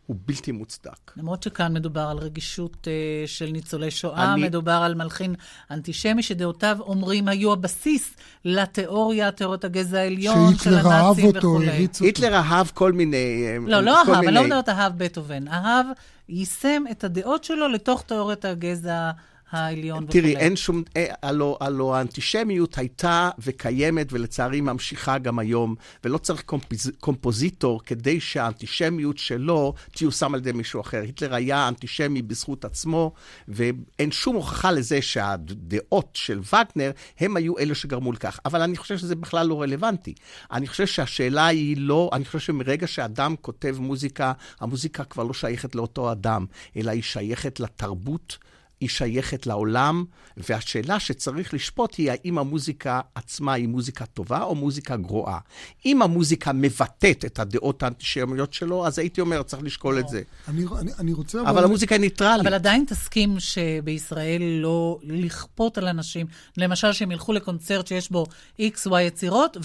הוא 0.07 0.17
בלתי 0.25 0.51
מוצדק. 0.51 1.11
למרות 1.17 1.43
שכאן 1.43 1.73
מדובר 1.73 2.01
על 2.01 2.17
רגישות 2.17 2.87
uh, 2.87 3.27
של 3.27 3.45
ניצולי 3.45 3.91
שואה, 3.91 4.33
אני... 4.33 4.43
מדובר 4.43 4.71
על 4.71 4.95
מלחין 4.95 5.35
אנטישמי 5.71 6.23
שדעותיו 6.23 6.77
אומרים 6.79 7.27
היו 7.27 7.53
הבסיס 7.53 8.15
לתיאוריה, 8.45 9.31
תיאוריית 9.31 9.63
הגזע 9.63 9.99
העליון 9.99 10.55
של 10.57 10.73
הנאצים 10.73 11.31
וכולי. 11.35 11.87
היטלר 11.99 12.35
אהב 12.35 12.67
כל 12.73 12.91
מיני... 12.91 13.45
אה, 13.47 13.57
לא, 13.67 13.79
לא 13.79 13.97
אהב, 13.97 14.09
אני 14.09 14.31
לא 14.31 14.43
מדברת 14.43 14.69
אהב 14.69 14.93
בטהובן. 14.97 15.47
אהב, 15.47 15.85
יישם 16.29 16.83
את 16.91 17.03
הדעות 17.03 17.43
שלו 17.43 17.67
לתוך 17.67 18.01
תיאוריית 18.01 18.45
הגזע 18.45 19.11
העליון 19.51 20.03
וכו'. 20.03 20.11
תראי, 20.11 20.35
אין 20.35 20.55
שום... 20.55 20.83
אה, 20.97 21.13
הלוא, 21.23 21.57
הלוא 21.59 21.95
האנטישמיות 21.95 22.77
הייתה 22.77 23.29
וקיימת, 23.39 24.13
ולצערי 24.13 24.61
ממשיכה 24.61 25.17
גם 25.17 25.39
היום, 25.39 25.75
ולא 26.03 26.17
צריך 26.17 26.41
קומפוז, 26.41 26.91
קומפוזיטור 26.99 27.81
כדי 27.83 28.19
שהאנטישמיות 28.19 29.17
שלו 29.17 29.73
תיושם 29.91 30.33
על 30.33 30.39
ידי 30.39 30.51
מישהו 30.51 30.81
אחר. 30.81 31.01
היטלר 31.01 31.35
היה 31.35 31.67
אנטישמי 31.67 32.21
בזכות 32.21 32.65
עצמו, 32.65 33.11
ואין 33.47 34.11
שום 34.11 34.35
הוכחה 34.35 34.71
לזה 34.71 35.01
שהדעות 35.01 36.09
של 36.13 36.39
וגנר, 36.39 36.91
הם 37.19 37.37
היו 37.37 37.57
אלה 37.57 37.75
שגרמו 37.75 38.11
לכך. 38.11 38.39
אבל 38.45 38.61
אני 38.61 38.77
חושב 38.77 38.97
שזה 38.97 39.15
בכלל 39.15 39.47
לא 39.47 39.61
רלוונטי. 39.61 40.13
אני 40.51 40.67
חושב 40.67 40.87
שהשאלה 40.87 41.47
היא 41.47 41.77
לא... 41.79 42.09
אני 42.13 42.25
חושב 42.25 42.39
שמרגע 42.39 42.87
שאדם 42.87 43.35
כותב 43.41 43.75
מוזיקה, 43.79 44.33
המוזיקה 44.59 45.03
כבר 45.03 45.23
לא 45.23 45.33
שייכת 45.33 45.75
לאותו 45.75 46.11
אדם, 46.11 46.45
אלא 46.77 46.91
היא 46.91 47.03
שייכת 47.03 47.59
לתרבות. 47.59 48.37
היא 48.79 48.89
שייכת 48.89 49.47
לעולם, 49.47 50.05
והשאלה 50.37 50.99
שצריך 50.99 51.53
לשפוט 51.53 51.95
היא 51.95 52.11
האם 52.11 52.37
המוזיקה 52.37 53.01
עצמה 53.15 53.53
היא 53.53 53.67
מוזיקה 53.67 54.05
טובה 54.05 54.43
או 54.43 54.55
מוזיקה 54.55 54.97
גרועה. 54.97 55.39
אם 55.85 56.01
המוזיקה 56.01 56.53
מבטאת 56.53 57.25
את 57.25 57.39
הדעות 57.39 57.83
האנטישמיות 57.83 58.53
שלו, 58.53 58.87
אז 58.87 58.99
הייתי 58.99 59.21
אומר, 59.21 59.43
צריך 59.43 59.63
לשקול 59.63 59.99
את 59.99 60.09
זה. 60.09 60.21
אני, 60.47 60.65
אני, 60.79 60.91
אני 60.99 61.13
רוצה... 61.13 61.41
אבל, 61.41 61.49
אבל 61.49 61.63
המוזיקה 61.63 61.95
היא 61.95 62.01
ניטרלית. 62.01 62.45
אבל 62.45 62.53
עדיין 62.53 62.85
תסכים 62.87 63.35
שבישראל 63.39 64.41
לא 64.61 64.99
לכפות 65.03 65.77
על 65.77 65.87
אנשים, 65.87 66.25
למשל 66.57 66.93
שהם 66.93 67.11
ילכו 67.11 67.33
לקונצרט 67.33 67.87
שיש 67.87 68.11
בו 68.11 68.25
X, 68.61 68.87
Y 68.87 68.99
יצירות, 68.99 69.57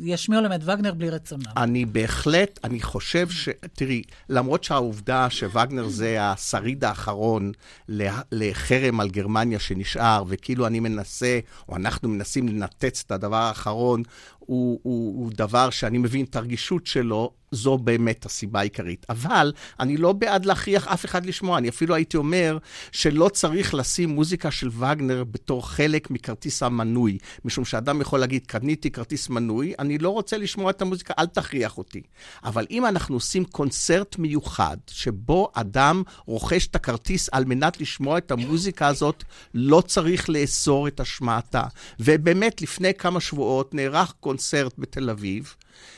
וישמיעו 0.00 0.42
להם 0.42 0.52
את 0.52 0.60
וגנר 0.62 0.94
בלי 0.94 1.10
רצונם. 1.10 1.42
אני 1.56 1.84
בהחלט, 1.84 2.60
אני 2.64 2.82
חושב 2.82 3.30
ש... 3.30 3.48
תראי, 3.72 4.02
למרות 4.28 4.64
שהעובדה 4.64 5.30
שווגנר 5.30 5.88
זה 5.88 6.22
השריד 6.22 6.84
האחרון 6.84 7.52
ל... 7.88 8.08
חרם 8.52 9.00
על 9.00 9.08
גרמניה 9.08 9.58
שנשאר, 9.58 10.24
וכאילו 10.28 10.66
אני 10.66 10.80
מנסה, 10.80 11.38
או 11.68 11.76
אנחנו 11.76 12.08
מנסים 12.08 12.48
לנתץ 12.48 13.02
את 13.06 13.10
הדבר 13.10 13.36
האחרון, 13.36 14.02
הוא, 14.38 14.80
הוא, 14.82 15.22
הוא 15.22 15.32
דבר 15.34 15.70
שאני 15.70 15.98
מבין 15.98 16.24
את 16.24 16.36
הרגישות 16.36 16.86
שלו, 16.86 17.30
זו 17.52 17.78
באמת 17.78 18.26
הסיבה 18.26 18.60
העיקרית. 18.60 19.06
אבל 19.08 19.52
אני 19.80 19.96
לא 19.96 20.12
בעד 20.12 20.44
להכריח 20.44 20.88
אף 20.88 21.04
אחד 21.04 21.26
לשמוע. 21.26 21.58
אני 21.58 21.68
אפילו 21.68 21.94
הייתי 21.94 22.16
אומר 22.16 22.58
שלא 22.92 23.28
צריך 23.28 23.74
לשים 23.74 24.08
מוזיקה 24.08 24.50
של 24.50 24.68
וגנר 24.68 25.24
בתור 25.30 25.68
חלק 25.68 26.10
מכרטיס 26.10 26.62
המנוי, 26.62 27.18
משום 27.44 27.64
שאדם 27.64 28.00
יכול 28.00 28.20
להגיד, 28.20 28.46
קניתי 28.46 28.90
כרטיס 28.90 29.28
מנוי, 29.28 29.74
אני 29.78 29.98
לא 29.98 30.10
רוצה 30.10 30.38
לשמוע 30.38 30.70
את 30.70 30.82
המוזיקה, 30.82 31.14
אל 31.18 31.26
תכריח 31.26 31.78
אותי. 31.78 32.02
אבל 32.44 32.66
אם 32.70 32.86
אנחנו 32.86 33.16
עושים 33.16 33.44
קונצרט 33.44 34.18
מיוחד, 34.18 34.76
שבו 34.90 35.50
אדם 35.54 36.02
רוכש 36.26 36.66
את 36.66 36.76
הכרטיס 36.76 37.28
על 37.32 37.44
מנת 37.44 37.80
לשמוע 37.80 38.18
את 38.18 38.30
המוזיקה 38.30 38.86
הזאת, 38.86 39.24
לא 39.54 39.82
צריך 39.86 40.28
לאסור 40.28 40.88
את 40.88 41.00
השמעתה. 41.00 41.62
ובאמת, 42.00 42.62
לפני 42.62 42.94
כמה 42.94 43.20
שבועות 43.20 43.74
נערך 43.74 44.14
קונצרט 44.20 44.74
בתל 44.78 45.10
אביב, 45.10 45.54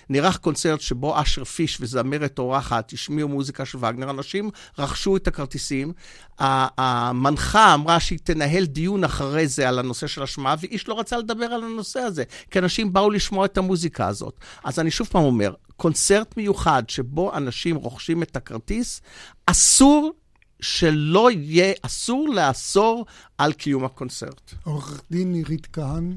נערך 0.08 0.38
קונצרט 0.38 0.80
שבו 0.80 1.20
אשר 1.20 1.44
פיש 1.44 1.78
וזמרת 1.80 2.38
אורחת 2.38 2.92
השמיעו 2.92 3.28
מוזיקה 3.28 3.64
של 3.64 3.78
וגנר, 3.78 4.10
אנשים 4.10 4.50
רכשו 4.78 5.16
את 5.16 5.28
הכרטיסים. 5.28 5.92
המנחה 6.38 7.74
אמרה 7.74 8.00
שהיא 8.00 8.18
תנהל 8.24 8.64
דיון 8.64 9.04
אחרי 9.04 9.48
זה 9.48 9.68
על 9.68 9.78
הנושא 9.78 10.06
של 10.06 10.22
השמעה, 10.22 10.54
ואיש 10.60 10.88
לא 10.88 11.00
רצה 11.00 11.18
לדבר 11.18 11.44
על 11.44 11.64
הנושא 11.64 12.00
הזה, 12.00 12.24
כי 12.50 12.58
אנשים 12.58 12.92
באו 12.92 13.10
לשמוע 13.10 13.44
את 13.44 13.58
המוזיקה 13.58 14.06
הזאת. 14.06 14.34
אז 14.64 14.78
אני 14.78 14.90
שוב 14.90 15.06
פעם 15.06 15.22
אומר, 15.22 15.52
קונצרט 15.76 16.36
מיוחד 16.36 16.82
שבו 16.88 17.34
אנשים 17.34 17.76
רוכשים 17.76 18.22
את 18.22 18.36
הכרטיס, 18.36 19.00
אסור 19.46 20.12
שלא 20.60 21.30
יהיה, 21.30 21.72
אסור 21.82 22.28
לאסור 22.28 23.06
על 23.38 23.52
קיום 23.52 23.84
הקונצרט. 23.84 24.54
עורך 24.64 25.02
דין 25.10 25.34
עירית 25.34 25.68
כהן. 25.72 26.16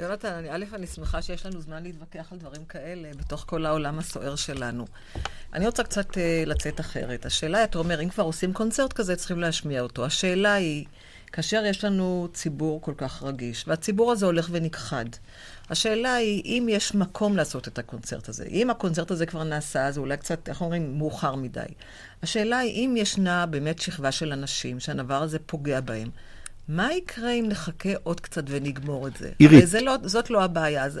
יונתן, 0.00 0.44
א', 0.50 0.64
אני 0.74 0.86
שמחה 0.86 1.22
שיש 1.22 1.46
לנו 1.46 1.60
זמן 1.60 1.82
להתווכח 1.82 2.32
על 2.32 2.38
דברים 2.38 2.64
כאלה 2.64 3.10
בתוך 3.18 3.44
כל 3.46 3.66
העולם 3.66 3.98
הסוער 3.98 4.36
שלנו. 4.36 4.86
אני 5.52 5.66
רוצה 5.66 5.82
קצת 5.82 6.10
uh, 6.10 6.18
לצאת 6.46 6.80
אחרת. 6.80 7.26
השאלה, 7.26 7.64
אתה 7.64 7.78
אומר, 7.78 8.02
אם 8.02 8.08
כבר 8.08 8.24
עושים 8.24 8.52
קונצרט 8.52 8.92
כזה, 8.92 9.16
צריכים 9.16 9.40
להשמיע 9.40 9.80
אותו. 9.80 10.04
השאלה 10.04 10.54
היא, 10.54 10.84
כאשר 11.32 11.62
יש 11.66 11.84
לנו 11.84 12.28
ציבור 12.32 12.82
כל 12.82 12.94
כך 12.96 13.22
רגיש, 13.22 13.64
והציבור 13.68 14.12
הזה 14.12 14.26
הולך 14.26 14.48
ונכחד, 14.52 15.04
השאלה 15.70 16.14
היא, 16.14 16.42
אם 16.44 16.66
יש 16.70 16.94
מקום 16.94 17.36
לעשות 17.36 17.68
את 17.68 17.78
הקונצרט 17.78 18.28
הזה. 18.28 18.44
אם 18.50 18.70
הקונצרט 18.70 19.10
הזה 19.10 19.26
כבר 19.26 19.44
נעשה, 19.44 19.86
אז 19.86 19.98
אולי 19.98 20.16
קצת, 20.16 20.48
איך 20.48 20.60
אומרים, 20.60 20.98
מאוחר 20.98 21.34
מדי. 21.34 21.60
השאלה 22.22 22.58
היא, 22.58 22.86
אם 22.86 22.94
ישנה 22.96 23.46
באמת 23.46 23.78
שכבה 23.78 24.12
של 24.12 24.32
אנשים 24.32 24.80
שהדבר 24.80 25.22
הזה 25.22 25.38
פוגע 25.46 25.80
בהם, 25.80 26.10
מה 26.68 26.92
יקרה 26.92 27.30
אם 27.30 27.46
נחכה 27.48 27.88
עוד 28.02 28.20
קצת 28.20 28.44
ונגמור 28.46 29.08
את 29.08 29.16
זה? 29.16 29.30
עירית. 29.38 29.58
הרי 29.58 29.66
זה 29.66 29.80
לא, 29.80 29.94
זאת 30.02 30.30
לא 30.30 30.44
הבעיה. 30.44 30.84
אז 30.84 31.00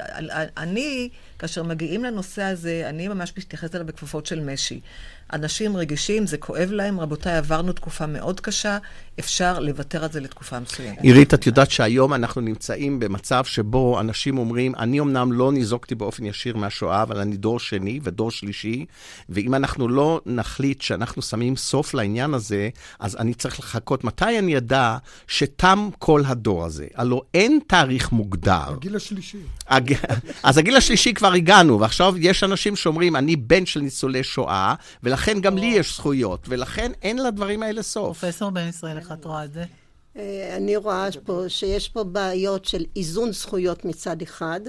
אני, 0.56 1.08
כאשר 1.38 1.62
מגיעים 1.62 2.04
לנושא 2.04 2.42
הזה, 2.42 2.82
אני 2.88 3.08
ממש 3.08 3.32
מתייחסת 3.36 3.74
אליו 3.74 3.86
בכפפות 3.86 4.26
של 4.26 4.40
משי. 4.40 4.80
אנשים 5.32 5.76
רגישים, 5.76 6.26
זה 6.26 6.38
כואב 6.38 6.68
להם, 6.70 7.00
רבותיי, 7.00 7.36
עברנו 7.36 7.72
תקופה 7.72 8.06
מאוד 8.06 8.40
קשה, 8.40 8.78
אפשר 9.20 9.58
לוותר 9.58 10.04
על 10.04 10.12
זה 10.12 10.20
לתקופה 10.20 10.60
מסוימת. 10.60 10.98
עירית, 11.00 11.34
את 11.34 11.46
יודעת 11.46 11.70
שהיום 11.70 12.14
אנחנו 12.14 12.40
נמצאים 12.40 13.00
במצב 13.00 13.44
שבו 13.44 14.00
אנשים 14.00 14.38
אומרים, 14.38 14.74
אני 14.74 15.00
אמנם 15.00 15.32
לא 15.32 15.52
ניזוקתי 15.52 15.94
באופן 15.94 16.24
ישיר 16.24 16.56
מהשואה, 16.56 17.02
אבל 17.02 17.18
אני 17.20 17.36
דור 17.36 17.60
שני 17.60 18.00
ודור 18.02 18.30
שלישי, 18.30 18.84
ואם 19.28 19.54
אנחנו 19.54 19.88
לא 19.88 20.20
נחליט 20.26 20.80
שאנחנו 20.80 21.22
שמים 21.22 21.56
סוף 21.56 21.94
לעניין 21.94 22.34
הזה, 22.34 22.68
אז 22.98 23.16
אני 23.16 23.34
צריך 23.34 23.58
לחכות. 23.58 24.04
מתי 24.04 24.38
אני 24.38 24.56
אדע 24.56 24.96
שתם 25.26 25.88
כל 25.98 26.22
הדור 26.26 26.64
הזה? 26.64 26.86
הלוא 26.94 27.20
אין 27.34 27.58
תאריך 27.66 28.12
מוגדר. 28.12 28.62
הגיל 28.66 28.96
השלישי. 28.96 29.38
הג... 29.68 29.94
אז 30.42 30.58
הגיל 30.58 30.76
השלישי 30.76 31.14
כבר 31.14 31.32
הגענו, 31.32 31.80
ועכשיו 31.80 32.14
יש 32.18 32.44
אנשים 32.44 32.76
שאומרים, 32.76 33.16
אני 33.16 33.36
בן 33.36 33.66
של 33.66 33.80
ניצולי 33.80 34.22
שואה, 34.22 34.74
ולכן 35.02 35.17
גם 35.40 35.58
לי 35.58 35.66
יש 35.66 35.96
זכויות, 35.96 36.40
ולכן 36.48 36.92
אין 37.02 37.22
לדברים 37.22 37.62
האלה 37.62 37.82
סוף. 37.82 38.18
פרופסור 38.18 38.50
בן 38.50 38.68
ישראל, 38.68 38.96
איך 38.98 39.12
את 39.12 39.24
רואה 39.24 39.44
את 39.44 39.52
זה? 39.52 39.64
אה, 40.16 40.56
אני 40.56 40.76
רואה 40.76 41.08
פה 41.24 41.44
שיש 41.48 41.88
פה 41.88 42.04
בעיות 42.04 42.64
של 42.64 42.84
איזון 42.96 43.32
זכויות 43.32 43.84
מצד 43.84 44.22
אחד, 44.22 44.60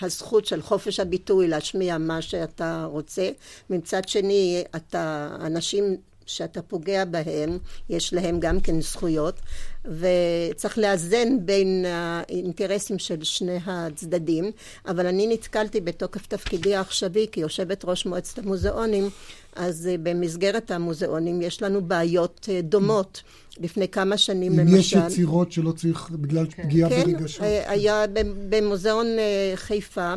הזכות 0.00 0.46
של 0.46 0.62
חופש 0.62 1.00
הביטוי 1.00 1.48
להשמיע 1.48 1.98
מה 1.98 2.22
שאתה 2.22 2.84
רוצה, 2.84 3.30
מצד 3.70 4.08
שני, 4.08 4.64
אתה, 4.76 5.28
אנשים 5.40 5.96
שאתה 6.26 6.62
פוגע 6.62 7.04
בהם, 7.04 7.58
יש 7.88 8.14
להם 8.14 8.40
גם 8.40 8.60
כן 8.60 8.80
זכויות, 8.80 9.40
וצריך 9.86 10.78
לאזן 10.78 11.28
בין 11.46 11.84
האינטרסים 11.88 12.98
של 12.98 13.24
שני 13.24 13.58
הצדדים, 13.66 14.50
אבל 14.86 15.06
אני 15.06 15.26
נתקלתי 15.26 15.80
בתוקף 15.80 16.26
תפקידי 16.26 16.74
העכשווי 16.74 17.26
כיושבת 17.32 17.84
ראש 17.84 18.06
מועצת 18.06 18.38
המוזיאונים, 18.38 19.08
אז 19.56 19.88
אה, 19.90 19.94
במסגרת 20.02 20.70
המוזיאונים 20.70 21.42
יש 21.42 21.62
לנו 21.62 21.82
בעיות 21.82 22.48
אה, 22.52 22.60
דומות. 22.62 23.22
לפני 23.60 23.88
כמה 23.88 24.16
שנים, 24.16 24.52
אם 24.52 24.58
למשל... 24.58 24.74
אם 24.74 24.80
יש 24.80 24.92
יצירות 25.12 25.52
שלא 25.52 25.72
צריך, 25.72 26.10
בגלל 26.10 26.46
כן. 26.50 26.62
פגיעה 26.62 26.90
כן, 26.90 27.12
ברגשות. 27.12 27.40
כן, 27.40 27.62
היה 27.66 28.04
במוזיאון 28.48 29.06
חיפה, 29.54 30.14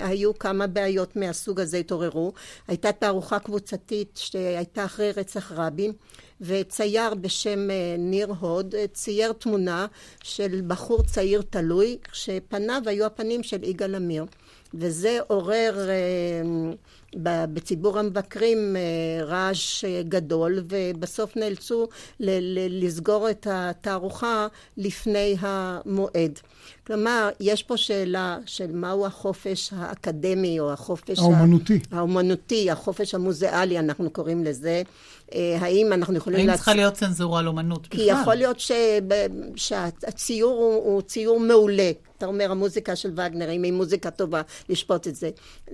היו 0.00 0.38
כמה 0.38 0.66
בעיות 0.66 1.16
מהסוג 1.16 1.60
הזה 1.60 1.76
התעוררו. 1.76 2.32
הייתה 2.68 2.92
תערוכה 2.92 3.38
קבוצתית 3.38 4.10
שהייתה 4.14 4.84
אחרי 4.84 5.10
רצח 5.16 5.52
רבין, 5.52 5.92
וצייר 6.40 7.14
בשם 7.14 7.70
אה, 7.70 7.94
ניר 7.98 8.32
הוד 8.40 8.74
צייר 8.92 9.32
תמונה 9.32 9.86
של 10.22 10.60
בחור 10.66 11.02
צעיר 11.02 11.42
תלוי, 11.50 11.96
שפניו 12.12 12.82
היו 12.86 13.06
הפנים 13.06 13.42
של 13.42 13.64
יגאל 13.64 13.94
עמיר. 13.94 14.24
וזה 14.74 15.18
עורר 15.26 15.88
אה, 15.88 17.46
בציבור 17.46 17.98
המבקרים 17.98 18.76
אה, 18.76 19.24
רעש 19.24 19.84
אה, 19.84 20.02
גדול, 20.08 20.64
ובסוף 20.68 21.36
נאלצו 21.36 21.88
לסגור 22.20 23.30
את 23.30 23.46
התערוכה 23.50 24.46
לפני 24.76 25.36
המועד. 25.40 26.38
כלומר, 26.86 27.28
יש 27.40 27.62
פה 27.62 27.76
שאלה 27.76 28.38
של 28.46 28.72
מהו 28.72 29.06
החופש 29.06 29.72
האקדמי, 29.76 30.60
או 30.60 30.72
החופש... 30.72 31.18
האומנותי. 31.18 31.80
האומנותי, 31.92 32.70
החופש 32.70 33.14
המוזיאלי, 33.14 33.78
אנחנו 33.78 34.10
קוראים 34.10 34.44
לזה. 34.44 34.82
האם 35.32 35.92
אנחנו 35.92 36.16
יכולים... 36.16 36.48
האם 36.48 36.56
צריכה 36.56 36.74
להיות 36.74 36.94
צנזורה 36.94 37.40
על 37.40 37.48
אומנות 37.48 37.88
בכלל? 37.88 37.98
כי 37.98 38.10
יכול 38.10 38.34
להיות 38.34 38.60
שהציור 39.56 40.82
הוא 40.84 41.02
ציור 41.02 41.40
מעולה. 41.40 41.90
אתה 42.18 42.26
אומר, 42.26 42.50
המוזיקה 42.50 42.96
של 42.96 43.10
וגנר, 43.12 43.50
אם 43.50 43.62
היא 43.62 43.72
מוזיקה 43.72 44.10
טובה, 44.10 44.42
לשפוט 44.68 45.06
את 45.08 45.16
זה. 45.16 45.30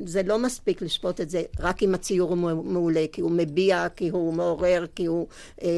זה 0.07 0.23
לא 0.23 0.39
מספיק 0.39 0.83
לשפוט 0.83 1.21
את 1.21 1.31
זה 1.31 1.43
רק 1.61 1.83
אם 1.83 1.95
הציור 1.95 2.31
הוא 2.31 2.65
מעולה, 2.65 3.05
כי 3.13 3.21
הוא 3.21 3.31
מביע, 3.31 3.87
כי 3.97 4.09
הוא 4.09 4.35
מעורר, 4.35 4.85
כי 4.95 5.07
הוא 5.07 5.27
אה, 5.63 5.69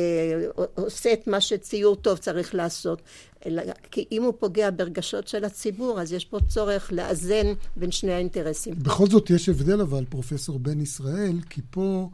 עושה 0.74 1.12
את 1.12 1.26
מה 1.26 1.40
שציור 1.40 1.96
טוב 1.96 2.18
צריך 2.18 2.54
לעשות. 2.54 3.02
אלא, 3.46 3.62
כי 3.90 4.04
אם 4.12 4.22
הוא 4.22 4.32
פוגע 4.38 4.70
ברגשות 4.70 5.28
של 5.28 5.44
הציבור, 5.44 6.00
אז 6.00 6.12
יש 6.12 6.24
פה 6.24 6.38
צורך 6.48 6.92
לאזן 6.92 7.46
בין 7.76 7.90
שני 7.90 8.12
האינטרסים. 8.12 8.74
בכל 8.78 9.06
זאת 9.06 9.30
יש 9.30 9.48
הבדל 9.48 9.80
אבל, 9.80 10.04
פרופסור 10.08 10.58
בן 10.58 10.80
ישראל, 10.80 11.36
כי 11.50 11.60
פה... 11.70 12.08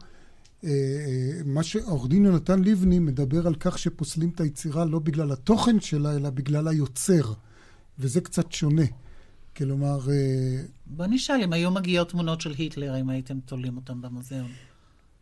אה, 0.63 0.69
אה, 0.69 1.41
מה 1.45 1.63
שעורך 1.63 2.07
דין 2.09 2.25
יונתן 2.25 2.63
לבני 2.63 2.99
מדבר 2.99 3.47
על 3.47 3.55
כך 3.55 3.77
שפוסלים 3.77 4.29
את 4.29 4.41
היצירה 4.41 4.85
לא 4.85 4.99
בגלל 4.99 5.31
התוכן 5.31 5.79
שלה, 5.79 6.15
אלא 6.15 6.29
בגלל 6.29 6.67
היוצר. 6.67 7.33
וזה 7.99 8.21
קצת 8.21 8.51
שונה. 8.51 8.85
כלומר... 9.57 9.99
אה, 10.11 10.63
בוא 10.85 11.05
נשאל 11.05 11.41
אם 11.43 11.53
היו 11.53 11.71
מגיעות 11.71 12.09
תמונות 12.09 12.41
של 12.41 12.53
היטלר, 12.57 12.99
אם 12.99 13.09
הייתם 13.09 13.39
תולים 13.39 13.75
אותם 13.75 14.01
במוזיאון. 14.01 14.51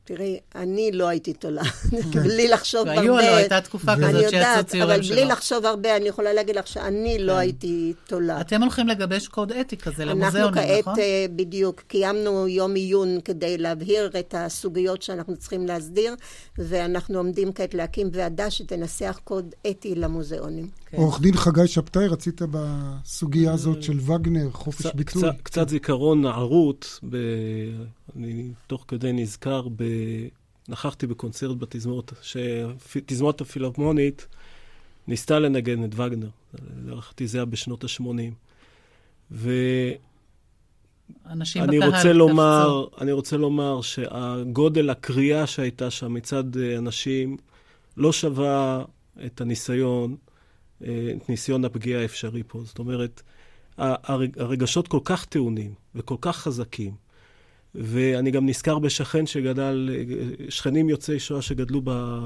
תראי, 0.09 0.39
אני 0.55 0.91
לא 0.91 1.07
הייתי 1.07 1.33
תולה, 1.33 1.61
בלי 2.23 2.47
לחשוב 2.47 2.87
הרבה. 2.87 3.01
והיו, 3.01 3.17
לא, 3.17 3.35
הייתה 3.35 3.61
תקופה 3.61 3.95
כזאת 3.95 4.29
שיצאו 4.29 4.63
ציורים 4.65 5.03
שלו. 5.03 5.15
אבל 5.15 5.21
בלי 5.21 5.31
לחשוב 5.31 5.65
הרבה, 5.65 5.95
אני 5.97 6.07
יכולה 6.07 6.33
להגיד 6.33 6.55
לך 6.55 6.67
שאני 6.67 7.19
לא 7.19 7.33
כן. 7.33 7.37
הייתי 7.39 7.93
תולה. 8.07 8.41
אתם 8.41 8.61
הולכים 8.61 8.87
לגבש 8.87 9.27
קוד 9.27 9.51
אתי 9.51 9.77
כזה 9.77 10.05
למוזיאונים, 10.05 10.51
נכון? 10.51 10.67
אנחנו 10.67 10.93
כעת, 10.93 10.99
אה, 10.99 11.25
בדיוק, 11.35 11.81
קיימנו 11.87 12.47
יום 12.47 12.75
עיון 12.75 13.19
כדי 13.25 13.57
להבהיר 13.57 14.11
את 14.19 14.35
הסוגיות 14.37 15.01
שאנחנו 15.01 15.37
צריכים 15.37 15.67
להסדיר, 15.67 16.15
ואנחנו 16.57 17.17
עומדים 17.17 17.53
כעת 17.53 17.73
להקים 17.73 18.09
ועדה 18.13 18.51
שתנסח 18.51 19.19
קוד 19.23 19.55
אתי 19.69 19.95
למוזיאונים. 19.95 20.67
כן. 20.91 20.97
עורך 20.97 21.21
דין 21.21 21.35
חגי 21.35 21.67
שבתאי, 21.67 22.07
רצית 22.07 22.41
בסוגיה 22.51 23.53
הזאת 23.53 23.83
של 23.83 23.99
וגנר, 23.99 24.51
חופש 24.51 24.85
ביטוי. 24.95 25.23
קצת 25.43 25.69
זיכרון 25.69 26.21
נערות, 26.21 26.99
אני 28.15 28.51
תוך 28.67 28.85
כדי 28.87 29.13
נזכר, 29.13 29.67
נכחתי 30.67 31.07
בקונצרט 31.07 31.57
בתזמורת, 31.57 32.11
שתזמורת 32.21 33.41
הפילהרמונית 33.41 34.27
ניסתה 35.07 35.39
לנגן 35.39 35.83
את 35.83 35.99
וגנר. 35.99 36.29
להערכתי 36.85 37.27
זה 37.27 37.37
היה 37.37 37.45
בשנות 37.45 37.83
ה-80. 37.83 39.41
אנשים 41.29 41.63
אני 41.63 41.77
בקהל 41.77 41.95
רוצה 41.95 42.13
לומר, 42.13 42.85
אני 43.01 43.11
רוצה 43.11 43.37
לומר 43.37 43.81
שהגודל 43.81 44.89
הקריאה 44.89 45.47
שהייתה 45.47 45.91
שם 45.91 46.13
מצד 46.13 46.57
אה, 46.57 46.77
אנשים 46.77 47.37
לא 47.97 48.11
שווה 48.11 48.83
את 49.25 49.41
הניסיון, 49.41 50.11
אה, 50.11 50.28
את 50.83 51.29
ניסיון 51.29 51.65
הפגיעה 51.65 52.01
האפשרי 52.01 52.43
פה. 52.47 52.61
זאת 52.65 52.79
אומרת, 52.79 53.21
הרגשות 53.77 54.87
כל 54.87 54.99
כך 55.03 55.25
טעונים 55.25 55.73
וכל 55.95 56.15
כך 56.21 56.37
חזקים, 56.37 56.91
ואני 57.75 58.31
גם 58.31 58.45
נזכר 58.45 58.79
בשכן 58.79 59.25
שגדל, 59.25 59.89
שכנים 60.49 60.89
יוצאי 60.89 61.19
שואה 61.19 61.41
שגדלו 61.41 61.81
ב... 61.83 62.19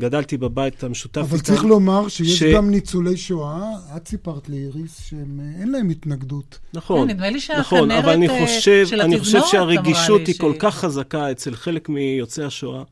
גדלתי 0.00 0.36
בבית 0.36 0.84
המשותף 0.84 1.18
איתם. 1.18 1.28
אבל 1.30 1.38
צריך 1.38 1.64
לומר 1.64 2.08
שיש 2.08 2.38
ש... 2.38 2.42
גם 2.42 2.70
ניצולי 2.70 3.16
שואה, 3.16 3.72
את 3.96 4.08
סיפרת 4.08 4.48
לאיריס, 4.48 5.00
שאין 5.08 5.72
להם 5.72 5.90
התנגדות. 5.90 6.58
נכון, 6.74 7.08
כן, 7.08 7.14
נדמה 7.14 7.30
לי 7.30 7.40
שהכנרת 7.40 7.60
נכון, 7.60 7.90
אבל 7.90 8.12
אני 8.12 8.28
אה, 8.28 8.46
חושב, 8.46 8.86
של 8.86 9.00
אני 9.00 9.18
חושב 9.18 9.40
שהרגישות 9.46 10.26
היא 10.26 10.34
ש... 10.34 10.38
כל 10.38 10.52
כך 10.58 10.74
חזקה 10.74 11.30
אצל 11.30 11.54
חלק 11.54 11.88
מיוצאי 11.88 12.44
השואה, 12.44 12.82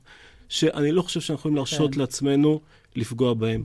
שאני 0.49 0.93
לא 0.93 1.03
חושב 1.03 1.21
שאנחנו 1.21 1.41
יכולים 1.41 1.57
להרשות 1.57 1.95
כן. 1.95 2.01
לעצמנו 2.01 2.61
לפגוע 2.97 3.35
בהם. 3.35 3.63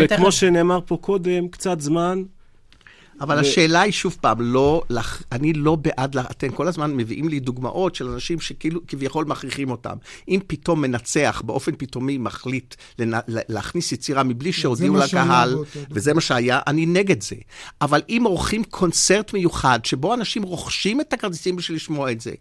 וכמו 0.00 0.32
שנאמר 0.32 0.80
פה 0.86 0.96
קודם, 1.00 1.48
קצת 1.48 1.80
זמן, 1.80 2.22
אבל 3.20 3.36
ו... 3.36 3.40
השאלה 3.40 3.80
היא 3.80 3.92
שוב 3.92 4.16
פעם, 4.20 4.40
לא, 4.40 4.82
לח... 4.90 5.22
אני 5.32 5.52
לא 5.52 5.76
בעד, 5.76 6.16
אתם 6.16 6.50
כל 6.50 6.68
הזמן 6.68 6.96
מביאים 6.96 7.28
לי 7.28 7.40
דוגמאות 7.40 7.94
של 7.94 8.08
אנשים 8.08 8.40
שכאילו 8.40 8.80
כביכול 8.86 9.24
מכריחים 9.24 9.70
אותם. 9.70 9.96
אם 10.28 10.40
פתאום 10.46 10.80
מנצח 10.82 11.42
באופן 11.44 11.72
פתאומי 11.78 12.18
מחליט 12.18 12.74
לנ... 12.98 13.18
להכניס 13.28 13.92
יצירה 13.92 14.22
מבלי 14.22 14.52
שהודיעו 14.52 14.96
לקהל, 14.96 15.56
וזה 15.90 16.14
מה 16.14 16.20
שהיה, 16.20 16.60
אני 16.66 16.86
נגד 16.86 17.22
זה. 17.22 17.36
אבל 17.80 18.02
אם 18.08 18.22
עורכים 18.24 18.64
קונצרט 18.64 19.32
מיוחד, 19.32 19.84
שבו 19.84 20.14
אנשים 20.14 20.42
רוכשים 20.42 21.00
את 21.00 21.12
הכרטיסים 21.12 21.56
בשביל 21.56 21.76
לשמוע 21.76 22.12
את 22.12 22.20
זה, 22.20 22.32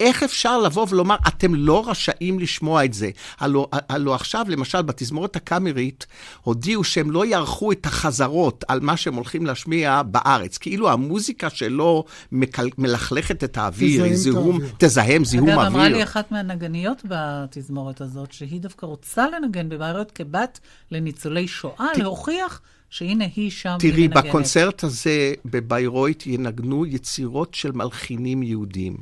איך 0.00 0.22
אפשר 0.22 0.58
לבוא 0.58 0.86
ולומר, 0.90 1.16
אתם 1.28 1.54
לא 1.54 1.90
רשאים 1.90 2.38
לשמוע 2.38 2.84
את 2.84 2.94
זה? 2.94 3.10
הלוא, 3.38 3.66
הלוא 3.72 4.14
עכשיו, 4.14 4.46
למשל, 4.48 4.82
בתזמורת 4.82 5.36
הקאמרית, 5.36 6.06
הודיעו 6.42 6.84
שהם 6.84 7.10
לא 7.10 7.26
יערכו 7.26 7.72
את 7.72 7.86
החזרות 7.86 8.64
על 8.68 8.80
מה 8.80 8.96
שהם 8.96 9.14
הולכים 9.14 9.46
להשמיע 9.46 10.02
בארץ. 10.02 10.58
כאילו 10.58 10.90
המוזיקה 10.90 11.50
שלו 11.50 12.04
מקל... 12.32 12.68
מלכלכת 12.78 13.44
את 13.44 13.58
האוויר, 13.58 14.14
זיהום, 14.14 14.58
תזהם 14.78 15.24
זיהום 15.24 15.48
אגב, 15.48 15.58
אוויר. 15.58 15.68
אגב, 15.68 15.76
אמרה 15.76 15.88
לי 15.88 16.02
אחת 16.02 16.32
מהנגניות 16.32 17.02
בתזמורת 17.04 18.00
הזאת, 18.00 18.32
שהיא 18.32 18.60
דווקא 18.60 18.86
רוצה 18.86 19.26
לנגן 19.28 19.68
בבעיות 19.68 20.10
כבת 20.10 20.60
לניצולי 20.90 21.48
שואה, 21.48 21.86
ת... 21.94 21.98
להוכיח... 21.98 22.60
שהנה 22.90 23.24
היא 23.36 23.50
שם 23.50 23.76
תראי, 23.78 24.08
בקונצרט 24.08 24.84
הזה 24.84 25.34
בביירויט 25.44 26.26
ינגנו 26.26 26.86
יצירות 26.86 27.54
של 27.54 27.72
מלחינים 27.72 28.42
יהודים. 28.42 28.96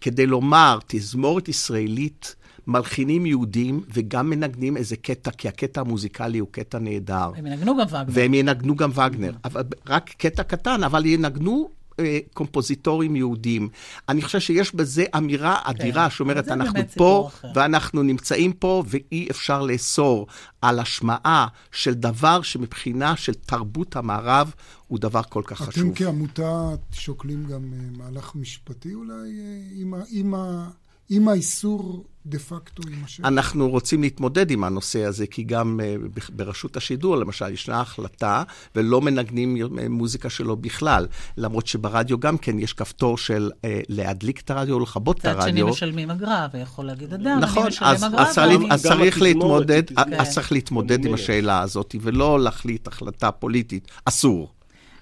כדי 0.00 0.26
לומר, 0.26 0.78
תזמורת 0.86 1.48
ישראלית 1.48 2.36
מלחינים 2.66 3.26
יהודים 3.26 3.80
וגם 3.94 4.30
מנגנים 4.30 4.76
איזה 4.76 4.96
קטע, 4.96 5.30
כי 5.30 5.48
הקטע 5.48 5.80
המוזיקלי 5.80 6.38
הוא 6.38 6.48
קטע 6.50 6.78
נהדר. 6.78 7.30
הם 7.36 7.46
ינגנו 7.46 7.76
גם 7.76 7.86
וגנר. 7.86 8.04
והם 8.08 8.34
ינגנו 8.34 8.76
גם 8.76 8.90
וגנר. 8.90 9.32
אבל 9.44 9.62
רק 9.88 10.10
קטע 10.18 10.42
קטן, 10.42 10.84
אבל 10.84 11.06
ינגנו 11.06 11.70
אה, 11.98 12.18
קומפוזיטורים 12.34 13.16
יהודים. 13.16 13.68
אני 14.08 14.22
חושב 14.22 14.40
שיש 14.40 14.74
בזה 14.74 15.04
אמירה 15.16 15.56
אדירה 15.64 16.10
שאומרת, 16.10 16.44
זה 16.44 16.52
אנחנו 16.52 16.80
פה, 16.96 17.28
אחר. 17.28 17.48
ואנחנו 17.54 18.02
נמצאים 18.02 18.52
פה, 18.52 18.82
ואי 18.86 19.28
אפשר 19.30 19.62
לאסור 19.62 20.26
על 20.62 20.78
השמעה 20.78 21.46
של 21.72 21.94
דבר 21.94 22.42
שמבחינה 22.42 23.16
של 23.16 23.34
תרבות 23.34 23.96
המערב 23.96 24.52
הוא 24.86 24.98
דבר 24.98 25.22
כל 25.28 25.42
כך 25.46 25.62
אתם 25.62 25.70
חשוב. 25.70 25.92
כעמותה 25.94 26.68
שוקלים 26.92 27.44
גם 27.46 27.72
אה, 27.72 28.04
מהלך 28.04 28.32
משפטי 28.34 28.94
אולי 28.94 29.12
אה, 29.12 29.60
עם 29.74 29.94
ה- 29.94 30.02
עם 30.10 30.34
ה- 30.34 30.68
עם 31.10 31.28
האיסור 31.28 32.04
דה 32.26 32.38
פקטו 32.38 32.82
יימשך? 32.90 33.24
אנחנו 33.24 33.68
רוצים 33.70 34.02
להתמודד 34.02 34.50
עם 34.50 34.64
הנושא 34.64 35.04
הזה, 35.04 35.26
כי 35.26 35.42
גם 35.42 35.80
אה, 35.82 35.94
ברשות 36.32 36.76
השידור, 36.76 37.16
למשל, 37.16 37.52
ישנה 37.52 37.80
החלטה, 37.80 38.42
ולא 38.76 39.00
מנגנים 39.00 39.56
אה, 39.78 39.88
מוזיקה 39.88 40.30
שלו 40.30 40.56
בכלל. 40.56 41.06
למרות 41.36 41.66
שברדיו 41.66 42.18
גם 42.18 42.38
כן 42.38 42.58
יש 42.58 42.72
כפתור 42.72 43.18
של 43.18 43.50
אה, 43.64 43.80
להדליק 43.88 44.40
את 44.40 44.50
הרדיו 44.50 44.74
או 44.74 44.80
לכבות 44.80 45.16
את 45.18 45.26
מצד 45.26 45.32
שני 45.40 45.48
הרדיו. 45.50 45.68
משלמים 45.68 46.10
אגרה, 46.10 46.46
ויכול 46.52 46.84
להגיד 46.84 47.14
אדם, 47.14 47.38
נכון, 47.40 47.62
אני 47.62 47.68
משלם 47.68 47.86
אז, 47.88 48.04
אגרה. 48.04 48.22
אז, 48.28 48.34
צריך, 48.34 48.58
ואני- 48.60 48.70
אז 48.72 48.82
צריך 48.82 49.22
להתמודד. 49.22 49.82
אז 50.18 50.34
צריך 50.34 50.52
להתמודד 50.52 51.04
עם 51.04 51.14
השאלה 51.14 51.60
הזאת, 51.60 51.94
ולא 52.00 52.40
להחליט 52.40 52.86
החלטה 52.88 53.30
פוליטית. 53.30 53.88
אסור. 54.04 54.52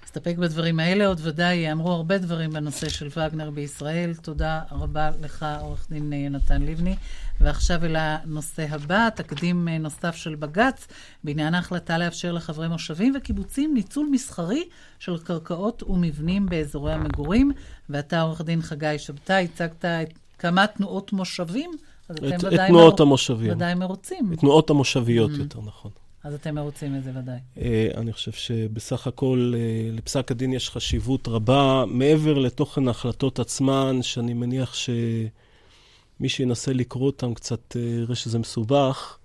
נסתפק 0.07 0.37
בדברים 0.37 0.79
האלה, 0.79 1.07
עוד 1.07 1.19
ודאי 1.23 1.55
ייאמרו 1.55 1.91
הרבה 1.91 2.17
דברים 2.17 2.49
בנושא 2.49 2.89
של 2.89 3.07
וגנר 3.07 3.49
בישראל. 3.49 4.13
תודה 4.21 4.61
רבה 4.71 5.09
לך, 5.21 5.45
עורך 5.61 5.87
דין 5.89 6.13
יונתן 6.13 6.61
לבני. 6.61 6.95
ועכשיו 7.41 7.85
אל 7.85 7.95
הנושא 7.95 8.65
הבא, 8.69 9.09
תקדים 9.15 9.67
נוסף 9.67 10.15
של 10.15 10.35
בג"ץ, 10.35 10.87
בעניין 11.23 11.53
ההחלטה 11.53 11.97
לאפשר 11.97 12.31
לחברי 12.31 12.67
מושבים 12.67 13.13
וקיבוצים 13.17 13.73
ניצול 13.73 14.07
מסחרי 14.11 14.63
של 14.99 15.17
קרקעות 15.17 15.83
ומבנים 15.83 16.45
באזורי 16.45 16.93
המגורים. 16.93 17.51
ואתה, 17.89 18.21
עורך 18.21 18.41
דין 18.41 18.61
חגי 18.61 18.99
שבתאי, 18.99 19.45
הצגת 19.53 19.85
את 19.85 20.13
כמה 20.39 20.67
תנועות 20.67 21.13
מושבים, 21.13 21.71
אז 22.09 22.15
אתם 22.17 22.27
את, 22.27 22.33
את 22.33 22.43
ודאי, 22.43 22.67
תנועות 22.67 22.99
מר... 22.99 23.05
המושבים. 23.07 23.51
ודאי 23.51 23.73
מרוצים. 23.73 24.33
את 24.33 24.39
תנועות 24.39 24.69
המושביות, 24.69 25.31
Mhm. 25.31 25.39
יותר 25.39 25.59
נכון. 25.65 25.91
אז 26.23 26.33
אתם 26.33 26.55
מרוצים 26.55 26.93
מזה 26.93 27.11
ודאי. 27.15 27.37
אה, 27.57 27.87
אני 27.97 28.13
חושב 28.13 28.31
שבסך 28.31 29.07
הכל 29.07 29.53
אה, 29.55 29.91
לפסק 29.91 30.31
הדין 30.31 30.53
יש 30.53 30.69
חשיבות 30.69 31.27
רבה, 31.27 31.83
מעבר 31.87 32.39
לתוכן 32.39 32.87
ההחלטות 32.87 33.39
עצמן, 33.39 33.99
שאני 34.01 34.33
מניח 34.33 34.73
שמי 34.73 36.29
שינסה 36.29 36.73
לקרוא 36.73 37.05
אותן 37.05 37.33
קצת 37.33 37.75
אה, 37.75 37.81
יראה 37.81 38.15
שזה 38.15 38.39
מסובך 38.39 39.17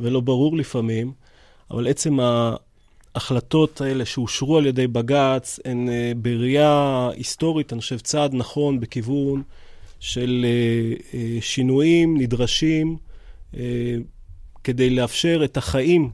ולא 0.00 0.20
ברור 0.20 0.56
לפעמים, 0.56 1.12
אבל 1.70 1.88
עצם 1.88 2.18
ההחלטות 3.14 3.80
האלה 3.80 4.04
שאושרו 4.04 4.58
על 4.58 4.66
ידי 4.66 4.86
בג"ץ 4.86 5.58
הן 5.64 5.88
אה, 5.88 6.12
בראייה 6.16 7.08
היסטורית, 7.16 7.72
אני 7.72 7.80
חושב, 7.80 7.98
צעד 7.98 8.34
נכון 8.34 8.80
בכיוון 8.80 9.42
של 10.00 10.46
אה, 10.48 11.18
אה, 11.18 11.38
שינויים 11.40 12.16
נדרשים 12.16 12.96
אה, 13.56 13.96
כדי 14.64 14.90
לאפשר 14.90 15.40
את 15.44 15.56
החיים 15.56 16.10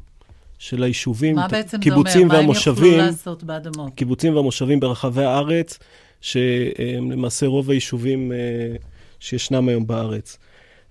של 0.58 0.82
היישובים, 0.82 1.36
מה 1.36 1.48
בעצם 1.48 1.76
זה 1.76 1.82
קיבוצים 1.82 2.22
אומר? 2.22 2.34
מה 2.34 2.38
הם 2.38 2.40
והמושבים, 2.40 2.84
יוכלו 2.84 3.06
לעשות 3.06 3.44
באדמות? 3.44 3.92
קיבוצים 3.94 4.36
והמושבים 4.36 4.80
ברחבי 4.80 5.24
הארץ, 5.24 5.78
שהם 6.20 7.10
למעשה 7.10 7.46
רוב 7.46 7.70
היישובים 7.70 8.32
אה, 8.32 8.76
שישנם 9.20 9.68
היום 9.68 9.86
בארץ. 9.86 10.38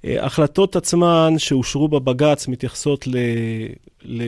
אה, 0.05 0.23
ההחלטות 0.23 0.75
עצמן 0.75 1.33
שאושרו 1.37 1.87
בבג"ץ 1.87 2.47
מתייחסות 2.47 3.07
ל... 3.07 3.17
ל... 4.01 4.23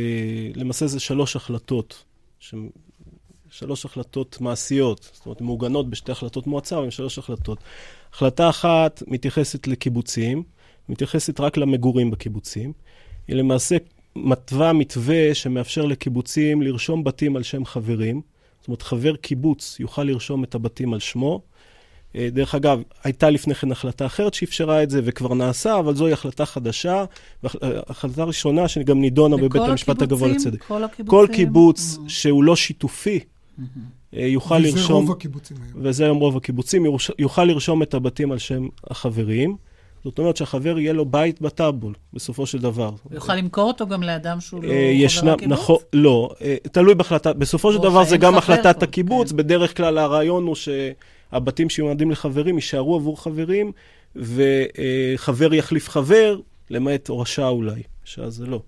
למעשה 0.55 0.87
זה 0.87 0.99
שלוש 0.99 1.35
החלטות, 1.35 2.03
ש... 2.39 2.53
שלוש 3.49 3.85
החלטות 3.85 4.41
מעשיות, 4.41 5.09
זאת 5.13 5.25
אומרת, 5.25 5.41
מעוגנות 5.41 5.89
בשתי 5.89 6.11
החלטות 6.11 6.47
מועצה, 6.47 6.77
אבל 6.77 6.89
שלוש 6.89 7.17
החלטות. 7.17 7.59
החלטה 8.13 8.49
אחת 8.49 9.03
מתייחסת 9.07 9.67
לקיבוצים, 9.67 10.43
מתייחסת 10.89 11.39
רק 11.39 11.57
למגורים 11.57 12.11
בקיבוצים. 12.11 12.73
היא 13.27 13.35
למעשה 13.35 13.77
מתווה 14.23 14.73
מתווה 14.73 15.33
שמאפשר 15.33 15.85
לקיבוצים 15.85 16.61
לרשום 16.61 17.03
בתים 17.03 17.35
על 17.35 17.43
שם 17.43 17.65
חברים. 17.65 18.21
זאת 18.59 18.67
אומרת, 18.67 18.81
חבר 18.81 19.15
קיבוץ 19.15 19.77
יוכל 19.79 20.03
לרשום 20.03 20.43
את 20.43 20.55
הבתים 20.55 20.93
על 20.93 20.99
שמו. 20.99 21.41
אה, 22.15 22.29
דרך 22.31 22.55
אגב, 22.55 22.81
הייתה 23.03 23.29
לפני 23.29 23.55
כן 23.55 23.71
החלטה 23.71 24.05
אחרת 24.05 24.33
שאפשרה 24.33 24.83
את 24.83 24.89
זה, 24.89 25.01
וכבר 25.03 25.33
נעשה, 25.33 25.79
אבל 25.79 25.95
זוהי 25.95 26.13
החלטה 26.13 26.45
חדשה, 26.45 27.05
והחלטה 27.43 28.23
ראשונה 28.23 28.67
שגם 28.67 29.01
נידונה 29.01 29.37
בבית 29.37 29.61
המשפט 29.61 30.01
הגבוה? 30.01 30.27
לצדק. 30.27 30.63
כל 30.63 30.83
הקיבוצים? 30.83 31.19
כל 31.19 31.27
קיבוץ 31.33 31.97
שהוא 32.07 32.43
לא 32.43 32.55
שיתופי, 32.55 33.19
אה, 34.13 34.25
יוכל 34.25 34.55
וזה 34.55 34.67
לרשום... 34.67 35.07
רוב 35.07 35.11
הקיבוצים 35.11 35.57
היום. 35.61 35.85
וזה 35.85 36.03
היום 36.03 36.17
רוב 36.17 36.37
הקיבוצים, 36.37 36.85
יוכל 37.19 37.43
לרשום 37.43 37.83
את 37.83 37.93
הבתים 37.93 38.31
על 38.31 38.37
שם 38.37 38.67
החברים. 38.87 39.57
זאת 40.03 40.19
אומרת 40.19 40.37
שהחבר 40.37 40.79
יהיה 40.79 40.93
לו 40.93 41.05
בית 41.05 41.41
בטאבול, 41.41 41.93
בסופו 42.13 42.45
של 42.45 42.59
דבר. 42.59 42.91
הוא 43.03 43.13
יוכל 43.13 43.35
למכור 43.35 43.67
אותו 43.67 43.87
גם 43.87 44.03
לאדם 44.03 44.41
שהוא 44.41 44.63
לא 44.63 44.69
אה, 44.69 45.07
חבר 45.09 45.31
הקיבוץ? 45.31 45.59
נכון, 45.59 45.77
לא, 45.93 46.29
אה, 46.41 46.55
תלוי 46.71 46.95
בהחלטה, 46.95 47.33
בסופו 47.33 47.73
של 47.73 47.79
דבר 47.79 48.03
זה 48.03 48.17
גם 48.17 48.37
החלטת 48.37 48.83
הקיבוץ, 48.83 49.31
בדרך 49.31 49.77
כלל 49.77 49.97
הרעיון 49.97 50.43
הוא 50.43 50.55
שהבתים 50.55 51.69
שיועדים 51.69 52.11
לחברים 52.11 52.55
יישארו 52.55 52.95
עבור 52.95 53.21
חברים, 53.21 53.71
וחבר 54.15 55.53
יחליף 55.53 55.89
חבר, 55.89 56.39
למעט 56.69 57.07
הורשה 57.07 57.47
אולי, 57.47 57.83
שאז 58.03 58.33
זה 58.33 58.45
לא. 58.45 58.61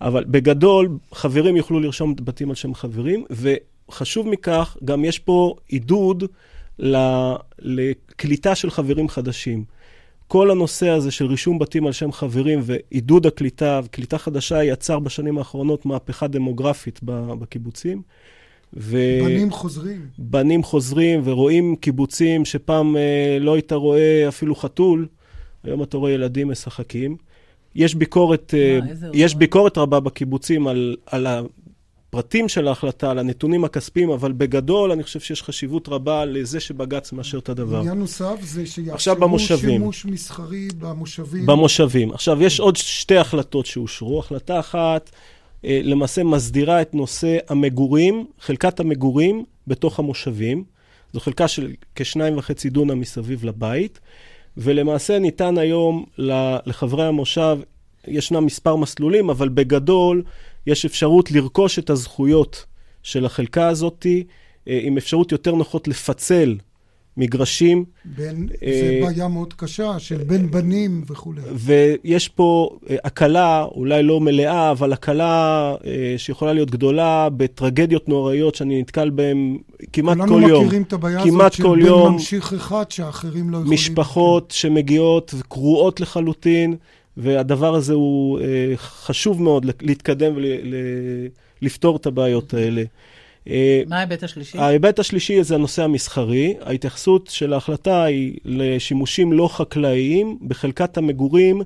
אבל 0.00 0.24
בגדול, 0.24 0.88
חברים 1.12 1.56
יוכלו 1.56 1.80
לרשום 1.80 2.14
בתים 2.16 2.48
על 2.48 2.54
שם 2.54 2.74
חברים, 2.74 3.24
וחשוב 3.30 4.28
מכך, 4.28 4.76
גם 4.84 5.04
יש 5.04 5.18
פה 5.18 5.54
עידוד 5.68 6.24
לקליטה 7.58 8.54
של 8.54 8.70
חברים 8.70 9.08
חדשים. 9.08 9.73
כל 10.28 10.50
הנושא 10.50 10.88
הזה 10.88 11.10
של 11.10 11.26
רישום 11.26 11.58
בתים 11.58 11.86
על 11.86 11.92
שם 11.92 12.12
חברים 12.12 12.60
ועידוד 12.62 13.26
הקליטה, 13.26 13.80
וקליטה 13.84 14.18
חדשה 14.18 14.64
יצר 14.64 14.98
בשנים 14.98 15.38
האחרונות 15.38 15.86
מהפכה 15.86 16.26
דמוגרפית 16.26 17.00
ב- 17.04 17.32
בקיבוצים. 17.32 18.02
ו... 18.76 18.98
בנים 19.24 19.50
חוזרים. 19.50 20.06
בנים 20.18 20.62
חוזרים 20.62 21.20
ורואים 21.24 21.76
קיבוצים 21.76 22.44
שפעם 22.44 22.96
אה, 22.96 23.38
לא 23.40 23.54
היית 23.54 23.72
רואה 23.72 24.28
אפילו 24.28 24.54
חתול, 24.54 25.06
היום 25.64 25.82
אתה 25.82 25.96
רואה 25.96 26.12
ילדים 26.12 26.48
משחקים. 26.48 27.16
יש 27.74 27.94
ביקורת, 27.94 28.54
אה, 28.54 28.78
אה, 29.04 29.10
יש 29.12 29.34
ביקורת 29.34 29.78
רבה 29.78 30.00
בקיבוצים 30.00 30.66
על, 30.66 30.96
על 31.06 31.26
הפרטים 32.14 32.48
של 32.48 32.68
ההחלטה, 32.68 33.10
על 33.10 33.18
הנתונים 33.18 33.64
הכספיים, 33.64 34.10
אבל 34.10 34.32
בגדול 34.32 34.92
אני 34.92 35.02
חושב 35.02 35.20
שיש 35.20 35.42
חשיבות 35.42 35.88
רבה 35.88 36.24
לזה 36.24 36.60
שבג"ץ 36.60 37.12
מאשר 37.12 37.38
את 37.38 37.48
הדבר. 37.48 37.78
עניין 37.78 37.98
נוסף 37.98 38.34
זה 38.42 38.66
שיאפשרו. 38.66 39.38
שימוש 39.38 40.06
מסחרי 40.06 40.68
במושבים. 40.78 41.46
במושבים. 41.46 42.12
עכשיו, 42.12 42.42
יש 42.42 42.60
עוד 42.60 42.76
שתי 42.76 43.16
החלטות 43.16 43.66
שאושרו. 43.66 44.18
החלטה 44.18 44.60
אחת, 44.60 45.10
אה, 45.64 45.80
למעשה 45.82 46.24
מסדירה 46.24 46.82
את 46.82 46.94
נושא 46.94 47.36
המגורים, 47.48 48.26
חלקת 48.40 48.80
המגורים 48.80 49.44
בתוך 49.66 49.98
המושבים. 49.98 50.64
זו 51.12 51.20
חלקה 51.20 51.48
של 51.48 51.72
כשניים 51.94 52.38
וחצי 52.38 52.70
דונם 52.70 53.00
מסביב 53.00 53.44
לבית, 53.44 54.00
ולמעשה 54.56 55.18
ניתן 55.18 55.58
היום 55.58 56.04
לחברי 56.66 57.06
המושב, 57.06 57.58
ישנם 58.08 58.46
מספר 58.46 58.76
מסלולים, 58.76 59.30
אבל 59.30 59.48
בגדול 59.48 60.22
יש 60.66 60.84
אפשרות 60.84 61.30
לרכוש 61.30 61.78
את 61.78 61.90
הזכויות 61.90 62.64
של 63.02 63.26
החלקה 63.26 63.68
הזאתי, 63.68 64.24
אה, 64.68 64.80
עם 64.82 64.96
אפשרות 64.96 65.32
יותר 65.32 65.54
נוחות 65.54 65.88
לפצל 65.88 66.56
מגרשים. 67.16 67.84
בין, 68.04 68.48
אה, 68.62 68.80
זה 68.80 69.00
בעיה 69.06 69.28
מאוד 69.28 69.54
קשה 69.54 69.98
של 69.98 70.16
בין 70.16 70.50
בנים 70.50 71.04
וכולי. 71.06 71.40
ויש 71.54 72.28
פה 72.28 72.78
אה, 72.90 72.96
הקלה, 73.04 73.64
אולי 73.74 74.02
לא 74.02 74.20
מלאה, 74.20 74.70
אבל 74.70 74.92
הקלה 74.92 75.74
אה, 75.86 76.14
שיכולה 76.16 76.52
להיות 76.52 76.70
גדולה 76.70 77.28
בטרגדיות 77.36 78.08
נוראיות 78.08 78.54
שאני 78.54 78.80
נתקל 78.80 79.10
בהן 79.10 79.58
כמעט 79.92 80.16
כל 80.18 80.28
כולנו 80.28 80.48
יום. 80.48 80.64
מכירים 80.64 80.82
את 80.82 80.92
הבעיה 80.92 81.22
הזאת 81.22 81.52
של 81.52 81.62
בן 81.62 81.78
יום. 81.78 82.12
ממשיך 82.12 82.52
אחד 82.52 82.90
שאחרים 82.90 83.50
לא 83.50 83.56
יכולים. 83.56 83.72
משפחות 83.72 84.50
שמגיעות 84.50 85.34
וקרועות 85.38 86.00
לחלוטין, 86.00 86.76
והדבר 87.16 87.74
הזה 87.74 87.92
הוא 87.92 88.40
אה, 88.40 88.72
חשוב 88.76 89.42
מאוד 89.42 89.66
להתקדם 89.80 90.34
ולפתור 91.60 91.96
את 91.96 92.06
הבעיות 92.06 92.54
האלה. 92.54 92.82
אה, 93.48 93.82
מה 93.86 93.96
ההיבט 93.96 94.22
השלישי? 94.22 94.58
ההיבט 94.58 94.98
השלישי 94.98 95.44
זה 95.44 95.54
הנושא 95.54 95.82
המסחרי. 95.82 96.54
ההתייחסות 96.62 97.26
של 97.26 97.52
ההחלטה 97.52 98.04
היא 98.04 98.38
לשימושים 98.44 99.32
לא 99.32 99.48
חקלאיים 99.48 100.38
בחלקת 100.46 100.96
המגורים 100.96 101.62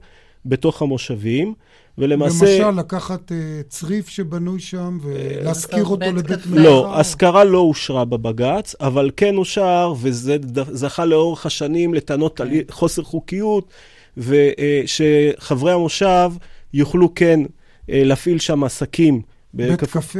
בתוך 0.47 0.83
המושבים, 0.83 1.55
ולמעשה... 1.99 2.59
למשל, 2.59 2.81
לקחת 2.81 3.33
uh, 3.33 3.35
צריף 3.69 4.09
שבנוי 4.09 4.61
שם 4.61 4.99
ולהשכיר 5.03 5.85
אותו 5.85 6.13
לבית 6.13 6.47
מלאכה. 6.47 6.63
לא, 6.65 6.99
השכרה 6.99 7.45
לא 7.45 7.59
אושרה 7.59 8.05
בבג"ץ, 8.05 8.75
אבל 8.81 9.11
כן 9.17 9.37
אושר, 9.37 9.95
וזה 10.01 10.37
זכה 10.73 11.05
לאורך 11.05 11.47
השנים 11.47 11.95
לטענות 11.95 12.41
על 12.41 12.51
חוסר 12.71 13.03
חוקיות, 13.03 13.71
ושחברי 14.17 15.73
המושב 15.73 16.31
יוכלו 16.75 17.15
כן 17.15 17.41
להפעיל 17.89 18.39
שם 18.39 18.65
עסקים. 18.65 19.23
בית 19.55 19.81
קפה. 19.81 20.19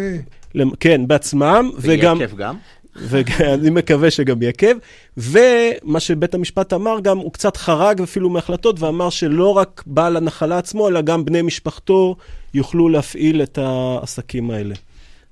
כן, 0.81 1.07
בעצמם. 1.07 1.71
וגם... 1.79 2.19
ויעכב 2.19 2.37
גם? 2.37 2.57
ואני 3.01 3.71
מקווה 3.81 4.11
שגם 4.11 4.43
יעכב. 4.43 4.77
ומה 5.17 6.01
שבית 6.01 6.35
המשפט 6.35 6.73
אמר 6.73 7.01
גם, 7.01 7.19
הוא 7.19 7.33
קצת 7.33 7.57
חרג 7.57 8.01
אפילו 8.03 8.31
מהחלטות, 8.31 8.81
ואמר 8.81 9.11
שלא 9.11 9.57
רק 9.57 9.83
בעל 9.87 10.17
הנחלה 10.17 10.59
עצמו, 10.59 10.89
אלא 10.89 11.01
גם 11.01 11.25
בני 11.25 11.43
משפחתו 11.43 12.17
יוכלו 12.55 12.89
להפעיל 12.89 13.43
את 13.43 13.59
העסקים 13.59 14.51
האלה. 14.51 14.75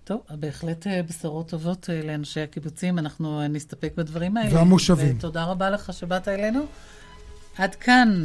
טוב, 0.04 0.20
בהחלט 0.30 0.86
אה, 0.86 1.00
בשורות 1.02 1.48
טובות 1.48 1.90
אה, 1.90 2.00
לאנשי 2.04 2.40
הקיבוצים, 2.40 2.98
אנחנו 2.98 3.40
אה, 3.40 3.48
נסתפק 3.48 3.92
בדברים 3.96 4.36
האלה. 4.36 4.54
והמושבים. 4.54 5.16
ותודה 5.18 5.44
רבה 5.44 5.70
לך 5.70 5.92
שבאת 5.92 6.28
אלינו. 6.28 6.60
עד 7.58 7.74
כאן 7.74 8.22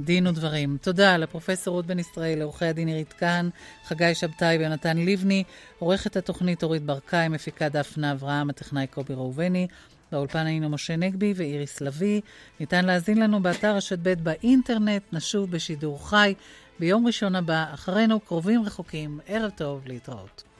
דין 0.00 0.26
ודברים. 0.26 0.76
תודה 0.82 1.16
לפרופסור 1.16 1.74
רות 1.74 1.86
בן 1.86 1.98
ישראל, 1.98 2.38
לעורכי 2.38 2.64
הדין 2.64 2.88
עירית 2.88 3.14
כהן, 3.18 3.50
חגי 3.84 4.14
שבתאי 4.14 4.58
ויונתן 4.58 4.96
לבני, 4.96 5.44
עורכת 5.78 6.16
התוכנית 6.16 6.62
אורית 6.62 6.82
ברקאי, 6.82 7.28
מפיקה 7.28 7.68
דפנה 7.68 8.12
אברהם, 8.12 8.50
הטכנאי 8.50 8.86
קובי 8.86 9.14
ראובני. 9.14 9.66
באולפן 10.12 10.46
היינו 10.46 10.68
משה 10.68 10.96
נגבי 10.96 11.32
ואיריס 11.36 11.80
לביא. 11.80 12.20
ניתן 12.60 12.84
להזין 12.84 13.18
לנו 13.18 13.42
באתר 13.42 13.76
רשת 13.76 13.98
ב' 14.02 14.14
באינטרנט, 14.22 15.02
נשוב 15.12 15.50
בשידור 15.50 16.08
חי 16.08 16.34
ביום 16.78 17.06
ראשון 17.06 17.34
הבא, 17.34 17.64
אחרינו 17.74 18.20
קרובים 18.20 18.62
רחוקים. 18.62 19.20
ערב 19.26 19.50
טוב, 19.50 19.82
להתראות. 19.86 20.53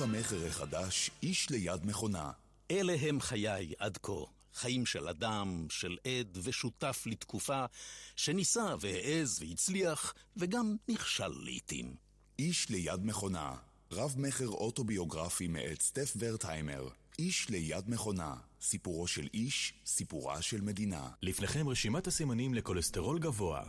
רב 0.00 0.08
המכר 0.08 0.46
החדש, 0.46 1.10
איש 1.22 1.50
ליד 1.50 1.86
מכונה. 1.86 2.30
אלה 2.70 2.96
הם 3.00 3.20
חיי 3.20 3.72
עד 3.78 3.98
כה. 4.02 4.12
חיים 4.54 4.86
של 4.86 5.08
אדם, 5.08 5.66
של 5.70 5.96
עד 6.04 6.38
ושותף 6.42 7.02
לתקופה, 7.06 7.64
שניסה 8.16 8.74
והעז 8.80 9.42
והצליח, 9.42 10.14
וגם 10.36 10.76
נכשל 10.88 11.32
לעתים. 11.42 11.94
איש 12.38 12.68
ליד 12.68 13.04
מכונה, 13.04 13.54
רב 13.92 14.14
מכר 14.18 14.48
אוטוביוגרפי 14.48 15.48
מאת 15.48 15.82
סטף 15.82 16.14
ורטהיימר. 16.18 16.88
איש 17.18 17.48
ליד 17.48 17.90
מכונה, 17.90 18.34
סיפורו 18.60 19.06
של 19.06 19.28
איש, 19.34 19.72
סיפורה 19.86 20.42
של 20.42 20.60
מדינה. 20.60 21.08
לפניכם 21.22 21.68
רשימת 21.68 22.06
הסימנים 22.06 22.54
לכולסטרול 22.54 23.18
גבוה. 23.18 23.62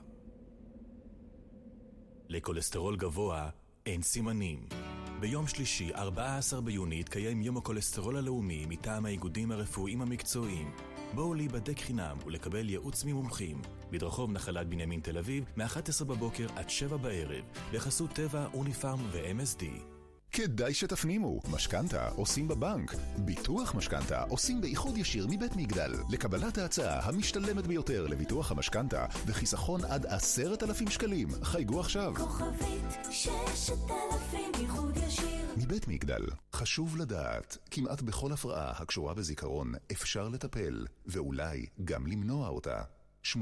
לכולסטרול 2.30 2.98
גבוה 2.98 3.50
אין 3.86 4.02
סימנים. 4.02 4.91
ביום 5.22 5.48
שלישי, 5.48 5.94
14 5.94 6.62
ביוני, 6.62 7.00
יתקיים 7.00 7.42
יום 7.42 7.58
הכולסטרול 7.58 8.18
הלאומי 8.18 8.66
מטעם 8.70 9.06
האיגודים 9.06 9.52
הרפואיים 9.52 10.02
המקצועיים. 10.02 10.72
בואו 11.14 11.34
להיבדק 11.34 11.80
חינם 11.80 12.18
ולקבל 12.26 12.70
ייעוץ 12.70 13.06
ממומחים. 13.06 13.62
בדרחוב 13.92 14.32
נחלת 14.32 14.68
בנימין 14.68 15.00
תל 15.00 15.18
אביב, 15.18 15.44
מ-11 15.58 16.06
בבוקר 16.06 16.48
עד 16.56 16.70
7 16.70 16.98
בערב, 16.98 17.44
בחסות 17.74 18.10
טבע, 18.10 18.48
אוניפארם 18.54 19.00
ו-MSD. 19.12 19.91
כדאי 20.34 20.74
שתפנימו, 20.74 21.40
משכנתה 21.52 22.10
עושים 22.10 22.48
בבנק, 22.48 22.96
ביטוח 23.18 23.76
משכנתה 23.76 24.24
עושים 24.24 24.62
באיחוד 24.62 24.98
ישיר 24.98 25.28
מבית 25.30 25.56
מגדל. 25.56 25.92
לקבלת 26.10 26.58
ההצעה 26.58 27.00
המשתלמת 27.00 27.68
ביותר 27.68 28.08
לביטוח 28.08 28.52
המשכנתה 28.52 29.06
וחיסכון 29.26 29.86
עד 29.86 30.06
עשרת 30.06 30.64
אלפים 30.64 30.88
שקלים, 30.88 31.28
חייגו 31.44 31.80
עכשיו. 31.80 32.14
כוכבית 32.18 33.12
ששת 33.12 33.74
אלפים 33.90 34.52
איחוד 34.60 34.98
ישיר. 34.98 35.48
מבית 35.58 35.88
מגדל, 35.88 36.26
חשוב 36.54 36.98
לדעת, 36.98 37.58
כמעט 37.72 38.02
בכל 38.02 38.32
הפרעה 38.32 38.72
הקשורה 38.72 39.14
בזיכרון 39.14 39.74
אפשר 39.92 40.30
לטפל, 40.30 40.86
ואולי 41.06 41.66
גם 41.84 42.08
למנוע 42.08 42.48
אותה. 42.48 42.82
80% 43.26 43.36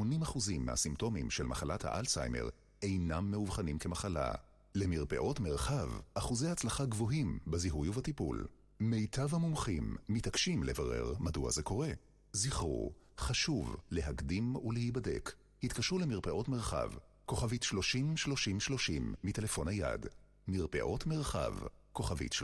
מהסימפטומים 0.59 1.29
של 1.29 1.43
מחלת 1.43 1.85
האלצהיימר 1.85 2.49
אינם 2.81 3.31
מאובחנים 3.31 3.77
כמחלה. 3.77 4.31
למרפאות 4.75 5.39
מרחב, 5.39 5.89
אחוזי 6.13 6.47
הצלחה 6.47 6.85
גבוהים 6.85 7.39
בזיהוי 7.47 7.89
ובטיפול. 7.89 8.47
מיטב 8.79 9.35
המומחים 9.35 9.95
מתעקשים 10.09 10.63
לברר 10.63 11.13
מדוע 11.19 11.51
זה 11.51 11.63
קורה. 11.63 11.89
זכרו, 12.33 12.93
חשוב 13.17 13.75
להקדים 13.91 14.55
ולהיבדק. 14.55 15.31
התקשרו 15.63 15.99
למרפאות 15.99 16.49
מרחב, 16.49 16.89
כוכבית 17.25 17.63
30-30-30 17.63 17.67
מטלפון 19.23 19.67
היד. 19.67 20.05
מרפאות 20.47 21.05
מרחב, 21.05 21.53
כוכבית 21.93 22.33
30-30-30. 22.33 22.37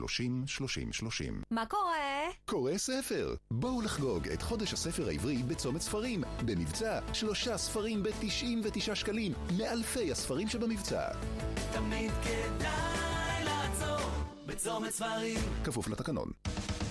מה 1.52 1.66
קורה? 1.66 2.30
קורא 2.46 2.78
ספר. 2.78 3.36
בואו 3.52 3.82
לחגוג 3.82 4.28
את 4.28 4.42
חודש 4.42 4.74
הספר 4.74 5.08
העברי 5.08 5.38
בצומת 5.38 5.82
ספרים. 5.82 6.24
במבצע, 6.46 7.00
שלושה 7.14 7.58
ספרים 7.58 8.04
ב-99 8.04 8.96
שקלים, 8.96 9.34
מאלפי 9.58 10.12
הספרים 10.12 10.48
שבמבצע. 10.48 11.08
תמיד 11.74 12.12
כדאי 12.24 13.44
לעצור 13.44 14.10
בצומת 14.46 14.90
ספרים. 14.92 15.40
כפוף 15.64 15.88
לתקנון. 15.88 16.28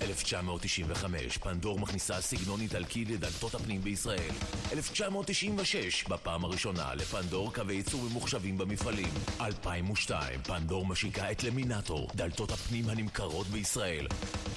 1995, 0.05 1.39
פנדור 1.39 1.79
מכניסה 1.79 2.21
סגנון 2.21 2.61
איטלקי 2.61 3.05
לדלתות 3.05 3.55
הפנים 3.55 3.81
בישראל. 3.83 4.31
1996, 4.73 6.05
בפעם 6.09 6.45
הראשונה 6.45 6.95
לפנדור 6.95 7.55
קווי 7.55 7.75
ייצור 7.75 8.03
ממוחשבים 8.03 8.59
במפעלים. 8.59 9.09
2002, 9.41 10.41
פנדור 10.43 10.87
משיקה 10.87 11.31
את 11.31 11.43
למינטור, 11.45 12.09
דלתות 12.15 12.51
הפנים 12.51 12.89
הנמכרות 12.89 13.47
בישראל. 13.47 14.07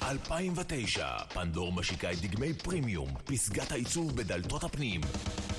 2009, 0.02 1.08
פנדור 1.28 1.72
משיקה 1.72 2.12
את 2.12 2.20
דגמי 2.20 2.54
פרימיום, 2.54 3.08
פסגת 3.24 3.72
העיצוב 3.72 4.16
בדלתות 4.16 4.64
הפנים. 4.64 5.00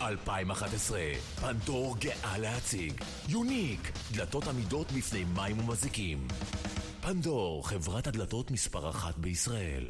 2011, 0.02 1.00
פנדור 1.42 1.98
גאה 1.98 2.38
להציג. 2.38 2.94
יוניק, 3.30 3.92
דלתות 4.12 4.48
עמידות 4.48 4.92
בפני 4.92 5.24
מים 5.24 5.60
ומזיקים. 5.60 6.28
פנדור, 7.02 7.70
חברת 7.70 8.08
הדלתות 8.08 8.52
מספר 8.52 8.90
אחת 8.90 9.16
בישראל. 9.18 9.86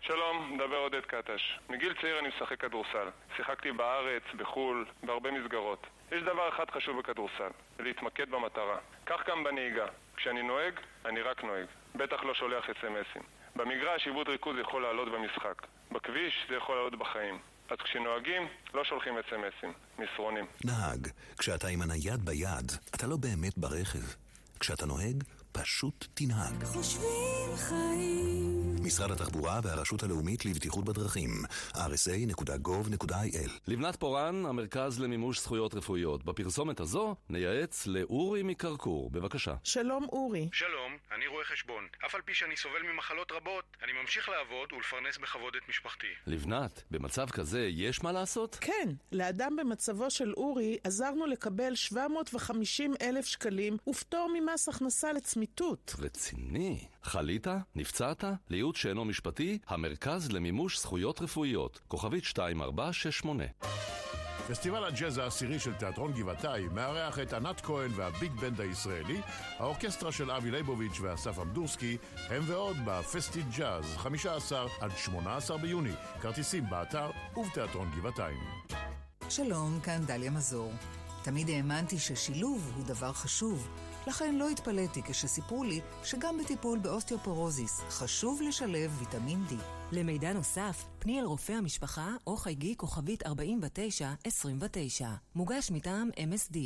שלום, 0.00 0.54
מדבר 0.54 0.76
עודד 0.76 1.00
קטש. 1.00 1.58
מגיל 1.70 1.92
צעיר 2.00 2.18
אני 2.18 2.28
משחק 2.28 2.60
כדורסל. 2.60 3.08
שיחקתי 3.36 3.72
בארץ, 3.72 4.22
בחו"ל, 4.38 4.86
בהרבה 5.02 5.30
מסגרות. 5.30 5.86
יש 6.12 6.22
דבר 6.22 6.48
אחד 6.48 6.64
חשוב 6.70 6.98
בכדורסל, 6.98 7.50
להתמקד 7.78 8.30
במטרה. 8.30 8.78
כך 9.06 9.20
גם 9.28 9.44
בנהיגה. 9.44 9.86
כשאני 10.16 10.42
נוהג, 10.42 10.74
אני 11.06 11.20
רק 11.20 11.44
נוהג. 11.44 11.66
בטח 11.94 12.24
לא 12.24 12.34
שולח 12.34 12.64
אס.אם.אסים. 12.70 13.22
במגרש 13.56 14.06
עיבוד 14.06 14.28
ריכוז 14.28 14.56
יכול 14.60 14.82
לעלות 14.82 15.08
במשחק. 15.12 15.66
בכביש 15.92 16.34
זה 16.48 16.54
יכול 16.54 16.76
לעלות 16.76 16.98
בחיים. 16.98 17.38
אז 17.70 17.78
כשנוהגים, 17.84 18.42
לא 18.74 18.84
שולחים 18.84 19.14
אס.אם.אסים, 19.18 19.72
מסרונים. 19.98 20.46
נהג, 20.64 21.08
כשאתה 21.38 21.68
עם 21.68 21.82
הנייד 21.82 22.20
ביד, 22.24 22.72
אתה 22.94 23.06
לא 23.06 23.16
באמת 23.16 23.58
ברכב. 23.58 24.25
כשאתה 24.60 24.86
נוהג, 24.86 25.24
פשוט 25.52 26.06
תנהג. 26.14 26.64
חושבים 26.64 27.56
חיים. 27.56 28.55
משרד 28.86 29.10
התחבורה 29.10 29.60
והרשות 29.62 30.02
הלאומית 30.02 30.44
לבטיחות 30.44 30.84
בדרכים, 30.84 31.30
rsa.gov.il 31.74 33.50
לבנת 33.66 33.96
פורן, 33.96 34.46
המרכז 34.46 35.00
למימוש 35.00 35.40
זכויות 35.40 35.74
רפואיות. 35.74 36.24
בפרסומת 36.24 36.80
הזו 36.80 37.16
נייעץ 37.28 37.86
לאורי 37.86 38.42
מקרקור. 38.42 39.10
בבקשה. 39.10 39.54
שלום 39.64 40.06
אורי. 40.12 40.48
שלום, 40.52 40.96
אני 41.14 41.26
רואה 41.26 41.44
חשבון. 41.44 41.88
אף 42.06 42.14
על 42.14 42.20
פי 42.22 42.34
שאני 42.34 42.56
סובל 42.56 42.82
ממחלות 42.92 43.32
רבות, 43.32 43.64
אני 43.82 43.92
ממשיך 44.00 44.28
לעבוד 44.28 44.72
ולפרנס 44.72 45.18
בכבוד 45.18 45.56
את 45.56 45.68
משפחתי. 45.68 46.06
לבנת, 46.26 46.82
במצב 46.90 47.30
כזה 47.30 47.66
יש 47.70 48.02
מה 48.02 48.12
לעשות? 48.12 48.58
כן, 48.60 48.88
לאדם 49.12 49.56
במצבו 49.56 50.10
של 50.10 50.32
אורי 50.36 50.78
עזרנו 50.84 51.26
לקבל 51.26 51.74
750 51.74 52.94
אלף 53.02 53.26
שקלים 53.26 53.76
ופטור 53.88 54.30
ממס 54.34 54.68
הכנסה 54.68 55.12
לצמיתות. 55.12 55.94
רציני. 55.98 56.86
חלית? 57.02 57.46
נפצעת? 57.74 58.24
לייעוץ 58.50 58.75
שאינו 58.76 59.04
משפטי? 59.04 59.58
המרכז 59.68 60.32
למימוש 60.32 60.80
זכויות 60.80 61.22
רפואיות. 61.22 61.80
כוכבית 61.88 62.24
2468 62.24 63.44
פסטיבל 64.48 64.84
הג'אז 64.84 65.18
העשירי 65.18 65.58
של 65.58 65.74
תיאטרון 65.74 66.12
גבעתיים 66.12 66.74
מארח 66.74 67.18
את 67.18 67.32
ענת 67.32 67.60
כהן 67.60 67.90
והביג 67.96 68.32
בנד 68.32 68.60
הישראלי, 68.60 69.20
האורקסטרה 69.58 70.12
של 70.12 70.30
אבי 70.30 70.50
ליבוביץ' 70.50 71.00
ואסף 71.00 71.38
אמדורסקי, 71.38 71.96
הם 72.28 72.42
ועוד 72.46 72.76
בפסטי 72.84 73.42
ג'אז, 73.56 73.96
15 73.96 74.66
עד 74.80 74.90
18 74.96 75.58
ביוני. 75.58 75.92
כרטיסים 76.20 76.64
באתר 76.70 77.10
ובתיאטרון 77.36 77.90
גבעתיים. 77.96 78.38
שלום, 79.28 79.80
כאן 79.82 80.04
דליה 80.06 80.30
מזור. 80.30 80.72
תמיד 81.22 81.48
האמנתי 81.48 81.98
ששילוב 81.98 82.72
הוא 82.76 82.84
דבר 82.84 83.12
חשוב. 83.12 83.68
לכן 84.06 84.34
לא 84.34 84.48
התפלאתי 84.48 85.02
כשסיפרו 85.02 85.64
לי 85.64 85.80
שגם 86.04 86.38
בטיפול 86.38 86.78
באוסטיופורוזיס 86.78 87.80
חשוב 87.88 88.40
לשלב 88.42 88.96
ויטמין 88.98 89.44
D. 89.50 89.54
למידע 89.92 90.32
נוסף, 90.32 90.84
פני 90.98 91.20
אל 91.20 91.24
רופא 91.24 91.52
המשפחה 91.52 92.10
או 92.26 92.36
חייגי 92.36 92.74
כוכבית 92.76 93.22
49-29. 93.22 93.26
מוגש 95.34 95.70
מטעם 95.70 96.10
MSD. 96.16 96.56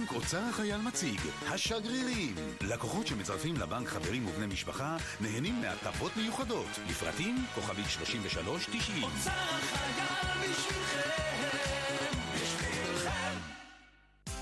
בנק 0.00 0.12
אוצר 0.12 0.40
החייל 0.48 0.76
מציג, 0.76 1.20
השגרירים. 1.48 2.34
לקוחות 2.60 3.06
שמצרפים 3.06 3.56
לבנק 3.56 3.88
חברים 3.88 4.26
ובני 4.28 4.46
משפחה 4.46 4.96
נהנים 5.20 5.60
מהטבות 5.60 6.16
מיוחדות. 6.16 6.78
לפרטים, 6.90 7.44
כוכבית 7.54 7.86
3390. 7.88 9.02
אוצר 9.02 9.30
החייל 9.30 10.50
בשבילכם. 10.50 11.29